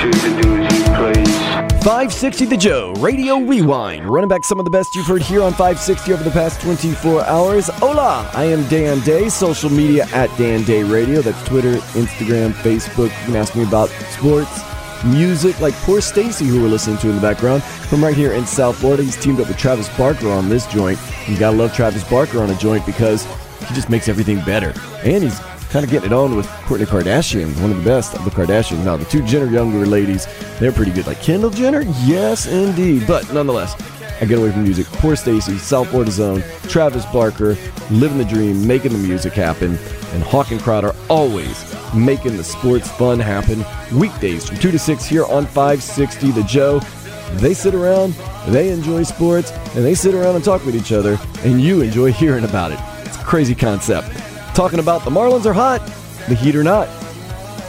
Choose 0.00 0.22
to 0.22 0.30
do 0.30 0.38
as 0.38 0.38
you 0.38 0.42
please. 0.42 0.57
560 1.82 2.44
The 2.46 2.56
Joe 2.56 2.92
Radio 2.98 3.38
Rewind. 3.38 4.04
Running 4.04 4.28
back 4.28 4.44
some 4.44 4.58
of 4.58 4.64
the 4.64 4.70
best 4.70 4.94
you've 4.96 5.06
heard 5.06 5.22
here 5.22 5.42
on 5.42 5.52
560 5.52 6.12
over 6.12 6.22
the 6.22 6.30
past 6.30 6.60
24 6.60 7.24
hours. 7.24 7.68
Hola, 7.74 8.28
I 8.34 8.44
am 8.44 8.66
Dan 8.68 9.00
Day. 9.00 9.28
Social 9.28 9.70
media 9.70 10.06
at 10.12 10.28
Dan 10.36 10.64
Day 10.64 10.82
Radio. 10.82 11.22
That's 11.22 11.42
Twitter, 11.46 11.76
Instagram, 11.94 12.52
Facebook. 12.52 13.04
You 13.20 13.26
can 13.26 13.36
ask 13.36 13.54
me 13.54 13.62
about 13.62 13.88
sports, 14.10 14.60
music, 15.04 15.58
like 15.60 15.72
Poorstacy, 15.74 16.46
who 16.46 16.60
we're 16.60 16.68
listening 16.68 16.98
to 16.98 17.08
in 17.10 17.14
the 17.14 17.22
background, 17.22 17.62
from 17.62 18.02
right 18.02 18.16
here 18.16 18.32
in 18.32 18.44
South 18.44 18.76
Florida. 18.76 19.04
He's 19.04 19.16
teamed 19.16 19.40
up 19.40 19.46
with 19.46 19.56
Travis 19.56 19.88
Barker 19.96 20.28
on 20.28 20.48
this 20.48 20.66
joint. 20.66 20.98
You 21.26 21.38
gotta 21.38 21.56
love 21.56 21.72
Travis 21.72 22.02
Barker 22.10 22.42
on 22.42 22.50
a 22.50 22.56
joint 22.56 22.84
because 22.86 23.24
he 23.66 23.74
just 23.74 23.88
makes 23.88 24.08
everything 24.08 24.40
better. 24.40 24.74
And 25.04 25.22
he's 25.22 25.40
kind 25.70 25.84
of 25.84 25.90
getting 25.90 26.10
it 26.10 26.14
on 26.14 26.34
with 26.36 26.46
Kourtney 26.46 26.86
Kardashian, 26.86 27.54
one 27.60 27.70
of 27.70 27.76
the 27.76 27.84
best 27.84 28.14
of 28.14 28.24
the 28.24 28.30
Kardashians. 28.30 28.84
Now, 28.84 28.96
the 28.96 29.04
two 29.04 29.22
Jenner 29.22 29.46
younger 29.46 29.86
ladies, 29.86 30.26
they're 30.58 30.72
pretty 30.72 30.92
good. 30.92 31.06
Like 31.06 31.22
Kendall 31.22 31.50
Jenner, 31.50 31.82
yes, 32.04 32.46
indeed. 32.46 33.06
But 33.06 33.32
nonetheless, 33.32 33.74
I 34.20 34.24
get 34.24 34.38
away 34.38 34.50
from 34.50 34.64
music. 34.64 34.86
Poorstacy, 34.86 35.58
South 35.58 35.88
Florida 35.90 36.10
Zone, 36.10 36.42
Travis 36.64 37.04
Barker, 37.06 37.56
living 37.90 38.18
the 38.18 38.24
dream, 38.24 38.66
making 38.66 38.92
the 38.92 38.98
music 38.98 39.34
happen, 39.34 39.78
and 40.12 40.22
Hawk 40.22 40.50
and 40.50 40.60
Crowder 40.60 40.94
always 41.08 41.64
making 41.94 42.36
the 42.36 42.44
sports 42.44 42.90
fun 42.90 43.20
happen. 43.20 43.64
Weekdays 43.96 44.48
from 44.48 44.58
2 44.58 44.70
to 44.70 44.78
6 44.78 45.04
here 45.04 45.24
on 45.26 45.46
560 45.46 46.30
The 46.32 46.42
Joe. 46.44 46.80
They 47.34 47.54
sit 47.54 47.74
around, 47.74 48.14
they 48.48 48.70
enjoy 48.70 49.02
sports, 49.02 49.52
and 49.74 49.84
they 49.84 49.94
sit 49.94 50.14
around 50.14 50.34
and 50.34 50.44
talk 50.44 50.64
with 50.64 50.74
each 50.74 50.92
other, 50.92 51.18
and 51.44 51.60
you 51.60 51.82
enjoy 51.82 52.10
hearing 52.10 52.44
about 52.44 52.72
it. 52.72 52.78
It's 53.06 53.16
a 53.16 53.24
crazy 53.24 53.54
concept. 53.54 54.08
Talking 54.58 54.80
about 54.80 55.04
the 55.04 55.10
Marlins 55.12 55.46
are 55.46 55.52
hot, 55.52 55.78
the 56.28 56.34
Heat 56.34 56.56
are 56.56 56.64
not. 56.64 56.88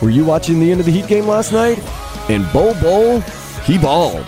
Were 0.02 0.10
you 0.10 0.26
watching 0.26 0.60
the 0.60 0.72
end 0.72 0.80
of 0.80 0.88
the 0.88 0.92
Heat 0.92 1.06
game 1.06 1.28
last 1.28 1.54
night? 1.54 1.78
And 2.32 2.52
Bol 2.52 2.74
Bol, 2.82 3.20
he 3.64 3.78
balled. 3.78 4.26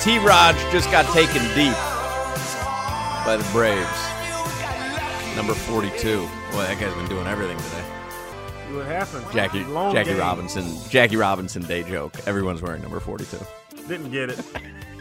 T. 0.00 0.18
Raj 0.18 0.56
just 0.72 0.90
got 0.90 1.04
taken 1.14 1.40
deep 1.54 1.72
by 3.24 3.36
the 3.38 3.48
Braves. 3.52 3.86
Number 5.36 5.54
42. 5.54 6.18
Boy, 6.50 6.62
that 6.64 6.78
guy's 6.80 6.92
been 6.94 7.08
doing 7.08 7.28
everything 7.28 7.58
today. 7.58 7.84
See 8.68 8.74
what 8.76 8.86
happened? 8.86 9.24
Jackie 9.32 9.62
Long 9.62 9.94
Jackie 9.94 10.10
game. 10.10 10.18
Robinson 10.18 10.76
Jackie 10.90 11.14
Robinson 11.16 11.62
day 11.62 11.84
joke. 11.84 12.16
Everyone's 12.26 12.60
wearing 12.60 12.82
number 12.82 12.98
42. 12.98 13.38
Didn't 13.86 14.10
get 14.10 14.30
it. 14.30 14.40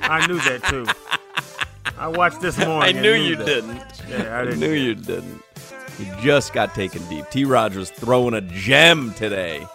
I 0.03 0.27
knew 0.27 0.37
that 0.41 0.63
too. 0.65 0.85
I 1.97 2.07
watched 2.07 2.39
this 2.39 2.55
morning. 2.63 2.83
I 2.83 2.87
and 2.89 3.01
knew 3.01 3.13
you 3.13 3.35
that. 3.37 3.45
didn't. 3.47 3.81
Yeah, 4.07 4.39
I 4.39 4.45
didn't. 4.45 4.59
knew 4.59 4.73
you 4.73 4.93
didn't. 4.93 5.42
You 5.99 6.05
just 6.21 6.53
got 6.53 6.73
taken 6.73 7.07
deep. 7.07 7.29
T. 7.29 7.45
Raj 7.45 7.75
was 7.75 7.89
throwing 7.91 8.33
a 8.33 8.41
gem 8.41 9.13
today. 9.13 9.65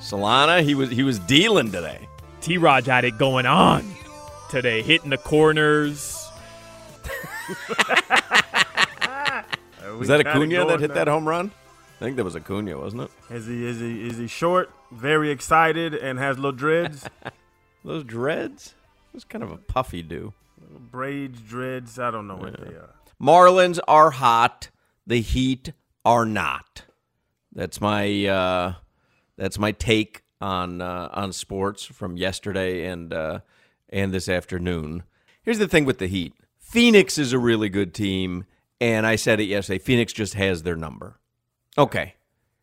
Solana, 0.00 0.62
he 0.62 0.74
was 0.74 0.90
he 0.90 1.02
was 1.02 1.18
dealing 1.20 1.70
today. 1.70 2.08
T. 2.40 2.58
Raj 2.58 2.86
had 2.86 3.04
it 3.04 3.18
going 3.18 3.46
on 3.46 3.84
today, 4.50 4.82
hitting 4.82 5.10
the 5.10 5.18
corners. 5.18 6.20
Was 9.98 10.08
that 10.08 10.24
got 10.24 10.36
it 10.36 10.42
Acuna 10.42 10.66
that 10.66 10.80
hit 10.80 10.88
now. 10.88 10.94
that 10.94 11.08
home 11.08 11.28
run? 11.28 11.50
I 12.00 12.04
think 12.04 12.16
that 12.16 12.24
was 12.24 12.34
Acuna, 12.36 12.78
wasn't 12.78 13.02
it? 13.02 13.10
Is 13.30 13.46
he 13.46 13.64
is 13.64 13.80
he 13.80 14.06
is 14.08 14.18
he 14.18 14.26
short, 14.26 14.70
very 14.90 15.30
excited, 15.30 15.94
and 15.94 16.18
has 16.18 16.36
little 16.36 16.52
dreads? 16.52 17.08
Those 17.84 18.04
dreads? 18.04 18.74
It's 19.14 19.24
kind 19.24 19.44
of 19.44 19.52
a 19.52 19.56
puffy 19.58 20.02
do. 20.02 20.32
Braids, 20.90 21.40
dreads. 21.40 21.98
I 21.98 22.10
don't 22.10 22.26
know 22.26 22.36
what 22.36 22.58
they 22.58 22.74
are. 22.74 22.90
Marlins 23.22 23.78
are 23.86 24.10
hot. 24.10 24.68
The 25.06 25.20
Heat 25.20 25.72
are 26.04 26.24
not. 26.24 26.84
That's 27.52 27.80
my 27.80 28.26
uh, 28.26 28.74
that's 29.36 29.58
my 29.58 29.72
take 29.72 30.22
on 30.40 30.80
uh, 30.80 31.08
on 31.12 31.32
sports 31.32 31.84
from 31.84 32.16
yesterday 32.16 32.86
and 32.86 33.12
uh, 33.12 33.40
and 33.88 34.12
this 34.12 34.28
afternoon. 34.28 35.04
Here's 35.42 35.58
the 35.58 35.68
thing 35.68 35.84
with 35.84 35.98
the 35.98 36.06
Heat. 36.06 36.34
Phoenix 36.58 37.18
is 37.18 37.32
a 37.32 37.38
really 37.38 37.68
good 37.68 37.94
team, 37.94 38.46
and 38.80 39.06
I 39.06 39.16
said 39.16 39.40
it 39.40 39.44
yesterday. 39.44 39.78
Phoenix 39.78 40.12
just 40.12 40.34
has 40.34 40.62
their 40.62 40.76
number. 40.76 41.18
Okay, 41.76 42.14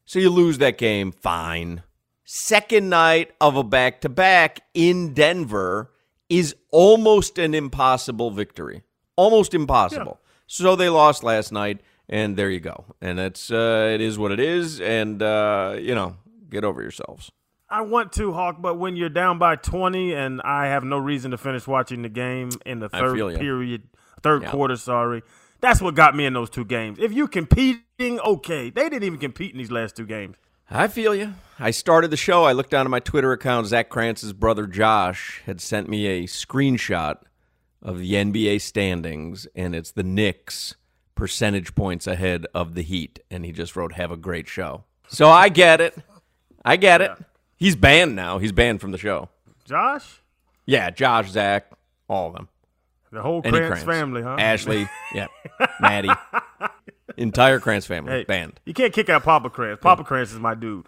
so 0.06 0.20
you 0.20 0.30
lose 0.30 0.58
that 0.58 0.78
game, 0.78 1.12
fine. 1.12 1.84
Second 2.24 2.90
night 2.90 3.32
of 3.42 3.56
a 3.56 3.64
back 3.64 4.02
to 4.02 4.10
back 4.10 4.62
in 4.74 5.14
Denver 5.14 5.92
is 6.30 6.56
almost 6.72 7.38
an 7.38 7.54
impossible 7.54 8.32
victory. 8.32 8.84
Almost 9.16 9.54
impossible. 9.54 10.20
So 10.48 10.76
they 10.76 10.90
lost 10.90 11.24
last 11.24 11.52
night, 11.52 11.82
and 12.12 12.36
there 12.38 12.50
you 12.52 12.60
go. 12.60 12.86
And 13.02 13.19
it's 13.19 13.50
uh, 13.50 13.89
it 13.93 14.02
is 14.02 14.19
what 14.19 14.32
it 14.32 14.39
is, 14.39 14.80
and 14.80 15.24
uh, 15.24 15.76
you 15.80 15.95
know, 15.95 16.17
get 16.50 16.63
over 16.63 16.82
yourselves. 16.82 17.32
I 17.69 17.82
want 17.82 18.12
to 18.13 18.34
Hawk, 18.34 18.58
but 18.62 18.78
when 18.78 18.97
you're 18.97 19.08
down 19.08 19.39
by 19.39 19.56
20 19.56 20.13
and 20.13 20.41
I 20.41 20.65
have 20.67 20.84
no 20.84 20.97
reason 20.97 21.32
to 21.32 21.38
finish 21.38 21.65
watching 21.65 22.02
the 22.02 22.10
game 22.10 22.50
in 22.65 22.80
the 22.80 22.89
third 22.89 23.15
period, 23.39 23.84
third 24.21 24.43
Yeah. 24.43 24.52
quarter, 24.52 24.76
sorry. 24.76 25.24
That's 25.62 25.82
what 25.82 25.95
got 25.95 26.13
me 26.13 26.26
in 26.26 26.34
those 26.34 26.50
two 26.50 26.65
games. 26.65 26.97
If 27.00 27.13
you 27.13 27.30
competing, 27.30 28.19
okay. 28.19 28.71
They 28.71 28.89
didn't 28.89 29.04
even 29.04 29.19
compete 29.19 29.54
in 29.54 29.58
these 29.58 29.71
last 29.71 29.95
two 29.95 30.06
games. 30.06 30.36
I 30.69 30.89
feel 30.89 31.15
you. 31.15 31.34
I 31.60 31.71
started 31.71 32.12
the 32.12 32.17
show. 32.17 32.43
I 32.43 32.52
looked 32.52 32.71
down 32.71 32.86
at 32.86 32.89
my 32.89 33.00
Twitter 33.00 33.32
account. 33.32 33.67
Zach 33.67 33.89
Krantz's 33.89 34.34
brother 34.34 34.67
Josh 34.67 35.41
had 35.45 35.62
sent 35.62 35.88
me 35.88 36.08
a 36.08 36.24
screenshot 36.24 37.19
of 37.82 38.00
the 38.00 38.13
NBA 38.15 38.60
standings, 38.60 39.47
and 39.56 39.74
it's 39.74 39.91
the 39.91 40.04
Knicks 40.04 40.76
percentage 41.22 41.76
points 41.76 42.08
ahead 42.08 42.48
of 42.56 42.74
the 42.74 42.82
Heat. 42.82 43.20
And 43.30 43.46
he 43.46 43.52
just 43.52 43.76
wrote, 43.76 43.94
"Have 43.94 44.10
a 44.10 44.18
great 44.18 44.48
show." 44.48 44.86
So 45.08 45.30
I 45.30 45.50
get 45.50 45.80
it. 45.80 45.96
I 46.66 46.78
get 46.78 47.00
it. 47.00 47.12
He's 47.58 47.76
banned 47.76 48.16
now. 48.16 48.40
He's 48.40 48.52
banned 48.52 48.82
from 48.82 48.90
the 48.90 48.98
show. 48.98 49.30
Josh? 49.64 50.20
Yeah, 50.66 50.90
Josh, 50.90 51.30
Zach, 51.30 51.70
all 52.10 52.30
of 52.30 52.34
them. 52.34 52.48
The 53.12 53.22
whole 53.22 53.42
Any 53.46 53.60
Krantz 53.60 53.84
family, 53.84 54.24
huh? 54.24 54.38
Ashley, 54.40 54.90
yeah, 55.14 55.28
Maddie, 55.80 56.10
entire 57.18 57.60
Krantz 57.60 57.86
family 57.86 58.12
Hey, 58.14 58.24
banned. 58.24 58.60
You 58.66 58.74
can't 58.74 58.94
kick 58.94 59.10
out 59.10 59.24
Papa 59.24 59.52
Krantz. 59.52 59.80
Papa 59.84 60.04
Krantz 60.04 60.32
is 60.32 60.40
my 60.40 60.56
dude. 60.56 60.88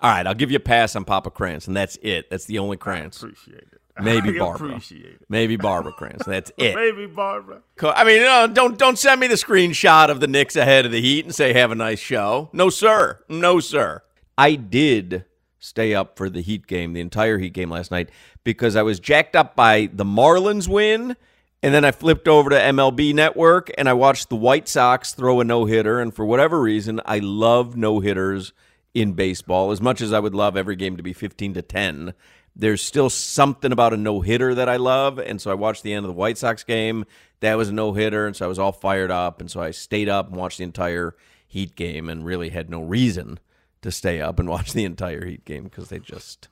All 0.00 0.10
right, 0.10 0.26
I'll 0.26 0.34
give 0.34 0.50
you 0.50 0.56
a 0.56 0.60
pass 0.60 0.94
on 0.96 1.06
Papa 1.06 1.30
Krantz, 1.30 1.66
and 1.66 1.74
that's 1.74 1.96
it. 2.02 2.28
That's 2.28 2.44
the 2.44 2.58
only 2.58 2.76
Krantz. 2.76 3.22
appreciate 3.22 3.68
it. 3.72 3.80
Maybe 4.02 4.30
I 4.36 4.38
Barbara. 4.38 4.68
appreciate 4.68 5.04
it. 5.04 5.26
Maybe 5.28 5.56
Barbara 5.56 5.92
Krantz. 5.92 6.24
That's 6.24 6.50
it. 6.58 6.74
Maybe 6.74 7.06
Barbara. 7.06 7.62
I 7.82 8.04
mean, 8.04 8.22
no, 8.22 8.46
don't 8.46 8.78
don't 8.78 8.98
send 8.98 9.20
me 9.20 9.26
the 9.26 9.34
screenshot 9.34 10.08
of 10.08 10.20
the 10.20 10.26
Knicks 10.26 10.56
ahead 10.56 10.86
of 10.86 10.92
the 10.92 11.00
Heat 11.00 11.24
and 11.24 11.34
say 11.34 11.52
have 11.52 11.70
a 11.70 11.74
nice 11.74 11.98
show. 12.00 12.48
No, 12.52 12.70
sir. 12.70 13.20
No, 13.28 13.60
sir. 13.60 14.02
I 14.38 14.54
did 14.54 15.24
stay 15.58 15.94
up 15.94 16.16
for 16.16 16.30
the 16.30 16.40
Heat 16.40 16.66
game, 16.66 16.92
the 16.94 17.00
entire 17.00 17.38
Heat 17.38 17.52
game 17.52 17.70
last 17.70 17.90
night, 17.90 18.10
because 18.44 18.76
I 18.76 18.82
was 18.82 18.98
jacked 18.98 19.36
up 19.36 19.54
by 19.54 19.90
the 19.92 20.04
Marlins 20.04 20.66
win, 20.66 21.14
and 21.62 21.74
then 21.74 21.84
I 21.84 21.92
flipped 21.92 22.26
over 22.26 22.50
to 22.50 22.56
MLB 22.56 23.14
Network 23.14 23.70
and 23.78 23.88
I 23.88 23.92
watched 23.92 24.30
the 24.30 24.36
White 24.36 24.68
Sox 24.68 25.12
throw 25.12 25.40
a 25.40 25.44
no 25.44 25.66
hitter. 25.66 26.00
And 26.00 26.12
for 26.12 26.24
whatever 26.24 26.60
reason, 26.60 27.00
I 27.04 27.18
love 27.20 27.76
no 27.76 28.00
hitters 28.00 28.52
in 28.94 29.12
baseball 29.12 29.70
as 29.70 29.80
much 29.80 30.00
as 30.00 30.12
I 30.12 30.18
would 30.18 30.34
love 30.34 30.56
every 30.56 30.76
game 30.76 30.96
to 30.96 31.02
be 31.02 31.12
fifteen 31.12 31.54
to 31.54 31.62
ten. 31.62 32.14
There's 32.54 32.82
still 32.82 33.08
something 33.08 33.72
about 33.72 33.94
a 33.94 33.96
no 33.96 34.20
hitter 34.20 34.54
that 34.54 34.68
I 34.68 34.76
love, 34.76 35.18
and 35.18 35.40
so 35.40 35.50
I 35.50 35.54
watched 35.54 35.82
the 35.82 35.92
end 35.92 36.04
of 36.04 36.08
the 36.08 36.14
White 36.14 36.36
Sox 36.36 36.62
game. 36.64 37.06
That 37.40 37.56
was 37.56 37.70
a 37.70 37.72
no 37.72 37.92
hitter, 37.94 38.26
and 38.26 38.36
so 38.36 38.44
I 38.44 38.48
was 38.48 38.58
all 38.58 38.72
fired 38.72 39.10
up, 39.10 39.40
and 39.40 39.50
so 39.50 39.60
I 39.60 39.70
stayed 39.70 40.08
up 40.08 40.28
and 40.28 40.36
watched 40.36 40.58
the 40.58 40.64
entire 40.64 41.16
Heat 41.46 41.76
game, 41.76 42.08
and 42.08 42.24
really 42.24 42.48
had 42.48 42.70
no 42.70 42.80
reason 42.80 43.38
to 43.82 43.90
stay 43.90 44.20
up 44.20 44.38
and 44.38 44.48
watch 44.50 44.72
the 44.72 44.84
entire 44.84 45.24
Heat 45.24 45.44
game 45.44 45.64
because 45.64 45.88
they 45.88 45.98
just 45.98 46.48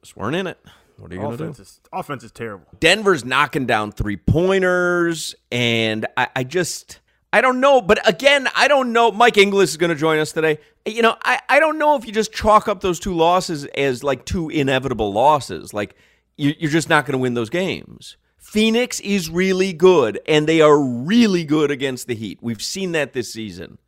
just 0.00 0.16
weren't 0.16 0.36
in 0.36 0.46
it. 0.46 0.58
What 0.98 1.10
are 1.10 1.14
you 1.14 1.20
going 1.20 1.32
to 1.32 1.36
do? 1.36 1.44
Offense 1.44 1.58
is, 1.58 1.80
offense 1.92 2.24
is 2.24 2.32
terrible. 2.32 2.66
Denver's 2.80 3.24
knocking 3.24 3.66
down 3.66 3.92
three 3.92 4.16
pointers, 4.16 5.34
and 5.52 6.06
I, 6.16 6.28
I 6.36 6.44
just 6.44 7.00
I 7.32 7.40
don't 7.40 7.60
know. 7.60 7.82
But 7.82 8.08
again, 8.08 8.48
I 8.56 8.68
don't 8.68 8.92
know. 8.92 9.12
Mike 9.12 9.36
Inglis 9.36 9.70
is 9.70 9.76
going 9.76 9.90
to 9.90 9.96
join 9.96 10.18
us 10.18 10.32
today. 10.32 10.58
You 10.86 11.02
know, 11.02 11.16
I, 11.22 11.40
I 11.48 11.60
don't 11.60 11.78
know 11.78 11.96
if 11.96 12.06
you 12.06 12.12
just 12.12 12.32
chalk 12.32 12.68
up 12.68 12.80
those 12.80 13.00
two 13.00 13.14
losses 13.14 13.64
as 13.76 14.04
like 14.04 14.24
two 14.24 14.48
inevitable 14.48 15.12
losses. 15.12 15.74
Like 15.74 15.96
you, 16.36 16.54
you're 16.58 16.70
just 16.70 16.88
not 16.88 17.06
going 17.06 17.12
to 17.12 17.18
win 17.18 17.34
those 17.34 17.50
games. 17.50 18.16
Phoenix 18.38 19.00
is 19.00 19.28
really 19.28 19.72
good, 19.72 20.20
and 20.28 20.46
they 20.46 20.60
are 20.60 20.78
really 20.78 21.44
good 21.44 21.72
against 21.72 22.06
the 22.06 22.14
Heat. 22.14 22.38
We've 22.40 22.62
seen 22.62 22.92
that 22.92 23.12
this 23.12 23.32
season. 23.32 23.78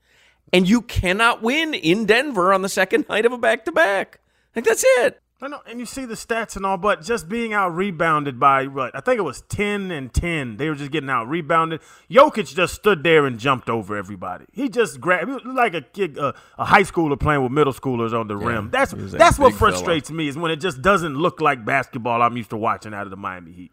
And 0.53 0.69
you 0.69 0.83
cannot 0.83 1.43
win 1.43 1.75
in 1.75 2.07
Denver 2.07 2.53
on 2.53 2.63
the 2.63 2.69
second 2.69 3.07
night 3.09 3.25
of 3.25 3.33
a 3.33 3.39
back 3.39 3.65
to 3.67 3.73
back. 3.73 4.21
Like 4.57 4.65
that's 4.65 4.85
it. 4.85 5.21
I 5.41 5.47
know, 5.47 5.61
and 5.67 5.79
you 5.79 5.87
see 5.87 6.05
the 6.05 6.17
stats 6.17 6.57
and 6.57 6.67
all, 6.67 6.77
but 6.77 7.01
just 7.01 7.29
being 7.29 7.53
out 7.53 7.69
rebounded 7.69 8.41
by 8.41 8.67
what 8.67 8.91
I 8.97 9.01
think 9.01 9.19
it 9.19 9.23
was 9.23 9.43
ten 9.43 9.93
and 9.93 10.13
ten. 10.13 10.57
They 10.57 10.69
were 10.69 10.75
just 10.75 10.91
getting 10.91 11.09
out 11.09 11.29
rebounded. 11.29 11.81
Jokic 12.11 12.53
just 12.53 12.75
stood 12.75 13.05
there 13.05 13.25
and 13.25 13.39
jumped 13.39 13.71
over 13.71 13.97
everybody. 13.97 14.47
He 14.53 14.69
just 14.69 15.01
grabbed 15.01 15.31
he 15.31 15.49
like 15.49 15.75
a 15.75 15.83
kid, 15.83 16.19
uh, 16.19 16.33
a 16.59 16.65
high 16.65 16.83
schooler 16.83 17.19
playing 17.19 17.45
with 17.45 17.53
middle 17.53 17.73
schoolers 17.73 18.13
on 18.13 18.27
the 18.27 18.37
rim. 18.37 18.71
That's 18.71 18.91
he 18.91 19.01
was 19.01 19.15
a 19.15 19.17
that's 19.19 19.39
what 19.39 19.51
big 19.51 19.59
fella. 19.59 19.71
frustrates 19.71 20.11
me 20.11 20.27
is 20.27 20.37
when 20.37 20.51
it 20.51 20.57
just 20.57 20.83
doesn't 20.83 21.15
look 21.15 21.41
like 21.41 21.65
basketball 21.65 22.21
I'm 22.21 22.37
used 22.37 22.51
to 22.51 22.57
watching 22.57 22.93
out 22.93 23.05
of 23.05 23.11
the 23.11 23.17
Miami 23.17 23.53
Heat. 23.53 23.71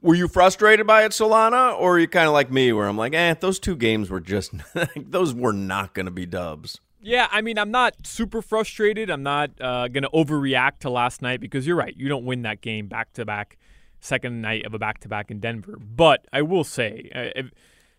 Were 0.00 0.14
you 0.14 0.28
frustrated 0.28 0.86
by 0.86 1.04
it, 1.04 1.10
Solana, 1.10 1.76
or 1.76 1.96
are 1.96 1.98
you 1.98 2.06
kind 2.06 2.28
of 2.28 2.32
like 2.32 2.52
me, 2.52 2.72
where 2.72 2.86
I'm 2.86 2.96
like, 2.96 3.14
eh, 3.14 3.34
those 3.40 3.58
two 3.58 3.74
games 3.74 4.08
were 4.08 4.20
just 4.20 4.52
those 4.96 5.34
were 5.34 5.52
not 5.52 5.94
going 5.94 6.06
to 6.06 6.12
be 6.12 6.26
dubs. 6.26 6.78
Yeah, 7.00 7.28
I 7.30 7.42
mean, 7.42 7.58
I'm 7.58 7.70
not 7.70 8.06
super 8.06 8.42
frustrated. 8.42 9.08
I'm 9.08 9.22
not 9.22 9.50
uh, 9.60 9.88
going 9.88 10.02
to 10.02 10.10
overreact 10.10 10.80
to 10.80 10.90
last 10.90 11.22
night 11.22 11.40
because 11.40 11.66
you're 11.66 11.76
right. 11.76 11.94
You 11.96 12.08
don't 12.08 12.24
win 12.24 12.42
that 12.42 12.60
game 12.60 12.88
back 12.88 13.12
to 13.14 13.24
back, 13.24 13.56
second 14.00 14.40
night 14.40 14.66
of 14.66 14.74
a 14.74 14.78
back 14.78 15.00
to 15.00 15.08
back 15.08 15.30
in 15.30 15.38
Denver. 15.38 15.78
But 15.78 16.26
I 16.32 16.42
will 16.42 16.64
say, 16.64 17.10
uh, 17.14 17.30
if 17.36 17.50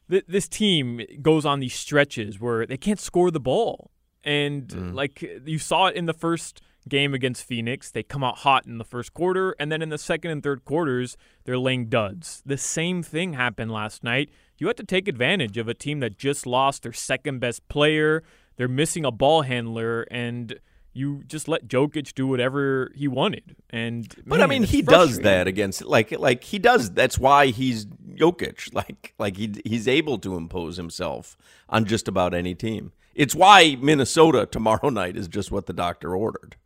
th- 0.09 0.25
this 0.27 0.47
team 0.47 1.01
goes 1.21 1.45
on 1.45 1.59
these 1.59 1.73
stretches 1.73 2.39
where 2.39 2.65
they 2.65 2.77
can't 2.77 2.99
score 2.99 3.31
the 3.31 3.39
ball. 3.39 3.91
And 4.23 4.93
like 4.93 5.21
you 5.45 5.59
saw 5.59 5.87
it 5.87 5.95
in 5.95 6.05
the 6.05 6.13
first 6.13 6.61
game 6.89 7.13
against 7.13 7.45
Phoenix, 7.45 7.89
they 7.89 8.03
come 8.03 8.23
out 8.23 8.39
hot 8.39 8.65
in 8.65 8.77
the 8.77 8.83
first 8.83 9.13
quarter. 9.13 9.55
And 9.59 9.71
then 9.71 9.81
in 9.81 9.89
the 9.89 9.97
second 9.97 10.31
and 10.31 10.43
third 10.43 10.65
quarters, 10.65 11.15
they're 11.45 11.57
laying 11.57 11.87
duds. 11.87 12.43
The 12.45 12.57
same 12.57 13.01
thing 13.01 13.33
happened 13.33 13.71
last 13.71 14.03
night. 14.03 14.29
You 14.57 14.67
had 14.67 14.75
to 14.77 14.83
take 14.83 15.07
advantage 15.07 15.57
of 15.57 15.69
a 15.69 15.73
team 15.73 16.01
that 16.01 16.17
just 16.17 16.45
lost 16.45 16.83
their 16.83 16.91
second 16.91 17.39
best 17.39 17.67
player 17.69 18.23
they're 18.59 18.67
missing 18.67 19.05
a 19.05 19.11
ball 19.11 19.43
handler 19.43 20.01
and 20.11 20.59
you 20.91 21.23
just 21.25 21.47
let 21.47 21.69
Jokic 21.69 22.13
do 22.13 22.27
whatever 22.27 22.91
he 22.93 23.07
wanted. 23.07 23.55
And 23.69 24.13
But 24.27 24.41
I 24.41 24.47
mean, 24.47 24.63
he 24.63 24.81
does 24.81 25.19
that 25.19 25.47
against 25.47 25.85
like 25.85 26.11
like 26.11 26.43
he 26.43 26.59
does. 26.59 26.91
That's 26.91 27.17
why 27.17 27.47
he's 27.47 27.85
Jokic. 27.85 28.73
Like 28.79 29.13
like 29.17 29.37
he 29.37 29.55
he's 29.63 29.87
able 29.87 30.19
to 30.19 30.35
impose 30.35 30.75
himself 30.75 31.37
on 31.69 31.85
just 31.85 32.09
about 32.09 32.33
any 32.33 32.53
team. 32.53 32.91
It's 33.15 33.33
why 33.33 33.77
Minnesota 33.79 34.45
tomorrow 34.45 34.89
night 35.01 35.15
is 35.15 35.29
just 35.29 35.51
what 35.51 35.65
the 35.65 35.73
doctor 35.73 36.13
ordered. 36.13 36.57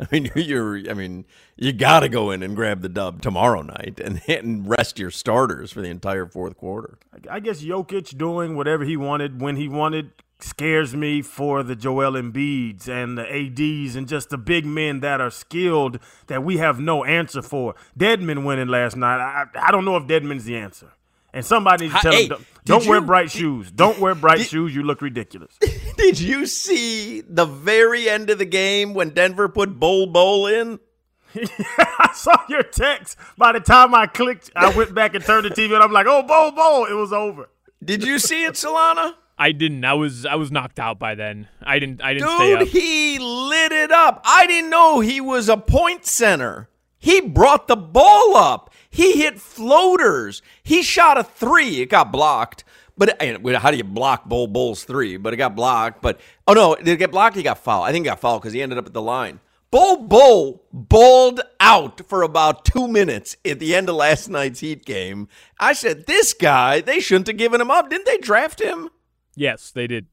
I 0.00 0.06
mean, 0.10 0.30
you're, 0.34 0.76
you're 0.76 0.90
I 0.90 0.94
mean, 0.94 1.26
you 1.56 1.74
got 1.74 2.00
to 2.00 2.08
go 2.08 2.30
in 2.30 2.42
and 2.42 2.56
grab 2.56 2.80
the 2.80 2.88
dub 2.88 3.20
tomorrow 3.20 3.60
night 3.60 4.00
and, 4.02 4.22
and 4.26 4.66
rest 4.66 4.98
your 4.98 5.10
starters 5.10 5.70
for 5.70 5.82
the 5.82 5.90
entire 5.90 6.24
fourth 6.24 6.56
quarter. 6.56 6.98
I 7.30 7.40
guess 7.40 7.62
Jokic 7.62 8.16
doing 8.16 8.56
whatever 8.56 8.84
he 8.84 8.96
wanted 8.96 9.42
when 9.42 9.56
he 9.56 9.68
wanted 9.68 10.12
scares 10.42 10.94
me 10.94 11.22
for 11.22 11.62
the 11.62 11.76
Joel 11.76 12.12
Embiids 12.12 12.88
and 12.88 13.16
the 13.16 13.22
ADs 13.22 13.96
and 13.96 14.08
just 14.08 14.30
the 14.30 14.38
big 14.38 14.64
men 14.64 15.00
that 15.00 15.20
are 15.20 15.30
skilled 15.30 15.98
that 16.26 16.42
we 16.44 16.58
have 16.58 16.80
no 16.80 17.04
answer 17.04 17.42
for. 17.42 17.74
Dedmon 17.98 18.44
winning 18.44 18.68
last 18.68 18.96
night. 18.96 19.20
I, 19.20 19.46
I 19.54 19.70
don't 19.70 19.84
know 19.84 19.96
if 19.96 20.04
Dedmon's 20.04 20.44
the 20.44 20.56
answer. 20.56 20.92
And 21.34 21.44
somebody 21.44 21.86
needs 21.86 21.94
to 21.96 22.00
tell 22.00 22.12
hey, 22.12 22.24
him, 22.24 22.28
don't, 22.28 22.46
don't 22.64 22.86
wear 22.86 23.00
you- 23.00 23.06
bright 23.06 23.30
shoes. 23.30 23.70
Don't 23.70 23.98
wear 23.98 24.14
bright 24.14 24.42
shoes. 24.42 24.74
You 24.74 24.82
look 24.82 25.00
ridiculous. 25.00 25.58
Did 25.96 26.20
you 26.20 26.46
see 26.46 27.22
the 27.22 27.46
very 27.46 28.08
end 28.08 28.28
of 28.28 28.38
the 28.38 28.44
game 28.44 28.92
when 28.92 29.10
Denver 29.10 29.48
put 29.48 29.78
Bol 29.78 30.06
Bol 30.06 30.46
in? 30.46 30.78
I 31.34 32.10
saw 32.14 32.36
your 32.48 32.62
text. 32.62 33.16
By 33.38 33.52
the 33.52 33.60
time 33.60 33.94
I 33.94 34.06
clicked, 34.06 34.50
I 34.54 34.76
went 34.76 34.94
back 34.94 35.14
and 35.14 35.24
turned 35.24 35.46
the 35.46 35.50
TV 35.50 35.72
and 35.72 35.82
I'm 35.82 35.92
like, 35.92 36.06
oh, 36.06 36.22
Bol, 36.22 36.52
Bol. 36.52 36.84
It 36.84 36.94
was 36.94 37.12
over. 37.12 37.48
Did 37.82 38.04
you 38.04 38.18
see 38.18 38.44
it, 38.44 38.54
Solana? 38.54 39.14
I 39.42 39.50
didn't. 39.50 39.84
I 39.84 39.94
was 39.94 40.24
I 40.24 40.36
was 40.36 40.52
knocked 40.52 40.78
out 40.78 41.00
by 41.00 41.16
then. 41.16 41.48
I 41.60 41.80
didn't 41.80 42.00
I 42.00 42.14
didn't 42.14 42.28
stay 42.28 42.54
up. 42.54 42.60
Dude, 42.60 42.68
he 42.68 43.18
lit 43.18 43.72
it 43.72 43.90
up. 43.90 44.22
I 44.24 44.46
didn't 44.46 44.70
know 44.70 45.00
he 45.00 45.20
was 45.20 45.48
a 45.48 45.56
point 45.56 46.06
center. 46.06 46.68
He 46.96 47.20
brought 47.20 47.66
the 47.66 47.74
ball 47.74 48.36
up. 48.36 48.72
He 48.88 49.20
hit 49.20 49.40
floaters. 49.40 50.42
He 50.62 50.84
shot 50.84 51.18
a 51.18 51.24
three. 51.24 51.80
It 51.80 51.86
got 51.86 52.12
blocked. 52.12 52.62
But 52.96 53.20
how 53.20 53.72
do 53.72 53.76
you 53.76 53.82
block 53.82 54.28
Bol 54.28 54.46
Bol's 54.46 54.84
three? 54.84 55.16
But 55.16 55.32
it 55.32 55.38
got 55.38 55.56
blocked. 55.56 56.02
But 56.02 56.20
oh 56.46 56.52
no, 56.52 56.76
did 56.76 56.86
it 56.86 56.98
get 56.98 57.10
blocked? 57.10 57.34
He 57.34 57.42
got 57.42 57.58
fouled. 57.58 57.86
I 57.86 57.90
think 57.90 58.04
he 58.04 58.10
got 58.10 58.20
fouled 58.20 58.42
because 58.42 58.52
he 58.52 58.62
ended 58.62 58.78
up 58.78 58.86
at 58.86 58.92
the 58.92 59.02
line. 59.02 59.40
Bol 59.72 60.06
Bol 60.06 60.62
balled 60.72 61.40
out 61.58 62.06
for 62.06 62.22
about 62.22 62.64
two 62.64 62.86
minutes 62.86 63.36
at 63.44 63.58
the 63.58 63.74
end 63.74 63.88
of 63.88 63.96
last 63.96 64.28
night's 64.28 64.60
Heat 64.60 64.84
game. 64.84 65.26
I 65.58 65.72
said, 65.72 66.06
this 66.06 66.32
guy, 66.32 66.80
they 66.80 67.00
shouldn't 67.00 67.26
have 67.26 67.38
given 67.38 67.60
him 67.60 67.72
up. 67.72 67.90
Didn't 67.90 68.06
they 68.06 68.18
draft 68.18 68.60
him? 68.60 68.90
Yes, 69.34 69.70
they 69.70 69.86
did. 69.86 70.06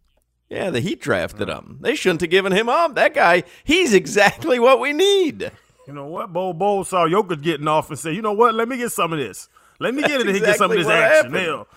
Yeah, 0.50 0.70
the 0.72 0.80
Heat 0.80 1.00
drafted 1.02 1.48
him. 1.48 1.78
They 1.82 1.94
shouldn't 1.96 2.22
have 2.22 2.30
given 2.30 2.52
him 2.54 2.70
up. 2.70 2.96
That 2.96 3.14
guy, 3.14 3.44
he's 3.64 3.94
exactly 3.94 4.58
what 4.60 4.80
we 4.80 4.94
need. 4.94 5.52
You 5.88 5.94
know 5.94 6.08
what? 6.08 6.34
Bol 6.34 6.54
Bol 6.54 6.84
saw 6.84 7.08
Jokic 7.08 7.42
getting 7.42 7.68
off 7.68 7.90
and 7.90 8.00
said, 8.00 8.16
you 8.16 8.22
know 8.22 8.34
what? 8.34 8.56
Let 8.56 8.68
me 8.68 8.78
get 8.78 8.92
some 8.92 9.14
of 9.14 9.20
this. 9.20 9.50
Let 9.80 9.94
me 9.94 10.02
get 10.02 10.22
it 10.22 10.28
and 10.28 10.36
That's 10.36 10.46
get 10.46 10.58
some 10.58 10.72
of 10.72 10.78
exactly 10.78 10.78
this 10.78 10.86
what 10.86 10.98
action. 10.98 11.32
happened. 11.34 11.46
Hell. 11.46 11.68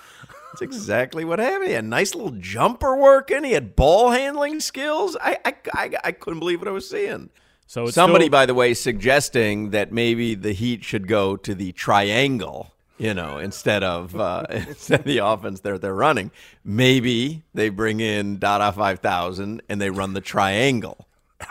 That's 0.52 0.62
exactly 0.62 1.24
what 1.24 1.38
happened. 1.38 1.68
He 1.68 1.72
had 1.74 1.84
a 1.84 1.88
nice 1.88 2.14
little 2.14 2.32
jumper 2.32 2.96
working. 2.96 3.44
He 3.44 3.52
had 3.52 3.74
ball 3.76 4.10
handling 4.10 4.60
skills. 4.60 5.16
I 5.20 5.38
I, 5.44 5.54
I, 5.72 5.90
I 6.04 6.12
couldn't 6.12 6.40
believe 6.40 6.60
what 6.60 6.68
I 6.68 6.72
was 6.72 6.88
seeing. 6.88 7.30
So 7.66 7.84
it's 7.84 7.94
somebody, 7.94 8.24
still- 8.24 8.32
by 8.32 8.46
the 8.46 8.54
way, 8.54 8.74
suggesting 8.74 9.70
that 9.70 9.92
maybe 9.92 10.34
the 10.34 10.52
Heat 10.52 10.84
should 10.84 11.08
go 11.08 11.36
to 11.36 11.54
the 11.54 11.72
triangle. 11.72 12.74
You 13.02 13.14
know, 13.14 13.38
instead 13.38 13.82
of 13.82 14.14
uh, 14.14 14.44
instead 14.50 15.00
of 15.00 15.06
the 15.06 15.18
offense 15.18 15.58
they're 15.58 15.76
they're 15.76 15.92
running, 15.92 16.30
maybe 16.64 17.42
they 17.52 17.68
bring 17.68 17.98
in 17.98 18.38
Dada 18.38 18.70
five 18.70 19.00
thousand 19.00 19.60
and 19.68 19.80
they 19.80 19.90
run 19.90 20.12
the 20.12 20.20
triangle. 20.20 21.08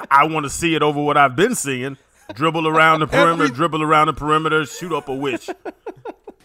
I 0.10 0.28
want 0.28 0.45
to 0.45 0.49
see 0.49 0.76
it 0.76 0.82
over 0.82 1.04
what 1.04 1.18
I've 1.18 1.36
been 1.36 1.56
seeing. 1.56 1.97
Dribble 2.34 2.70
around 2.70 3.02
the 3.02 3.08
perimeter, 3.08 3.54
dribble 3.54 3.84
around 3.84 4.08
the 4.08 4.14
perimeter, 4.14 4.66
shoot 4.66 4.93
up 4.93 5.10
a 5.10 5.14
witch. 5.14 5.49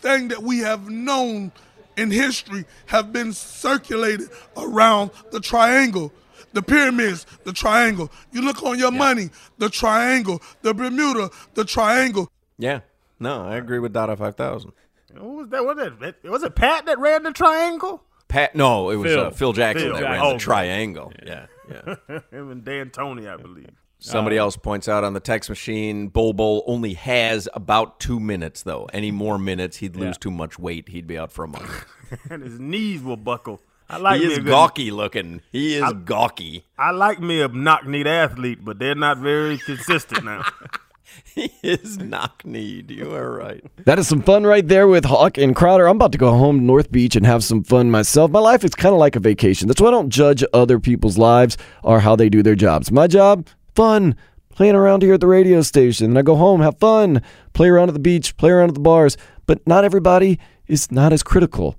thing 0.01 0.27
that 0.27 0.43
we 0.43 0.59
have 0.59 0.91
known 0.91 1.53
in 1.97 2.11
history 2.11 2.65
have 2.87 3.13
been 3.13 3.33
circulated 3.33 4.29
around 4.57 5.13
the 5.31 5.39
triangle. 5.39 6.13
The 6.53 6.63
pyramids, 6.63 7.27
the 7.45 7.53
triangle. 7.53 8.11
You 8.33 8.43
look 8.43 8.61
on 8.65 8.77
your 8.77 8.91
money, 8.91 9.31
the 9.59 9.71
triangle. 9.71 10.43
The 10.63 10.75
Bermuda, 10.75 11.31
the 11.55 11.65
triangle. 11.65 12.29
Yeah, 12.59 12.81
no, 13.21 13.47
I 13.47 13.55
agree 13.55 13.79
with 13.79 13.93
Dada 13.93 14.17
five 14.17 14.35
thousand. 14.35 14.73
Who 15.19 15.37
was 15.37 15.49
that? 15.49 15.65
Was 15.65 15.79
it, 16.03 16.17
was 16.29 16.43
it 16.43 16.55
Pat 16.55 16.87
that 16.87 16.99
ran 16.99 17.23
the 17.23 17.33
triangle? 17.33 18.03
Pat, 18.29 18.55
no, 18.57 18.91
it 18.91 18.97
was 18.97 19.13
Phil. 19.13 19.25
Uh, 19.27 19.31
Phil 19.31 19.53
Jackson 19.53 19.89
Phil. 19.91 19.95
that 20.01 20.03
ran 20.03 20.21
Oh, 20.21 20.33
the 20.33 20.39
triangle. 20.39 21.13
Yeah, 21.25 21.47
yeah. 21.71 21.95
Him 22.31 22.51
and 22.51 22.65
D'Antoni, 22.65 23.29
I 23.33 23.37
believe. 23.37 23.71
Somebody 23.99 24.37
else 24.37 24.57
points 24.57 24.89
out 24.89 25.05
on 25.05 25.15
the 25.15 25.21
text 25.21 25.49
machine, 25.49 26.09
Bol 26.09 26.33
Bol 26.33 26.63
only 26.67 26.93
has 26.95 27.49
about 27.55 27.99
two 27.99 28.21
minutes, 28.21 28.63
though. 28.63 28.89
Any 28.93 29.11
more 29.11 29.39
minutes, 29.39 29.79
he'd 29.79 29.97
lose 29.97 30.07
Yeah. 30.17 30.21
too 30.21 30.31
much 30.31 30.59
weight. 30.59 30.89
He'd 30.91 31.07
be 31.07 31.17
out 31.19 31.33
for 31.33 31.45
a 31.45 31.49
month. 31.49 31.85
and 32.31 32.43
his 32.43 32.61
knees 32.61 33.03
will 33.03 33.17
buckle. 33.17 33.61
I 33.89 33.99
like 33.99 34.21
he 34.21 34.27
me 34.27 34.33
is 34.33 34.39
a 34.39 34.43
good- 34.43 34.51
gawky 34.51 34.91
looking. 34.91 35.41
He 35.51 35.77
is 35.77 35.83
I- 35.83 35.93
gawky. 35.93 36.65
I 36.79 36.91
like 36.91 37.21
me 37.21 37.41
a 37.41 37.49
knock-kneed 37.49 38.07
athlete, 38.07 38.65
but 38.65 38.79
they're 38.79 38.95
not 38.97 39.19
very 39.19 39.59
consistent 39.59 40.25
now. 40.25 40.45
he 41.35 41.53
is 41.63 41.99
knock-kneed. 41.99 42.91
You 42.91 43.15
are 43.15 43.31
right. 43.31 43.65
That 43.85 43.99
is 43.99 44.09
some 44.09 44.23
fun 44.23 44.45
right 44.45 44.67
there 44.67 44.89
with 44.89 45.05
Hawk 45.05 45.39
and 45.39 45.55
Crowder. 45.55 45.87
I'm 45.87 45.97
about 45.97 46.13
to 46.13 46.19
go 46.19 46.31
home 46.33 46.59
to 46.59 46.65
North 46.65 46.91
Beach 46.91 47.17
and 47.17 47.27
have 47.27 47.45
some 47.45 47.63
fun 47.63 47.91
myself. 47.91 48.31
My 48.31 48.41
life 48.41 48.65
is 48.65 48.75
kind 48.75 48.93
of 48.93 48.99
like 48.99 49.17
a 49.17 49.21
vacation. 49.21 49.69
That's 49.69 49.81
why 49.81 49.89
I 49.89 49.93
don't 49.93 50.11
judge 50.11 50.45
other 50.53 50.79
people's 50.79 51.19
lives 51.19 51.57
or 51.83 52.01
how 52.01 52.17
they 52.17 52.29
do 52.29 52.43
their 52.43 52.55
jobs. 52.55 52.91
My 52.91 53.07
job, 53.07 53.47
fun, 53.75 54.17
playing 54.51 54.75
around 54.75 55.03
here 55.03 55.15
at 55.15 55.21
the 55.21 55.27
radio 55.27 55.63
station. 55.63 56.07
And 56.07 56.19
I 56.19 56.23
go 56.23 56.37
home, 56.37 56.61
have 56.61 56.79
fun, 56.79 57.23
play 57.53 57.69
around 57.69 57.89
at 57.89 57.95
the 57.95 58.01
beach, 58.01 58.37
play 58.37 58.51
around 58.51 58.71
at 58.71 58.75
the 58.75 58.81
bars. 58.81 59.17
But 59.47 59.65
not 59.67 59.85
everybody 59.85 60.39
is 60.67 60.91
not 60.91 61.13
as 61.13 61.23
critical. 61.23 61.79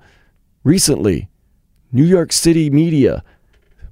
Recently, 0.64 1.30
New 1.92 2.04
York 2.04 2.32
City 2.32 2.70
media, 2.70 3.24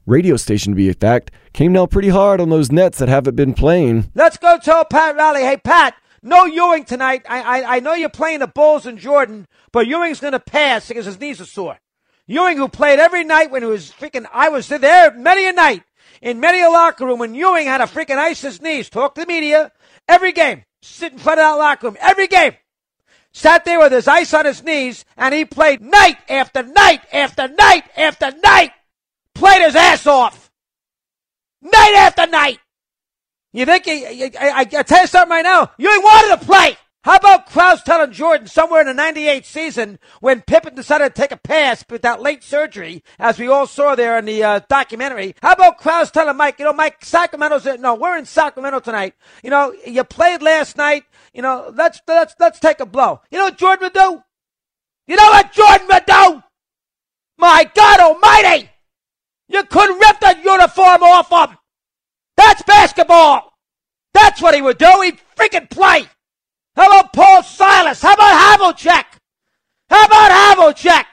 radio 0.06 0.36
station 0.38 0.74
to 0.74 0.76
be 0.76 0.90
exact, 0.90 1.32
came 1.54 1.74
down 1.74 1.88
pretty 1.88 2.10
hard 2.10 2.40
on 2.40 2.50
those 2.50 2.72
Nets 2.72 3.00
that 3.00 3.10
haven't 3.10 3.36
been 3.36 3.54
playing. 3.54 4.12
Let's 4.16 4.38
go 4.38 4.58
tell 4.58 4.86
Pat 4.86 5.16
Riley, 5.16 5.42
hey 5.42 5.58
Pat, 5.58 5.96
no 6.22 6.46
Ewing 6.46 6.86
tonight. 6.86 7.24
I, 7.30 7.42
I 7.42 7.76
I 7.76 7.80
know 7.80 7.94
you're 7.94 8.10
playing 8.10 8.40
the 8.40 8.48
Bulls 8.48 8.86
and 8.86 8.98
Jordan, 8.98 9.48
but 9.72 9.88
Ewing's 9.88 10.20
gonna 10.20 10.40
pass 10.40 10.88
because 10.88 11.06
his 11.06 11.20
knees 11.20 11.42
are 11.42 11.46
sore. 11.46 11.78
Ewing, 12.28 12.58
who 12.58 12.68
played 12.68 12.98
every 13.00 13.24
night 13.24 13.52
when 13.52 13.62
he 13.62 13.70
was 13.70 13.92
freaking, 13.92 14.26
I 14.34 14.50
was 14.50 14.68
there 14.68 15.12
many 15.12 15.48
a 15.48 15.54
night 15.54 15.84
in 16.22 16.40
many 16.40 16.62
a 16.62 16.70
locker 16.70 17.06
room 17.06 17.20
when 17.20 17.36
Ewing 17.36 17.68
had 17.68 17.78
to 17.78 17.86
freaking 17.86 18.18
ice 18.18 18.42
his 18.42 18.62
knees. 18.62 18.90
Talk 18.90 19.14
to 19.16 19.22
the 19.22 19.28
media 19.28 19.72
every 20.08 20.32
game. 20.32 20.64
Sit 20.82 21.14
in 21.14 21.20
front 21.20 21.40
of 21.40 21.44
that 21.44 21.58
locker 21.58 21.88
room 21.88 21.98
every 22.00 22.28
game. 22.28 22.54
Sat 23.32 23.66
there 23.66 23.80
with 23.80 23.92
his 23.92 24.08
ice 24.08 24.34
on 24.34 24.46
his 24.46 24.64
knees, 24.64 25.04
and 25.18 25.36
he 25.36 25.44
played 25.46 25.82
night 25.82 26.18
after 26.30 26.64
night 26.64 27.02
after 27.12 27.48
night 27.48 27.84
after 27.98 28.32
night. 28.44 28.72
Played 29.36 29.62
his 29.64 29.76
ass 29.76 30.08
off. 30.08 30.50
Night 31.62 31.94
after 31.98 32.26
night. 32.28 32.60
You 33.54 33.66
think, 33.66 33.86
he, 33.86 34.06
I, 34.06 34.32
I, 34.40 34.60
I 34.60 34.84
tell 34.84 35.02
you 35.02 35.08
something 35.08 35.30
right 35.30 35.44
now, 35.44 35.72
you 35.78 35.90
ain't 35.90 36.04
wanted 36.04 36.40
to 36.40 36.46
play. 36.46 36.78
How 37.06 37.18
about 37.18 37.46
Krause 37.46 37.84
telling 37.84 38.12
Jordan 38.12 38.48
somewhere 38.48 38.82
in 38.82 38.88
the 38.88 38.94
98 38.94 39.46
season 39.46 40.00
when 40.22 40.42
Pippen 40.42 40.74
decided 40.74 41.14
to 41.14 41.22
take 41.22 41.32
a 41.32 41.38
pass 41.38 41.86
with 41.88 42.02
that 42.02 42.20
late 42.20 42.44
surgery, 42.44 43.04
as 43.20 43.38
we 43.38 43.48
all 43.48 43.68
saw 43.68 43.94
there 43.94 44.18
in 44.18 44.26
the 44.26 44.44
uh, 44.44 44.60
documentary? 44.68 45.36
How 45.40 45.54
about 45.54 45.78
Krause 45.78 46.10
telling 46.10 46.36
Mike, 46.36 46.58
you 46.58 46.66
know, 46.66 46.74
Mike, 46.74 47.06
Sacramento's, 47.06 47.66
no, 47.80 47.94
we're 47.94 48.18
in 48.18 48.26
Sacramento 48.26 48.80
tonight. 48.80 49.14
You 49.44 49.52
know, 49.52 49.72
you 49.86 50.04
played 50.04 50.42
last 50.42 50.78
night. 50.78 51.04
You 51.32 51.44
know, 51.44 51.72
let's, 51.76 52.02
let's, 52.08 52.34
let's 52.40 52.60
take 52.60 52.80
a 52.80 52.88
blow. 52.88 53.22
You 53.30 53.38
know 53.38 53.46
what 53.46 53.58
Jordan 53.60 53.86
would 53.86 53.94
do? 53.94 54.24
You 55.08 55.16
know 55.16 55.30
what 55.30 55.54
Jordan 55.54 55.88
would 55.88 56.06
do? 56.08 56.44
My 57.38 57.70
God 57.76 58.00
almighty! 58.00 58.72
You 59.48 59.64
couldn't 59.64 60.00
rip 60.00 60.20
that 60.22 60.44
uniform 60.44 61.04
off 61.04 61.32
him! 61.32 61.58
That's 62.36 62.62
basketball! 62.64 63.54
That's 64.14 64.42
what 64.42 64.56
he 64.56 64.62
would 64.62 64.78
do. 64.78 65.02
He'd 65.04 65.20
freaking 65.38 65.70
play! 65.70 66.08
How 66.76 66.88
about 66.88 67.14
Paul 67.14 67.44
Silas? 67.44 68.02
How 68.02 68.14
about 68.14 68.60
Havlicek? 68.60 69.06
How 69.90 70.06
about 70.06 70.58
Havlicek? 70.58 71.06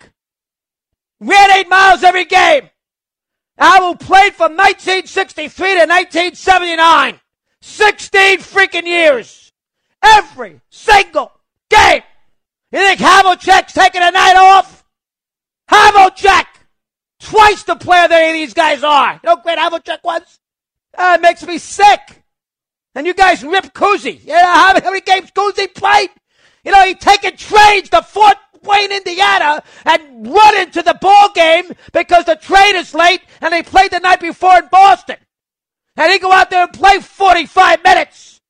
Ran 1.20 1.50
eight 1.52 1.68
miles 1.68 2.02
every 2.02 2.24
game. 2.24 2.68
Havel 3.58 3.94
played 3.94 4.34
from 4.34 4.56
1963 4.56 5.66
to 5.68 5.86
1979. 5.86 7.20
16 7.60 8.38
freaking 8.38 8.86
years. 8.86 9.52
Every 10.02 10.60
single 10.68 11.30
game. 11.70 12.02
You 12.72 12.78
think 12.80 12.98
Havlicek's 12.98 13.72
taking 13.72 14.02
a 14.02 14.10
night 14.10 14.34
off? 14.36 14.84
Havlicek! 15.70 16.46
Twice 17.22 17.62
the 17.62 17.76
player 17.76 18.08
that 18.08 18.22
any 18.22 18.42
of 18.42 18.48
these 18.48 18.54
guys 18.54 18.82
are. 18.82 19.14
You 19.14 19.20
know 19.24 19.36
great 19.36 19.58
Havlicek 19.58 20.02
was? 20.02 20.40
Ah, 20.96 21.14
it 21.14 21.20
makes 21.20 21.46
me 21.46 21.58
sick. 21.58 22.22
And 22.94 23.06
you 23.06 23.14
guys 23.14 23.42
rip 23.44 23.72
Cousy. 23.72 24.20
You 24.20 24.32
know 24.32 24.52
how 24.52 24.74
many 24.74 25.00
games 25.00 25.30
Cousy 25.30 25.72
played? 25.72 26.10
You 26.64 26.72
know, 26.72 26.84
he 26.84 26.94
taking 26.94 27.36
trains 27.36 27.88
to 27.90 28.02
Fort 28.02 28.36
Wayne, 28.62 28.92
Indiana, 28.92 29.62
and 29.84 30.26
run 30.26 30.56
into 30.58 30.82
the 30.82 30.98
ball 31.00 31.30
game 31.32 31.64
because 31.92 32.24
the 32.24 32.36
train 32.36 32.76
is 32.76 32.94
late 32.94 33.22
and 33.40 33.52
they 33.52 33.62
played 33.62 33.90
the 33.92 34.00
night 34.00 34.20
before 34.20 34.58
in 34.58 34.68
Boston. 34.70 35.16
And 35.96 36.12
he 36.12 36.18
go 36.18 36.32
out 36.32 36.50
there 36.50 36.64
and 36.64 36.72
play 36.72 37.00
45 37.00 37.82
minutes. 37.82 38.40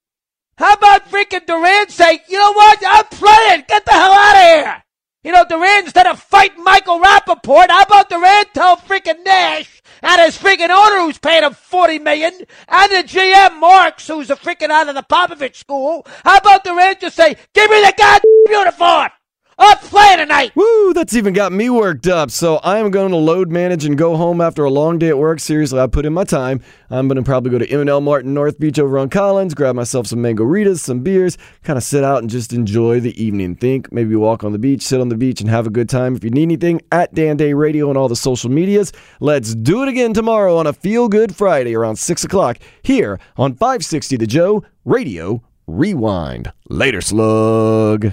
How 0.57 0.75
about 0.75 1.09
freaking 1.11 1.47
Durant 1.47 1.91
say, 1.91 2.21
you 2.29 2.39
know 2.39 2.53
what? 2.53 2.79
I'm 2.87 3.05
playing. 3.07 3.65
Get 3.69 3.85
the 3.85 3.93
hell 3.93 4.13
out 4.13 4.37
of 4.37 4.43
here. 4.43 4.82
You 5.25 5.31
know, 5.31 5.45
Durant, 5.49 5.85
instead 5.85 6.09
of 6.09 6.21
fighting 6.21 6.65
Michael 6.65 6.99
Rapaport, 6.99 7.69
how 7.69 7.83
about 7.83 8.09
Durant 8.09 8.53
tell 8.55 8.77
freaking 8.77 9.25
Nash 9.25 9.81
and 10.03 10.21
his 10.21 10.37
freaking 10.37 10.71
owner 10.71 11.03
who's 11.03 11.19
paying 11.19 11.45
him 11.45 11.55
40 11.55 12.01
million 12.01 12.33
and 12.67 12.93
the 12.93 13.05
GM 13.07 13.61
Marks 13.61 14.09
who's 14.09 14.31
a 14.31 14.35
freaking 14.35 14.71
out 14.71 14.89
of 14.89 14.97
the 14.97 15.03
Popovich 15.03 15.55
school, 15.55 16.05
how 16.25 16.39
about 16.39 16.65
Durant 16.65 17.01
just 17.01 17.15
say, 17.15 17.37
give 17.55 17.71
me 17.71 17.81
the 17.83 17.95
goddamn 17.97 18.23
uniform. 18.51 19.11
I'm 19.59 19.77
playing 19.79 20.19
tonight. 20.19 20.53
Woo, 20.57 20.93
that's 20.93 21.15
even 21.15 21.33
got 21.33 21.53
me 21.53 21.71
worked 21.71 22.07
up. 22.07 22.31
So 22.31 22.57
I 22.57 22.79
am 22.79 22.91
going 22.91 23.11
to 23.11 23.17
load 23.17 23.51
manage 23.51 23.85
and 23.85 23.97
go 23.97 24.17
home 24.17 24.41
after 24.41 24.65
a 24.65 24.71
long 24.71 24.99
day 24.99 25.09
at 25.09 25.19
work. 25.19 25.41
Seriously, 25.41 25.79
I 25.79 25.87
put 25.87 26.07
in 26.07 26.13
my 26.13 26.25
time. 26.25 26.61
I'm 26.91 27.09
going 27.09 27.17
to 27.17 27.23
probably 27.23 27.51
go 27.51 27.59
to 27.59 27.69
M&L 27.69 28.01
Martin 28.01 28.35
North 28.35 28.59
Beach 28.59 28.79
over 28.79 28.99
on 28.99 29.09
Collins, 29.09 29.55
grab 29.55 29.75
myself 29.75 30.07
some 30.07 30.23
mango 30.23 30.45
ritas, 30.45 30.81
some 30.81 31.01
beers, 31.01 31.39
kind 31.63 31.77
of 31.77 31.83
sit 31.83 32.03
out 32.05 32.19
and 32.19 32.31
just 32.31 32.53
enjoy 32.53 33.01
the 33.01 33.23
evening. 33.23 33.55
Think, 33.55 33.93
maybe 33.93 34.17
walk 34.17 34.45
on 34.45 34.53
the 34.53 34.59
beach, 34.59 34.83
sit 34.83 35.01
on 35.01 35.09
the 35.09 35.17
beach 35.17 35.41
and 35.41 35.51
have 35.51 35.67
a 35.67 35.71
good 35.71 35.89
time. 35.89 36.17
If 36.17 36.25
you 36.25 36.31
need 36.31 36.43
anything, 36.43 36.81
at 36.91 37.15
Dan 37.15 37.37
Day 37.37 37.53
Radio 37.53 37.89
and 37.89 37.99
all 37.99 38.09
the 38.09 38.17
social 38.17 38.51
medias. 38.51 38.93
Let's 39.21 39.55
do 39.55 39.83
it 39.83 39.89
again 39.89 40.13
tomorrow 40.13 40.57
on 40.57 40.67
a 40.67 40.73
Feel 40.73 41.09
Good 41.09 41.35
Friday 41.35 41.75
around 41.75 41.97
6 41.97 42.25
o'clock 42.25 42.59
here 42.83 43.21
on 43.37 43.55
560 43.55 44.17
The 44.17 44.27
Joe 44.27 44.65
Radio 44.85 45.43
Rewind. 45.67 46.53
Later, 46.69 47.01
slug. 47.01 48.13